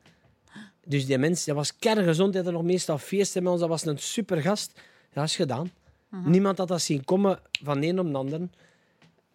Dus 0.84 1.06
die 1.06 1.18
mens, 1.18 1.44
dat 1.44 1.56
was 1.56 1.76
kerngezond. 1.76 2.34
Had 2.34 2.46
er 2.46 2.52
nog 2.52 2.62
meestal 2.62 2.98
feesten 2.98 3.42
met 3.42 3.52
ons. 3.52 3.60
Dat 3.60 3.68
was 3.68 3.86
een 3.86 3.98
super 3.98 4.42
gast. 4.42 4.80
Dat 5.12 5.24
is 5.24 5.36
gedaan. 5.36 5.70
Niemand 6.24 6.58
had 6.58 6.68
dat 6.68 6.82
zien 6.82 7.04
komen 7.04 7.40
van 7.62 7.82
een 7.82 7.98
op 7.98 8.10
de 8.10 8.18
ander. 8.18 8.40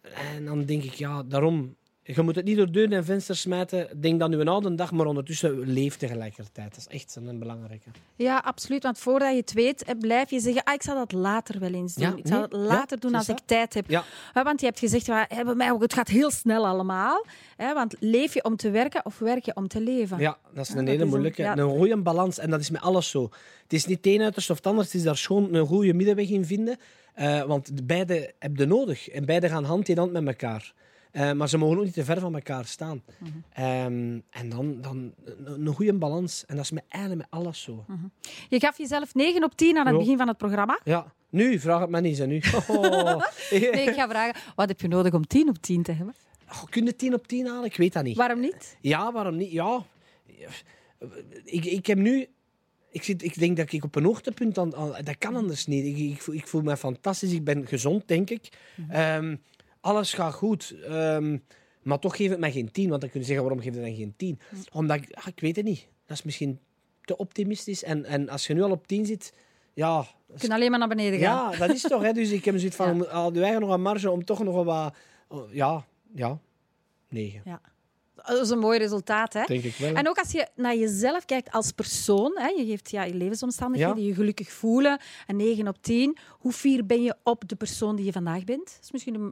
En 0.00 0.44
dan 0.44 0.64
denk 0.64 0.82
ik, 0.82 0.94
ja, 0.94 1.22
daarom... 1.22 1.76
Je 2.14 2.22
moet 2.22 2.34
het 2.36 2.44
niet 2.44 2.56
door 2.56 2.70
deuren 2.72 2.92
en 2.92 3.04
vensters 3.04 3.40
smijten. 3.40 4.00
Denk 4.00 4.18
dan 4.20 4.30
nu 4.30 4.40
een 4.40 4.48
oude 4.48 4.74
dag, 4.74 4.92
maar 4.92 5.06
ondertussen 5.06 5.58
leef 5.58 5.96
tegelijkertijd. 5.96 6.74
Dat 6.74 6.78
is 6.78 6.86
echt 7.00 7.16
een 7.16 7.38
belangrijke. 7.38 7.90
Ja, 8.16 8.38
absoluut. 8.44 8.82
Want 8.82 8.98
voordat 8.98 9.30
je 9.30 9.36
het 9.36 9.52
weet, 9.52 9.94
blijf 9.98 10.30
je 10.30 10.40
zeggen: 10.40 10.62
ah, 10.64 10.74
ik 10.74 10.82
zal 10.82 10.94
dat 10.94 11.12
later 11.12 11.60
wel 11.60 11.72
eens 11.72 11.94
doen. 11.94 12.04
Ja, 12.10 12.16
ik 12.16 12.26
zal 12.26 12.42
het 12.42 12.52
later 12.52 12.96
ja, 13.00 13.08
doen 13.08 13.14
als 13.14 13.28
ik 13.28 13.38
tijd 13.44 13.74
heb. 13.74 13.88
Ja. 13.88 14.04
Want 14.32 14.60
je 14.60 14.66
hebt 14.66 14.78
gezegd: 14.78 15.06
"Wa- 15.06 15.26
hè, 15.28 15.44
bij 15.44 15.54
mij 15.54 15.70
ook, 15.72 15.82
het 15.82 15.94
gaat 15.94 16.08
heel 16.08 16.30
snel 16.30 16.66
allemaal. 16.66 17.24
Want 17.56 17.94
leef 17.98 18.34
je 18.34 18.44
om 18.44 18.56
te 18.56 18.70
werken 18.70 19.04
of 19.04 19.18
werk 19.18 19.44
je 19.44 19.54
om 19.56 19.68
te 19.68 19.80
leven? 19.80 20.18
Ja, 20.18 20.38
dat 20.54 20.68
is 20.68 20.74
een 20.74 20.86
hele 20.86 21.02
een- 21.02 21.08
moeilijke. 21.08 21.42
Een 21.44 21.68
goede 21.78 21.96
balans. 21.96 22.38
En 22.38 22.50
dat 22.50 22.60
is 22.60 22.70
met 22.70 22.80
alles 22.80 23.10
zo. 23.10 23.22
Het 23.62 23.72
is 23.72 23.86
niet 23.86 23.96
het 23.96 24.06
een 24.06 24.22
uiterste 24.22 24.52
of 24.52 24.58
het 24.58 24.66
ander. 24.66 24.84
Het 24.84 24.94
is 24.94 25.02
daar 25.02 25.16
gewoon 25.16 25.54
een 25.54 25.66
goede 25.66 25.92
middenweg 25.94 26.28
in 26.28 26.44
vinden. 26.44 26.76
Eh, 27.14 27.42
want 27.42 27.76
de 27.76 27.82
beide 27.82 28.32
heb 28.38 28.56
je 28.56 28.66
nodig. 28.66 29.08
En 29.08 29.24
beide 29.24 29.48
gaan 29.48 29.64
hand 29.64 29.88
in 29.88 29.98
hand 29.98 30.12
met 30.12 30.26
elkaar. 30.26 30.72
Eh, 31.10 31.32
maar 31.32 31.48
ze 31.48 31.58
mogen 31.58 31.78
ook 31.78 31.84
niet 31.84 31.92
te 31.94 32.04
ver 32.04 32.20
van 32.20 32.34
elkaar 32.34 32.64
staan. 32.64 33.02
Mhm. 33.18 33.30
Ehm, 33.52 34.18
en 34.30 34.48
dan, 34.48 34.80
dan 34.80 35.14
een, 35.44 35.66
goede 35.66 35.92
balans. 35.92 36.44
En 36.46 36.56
dat 36.56 36.64
is 36.64 36.70
met, 36.70 36.84
eigenlijk 36.88 37.30
met 37.30 37.40
alles 37.40 37.62
zo. 37.62 37.84
Je 38.48 38.60
gaf 38.60 38.78
jezelf 38.78 39.14
9 39.14 39.44
op 39.44 39.56
10 39.56 39.76
aan 39.76 39.86
het 39.86 39.98
begin 39.98 40.16
van 40.16 40.28
het 40.28 40.36
programma. 40.36 40.80
Ja, 40.84 41.12
nu, 41.30 41.58
vraag 41.58 41.80
het 41.80 41.90
me 41.90 42.00
niet. 42.00 42.18
Hè, 42.18 42.26
nu. 42.26 42.42
Oh. 42.68 43.22
Nee, 43.50 43.60
ik 43.70 43.94
ga 43.94 44.08
vragen: 44.08 44.40
wat 44.54 44.68
heb 44.68 44.80
je 44.80 44.88
nodig 44.88 45.12
om 45.12 45.26
10 45.26 45.48
op 45.48 45.58
10 45.58 45.82
te 45.82 45.92
hebben? 45.92 46.14
Oh, 46.48 46.64
kun 46.64 46.84
je 46.84 46.96
10 46.96 47.14
op 47.14 47.26
10 47.26 47.46
halen? 47.46 47.64
Ik 47.64 47.76
weet 47.76 47.92
dat 47.92 48.04
niet. 48.04 48.16
Waarom 48.16 48.40
niet? 48.40 48.76
Ja, 48.80 49.12
waarom 49.12 49.36
niet? 49.36 49.50
Ja, 49.50 49.84
ik, 51.44 51.64
ik 51.64 51.86
heb 51.86 51.98
nu... 51.98 52.26
Ik, 52.90 53.02
zit, 53.02 53.22
ik 53.22 53.38
denk 53.38 53.56
dat 53.56 53.72
ik 53.72 53.84
op 53.84 53.94
een 53.94 54.04
hoogtepunt... 54.04 54.58
Aan, 54.58 54.76
aan- 54.76 54.94
dat 55.04 55.18
kan 55.18 55.36
anders 55.36 55.66
niet. 55.66 55.84
Ik, 55.86 56.12
ik, 56.12 56.22
voel, 56.22 56.34
ik 56.34 56.46
voel 56.46 56.62
me 56.62 56.76
fantastisch. 56.76 57.32
Ik 57.32 57.44
ben 57.44 57.66
gezond, 57.66 58.08
denk 58.08 58.30
ik. 58.30 58.48
Ehm, 58.88 59.36
alles 59.80 60.12
gaat 60.14 60.34
goed. 60.34 60.74
Ehm, 60.84 61.38
maar 61.82 61.98
toch 61.98 62.16
geef 62.16 62.30
het 62.30 62.38
mij 62.38 62.52
geen 62.52 62.70
10. 62.72 62.88
Want 62.88 63.00
dan 63.00 63.10
kun 63.10 63.20
je 63.20 63.26
zeggen, 63.26 63.44
waarom 63.44 63.62
geef 63.62 63.74
je 63.74 63.80
dan 63.80 63.94
geen 63.94 64.14
10? 64.16 64.38
Omdat 64.72 64.96
ik... 64.96 65.12
ah, 65.14 65.26
ik 65.26 65.40
weet 65.40 65.56
het 65.56 65.64
niet. 65.64 65.86
Dat 66.06 66.16
is 66.16 66.22
misschien 66.22 66.58
te 67.04 67.16
optimistisch. 67.16 67.82
En, 67.84 68.04
en 68.04 68.28
als 68.28 68.46
je 68.46 68.54
nu 68.54 68.62
al 68.62 68.70
op 68.70 68.86
10 68.86 69.06
zit... 69.06 69.32
Ja, 69.74 70.06
Je 70.32 70.38
kunt 70.38 70.52
alleen 70.52 70.70
maar 70.70 70.78
naar 70.78 70.88
beneden 70.88 71.18
gaan. 71.20 71.50
ja 71.50 71.58
dat 71.58 71.70
is 71.70 71.82
toch. 71.82 72.02
Hè? 72.02 72.12
Dus 72.12 72.30
ik 72.30 72.44
heb 72.44 72.56
zoiets 72.58 72.76
van... 72.76 72.96
Ja. 73.02 73.04
Al 73.04 73.32
eigen 73.34 73.60
nog 73.60 73.70
een 73.70 73.82
marge 73.82 74.10
om 74.10 74.24
toch 74.24 74.42
nog 74.44 74.64
wat... 74.64 74.94
Ja, 75.50 75.86
ja. 76.14 76.38
9. 77.08 77.60
Dat 78.24 78.40
is 78.40 78.50
een 78.50 78.58
mooi 78.58 78.78
resultaat, 78.78 79.32
hè? 79.32 79.44
Denk 79.46 79.62
ik 79.64 79.76
wel. 79.76 79.94
En 79.94 80.08
ook 80.08 80.18
als 80.18 80.32
je 80.32 80.46
naar 80.54 80.76
jezelf 80.76 81.24
kijkt 81.24 81.50
als 81.52 81.72
persoon, 81.72 82.32
hè, 82.38 82.48
je 82.48 82.66
geeft 82.66 82.90
ja, 82.90 83.02
je 83.02 83.14
levensomstandigheden, 83.14 84.02
Ja. 84.02 84.08
je 84.08 84.14
gelukkig 84.14 84.50
voelen, 84.52 85.00
een 85.26 85.36
9 85.36 85.68
op 85.68 85.82
10. 85.82 86.16
Hoe 86.30 86.52
fier 86.52 86.86
ben 86.86 87.02
je 87.02 87.16
op 87.22 87.48
de 87.48 87.56
persoon 87.56 87.96
die 87.96 88.04
je 88.04 88.12
vandaag 88.12 88.44
bent? 88.44 88.64
Dat 88.64 88.78
is 88.82 88.90
misschien 88.92 89.14
een, 89.14 89.30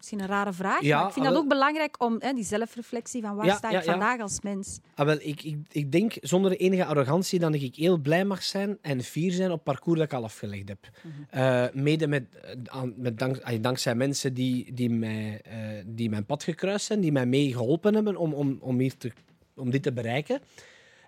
misschien 0.00 0.20
een 0.20 0.26
rare 0.26 0.52
vraag, 0.52 0.80
Ja, 0.82 0.96
maar 0.98 1.06
ik 1.06 1.12
vind 1.12 1.24
dat 1.24 1.34
allee. 1.34 1.44
ook 1.46 1.52
belangrijk 1.52 2.02
om 2.02 2.16
hè, 2.18 2.32
die 2.32 2.44
zelfreflectie 2.44 3.22
van 3.22 3.36
waar 3.36 3.46
Ja, 3.46 3.56
sta 3.56 3.70
ik 3.70 3.82
vandaag 3.84 4.20
als 4.20 4.40
mens. 4.40 4.78
Ah, 4.94 5.06
wel, 5.06 5.16
ik, 5.20 5.42
ik, 5.42 5.56
ik 5.70 5.92
denk 5.92 6.12
zonder 6.20 6.52
enige 6.56 6.84
arrogantie 6.84 7.38
dat 7.38 7.54
ik 7.54 7.74
heel 7.74 7.98
blij 7.98 8.24
mag 8.24 8.42
zijn 8.42 8.78
en 8.82 9.02
fier 9.02 9.32
zijn 9.32 9.48
op 9.50 9.54
het 9.54 9.64
parcours 9.64 9.98
dat 9.98 10.06
ik 10.08 10.12
al 10.14 10.24
afgelegd 10.24 10.68
heb. 10.68 10.88
Eh, 11.30 11.64
mede 11.72 12.06
met, 12.06 12.24
aan- 12.66 12.94
met 12.96 13.18
dank, 13.18 13.40
ah, 13.40 13.62
dankzij 13.62 13.94
mensen 13.94 14.34
die, 14.34 14.72
die, 14.74 14.90
mij, 14.90 15.40
eh, 15.42 15.58
die 15.86 16.10
mijn 16.10 16.26
pad 16.26 16.42
gekruist 16.44 16.86
zijn, 16.86 17.00
die 17.00 17.12
mij 17.12 17.26
mee 17.26 17.52
geholpen 17.52 17.94
hebben 17.94 18.16
om, 18.16 18.32
om, 18.34 18.58
om, 18.60 18.78
hier 18.78 18.96
te, 18.96 19.12
om 19.56 19.70
dit 19.70 19.82
te 19.82 19.92
bereiken. 19.92 20.40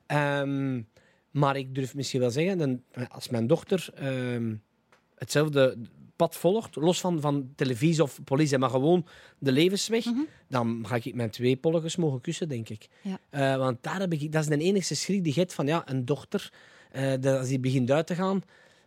Ehm, 0.06 0.82
maar 1.30 1.56
ik 1.56 1.74
durf 1.74 1.94
misschien 1.94 2.20
wel 2.20 2.30
zeggen, 2.30 2.58
dan, 2.58 2.82
als 3.08 3.28
mijn 3.28 3.46
dochter 3.46 3.88
ehm, 3.94 4.54
hetzelfde 5.14 5.76
pad 6.22 6.36
volgt, 6.36 6.76
los 6.76 7.00
van, 7.00 7.20
van 7.20 7.52
televisie 7.56 8.02
of 8.02 8.20
politie, 8.24 8.58
maar 8.58 8.70
gewoon 8.70 9.06
de 9.38 9.52
levensweg, 9.52 10.04
dan 10.48 10.84
ga 10.86 10.94
ik 10.94 11.14
mijn 11.14 11.30
twee 11.30 11.56
polletjes 11.56 11.96
mogen 11.96 12.20
kussen, 12.20 12.48
denk 12.48 12.68
ik. 12.68 12.88
Ja. 13.00 13.18
Eh, 13.30 13.56
want 13.56 13.78
daar 13.80 14.00
heb 14.00 14.12
ik, 14.12 14.32
dat 14.32 14.42
is 14.42 14.48
de 14.48 14.56
enige 14.56 14.94
schrik 14.94 15.24
die 15.24 15.34
je 15.34 15.40
hebt 15.40 15.54
van 15.54 15.66
ja, 15.66 15.82
een 15.84 16.04
dochter, 16.04 16.52
eh, 16.90 17.38
als 17.38 17.48
die 17.48 17.60
begint 17.60 17.90
uit 17.90 18.06
te 18.06 18.14
gaan. 18.14 18.42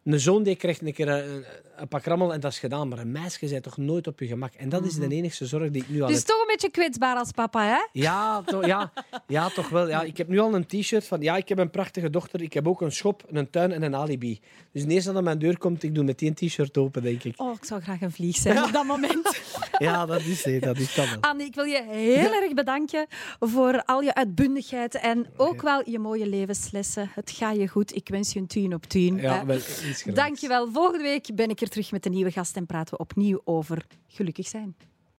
Een 0.06 0.20
zoon 0.20 0.44
die 0.44 0.56
krijgt 0.56 0.82
een 0.82 0.94
keer 0.94 1.08
een, 1.08 1.46
een 1.76 1.88
pak 1.88 2.06
rammel 2.06 2.34
en 2.34 2.40
dat 2.40 2.52
is 2.52 2.60
gedaan. 2.60 2.88
Maar 2.88 3.00
een 3.00 3.12
meisje 3.12 3.48
zit 3.48 3.64
toch 3.64 3.78
nooit 3.78 4.08
op 4.08 4.20
je 4.20 4.28
gemak. 4.28 4.54
En 4.54 4.70
dat 4.70 4.86
is 4.86 4.94
de 4.96 5.08
enige 5.08 5.46
zorg 5.46 5.72
die 5.72 5.82
ik 5.82 5.90
nu 5.90 6.02
al 6.02 6.08
Dus 6.08 6.18
heb. 6.18 6.26
toch 6.26 6.40
een 6.42 6.48
beetje 6.48 6.70
kwetsbaar 6.72 7.16
als 7.18 7.32
papa, 7.32 7.64
hè? 7.66 7.88
Ja, 8.02 8.42
toch, 8.42 8.66
ja, 8.66 8.92
ja, 9.28 9.50
toch 9.50 9.70
wel. 9.70 9.88
Ja, 9.88 10.02
ik 10.02 10.18
heb 10.18 10.28
nu 10.28 10.40
al 10.40 10.56
een 10.56 10.66
t-shirt 10.66 11.08
van 11.08 11.22
ja, 11.22 11.38
ik 11.38 11.50
heb 11.50 11.58
een 11.58 11.70
prachtige 11.70 12.10
dochter. 12.10 12.42
Ik 12.42 12.54
heb 12.54 12.68
ook 12.68 12.82
een 12.82 12.92
schop, 12.92 13.24
een 13.30 13.50
tuin 13.50 13.72
en 13.72 13.84
een 13.84 13.96
alibi. 13.96 14.40
Dus 14.72 14.84
eerste 14.84 15.08
dat 15.10 15.18
aan 15.18 15.24
mijn 15.24 15.40
deur 15.40 15.58
komt, 15.58 15.84
ik 15.84 15.96
doe 15.96 16.04
meteen 16.04 16.34
een 16.38 16.48
t-shirt 16.48 16.78
open, 16.78 17.02
denk 17.02 17.24
ik. 17.24 17.34
Oh, 17.42 17.54
ik 17.54 17.66
zou 17.66 17.82
graag 17.82 18.02
een 18.02 18.12
vlieg 18.12 18.36
zijn 18.36 18.64
op 18.64 18.72
dat 18.72 18.86
moment. 18.86 19.24
Ja, 19.78 20.06
dat 20.06 20.22
is 20.22 20.44
het. 20.44 20.64
Dat 20.64 20.78
is 20.78 20.96
dat 20.96 21.10
wel. 21.10 21.18
Annie, 21.22 21.46
ik 21.46 21.56
wil 21.56 21.64
je 21.64 21.84
heel 21.90 22.34
erg 22.42 22.54
bedanken 22.54 23.06
voor 23.40 23.84
al 23.86 24.02
je 24.02 24.14
uitbundigheid 24.14 24.96
en 24.96 25.26
ook 25.38 25.62
wel 25.62 25.90
je 25.90 26.00
mooie 26.00 26.28
levenslessen. 26.28 27.10
Het 27.14 27.32
gaat 27.32 27.56
je 27.56 27.68
goed. 27.68 27.96
Ik 27.96 28.08
wens 28.10 28.34
je 28.34 28.40
een 28.40 28.48
10 28.48 28.74
op 28.74 28.86
10. 28.86 29.18
Ja, 29.18 29.46
wel. 29.46 29.58
Dankjewel. 30.04 30.72
Volgende 30.72 31.04
week 31.04 31.36
ben 31.36 31.50
ik 31.50 31.62
er 31.62 31.70
terug 31.70 31.92
met 31.92 32.06
een 32.06 32.12
nieuwe 32.12 32.32
gast 32.32 32.56
en 32.56 32.66
praten 32.66 32.94
we 32.94 33.00
opnieuw 33.00 33.42
over 33.44 33.86
gelukkig 34.08 34.48
zijn. 34.48 34.76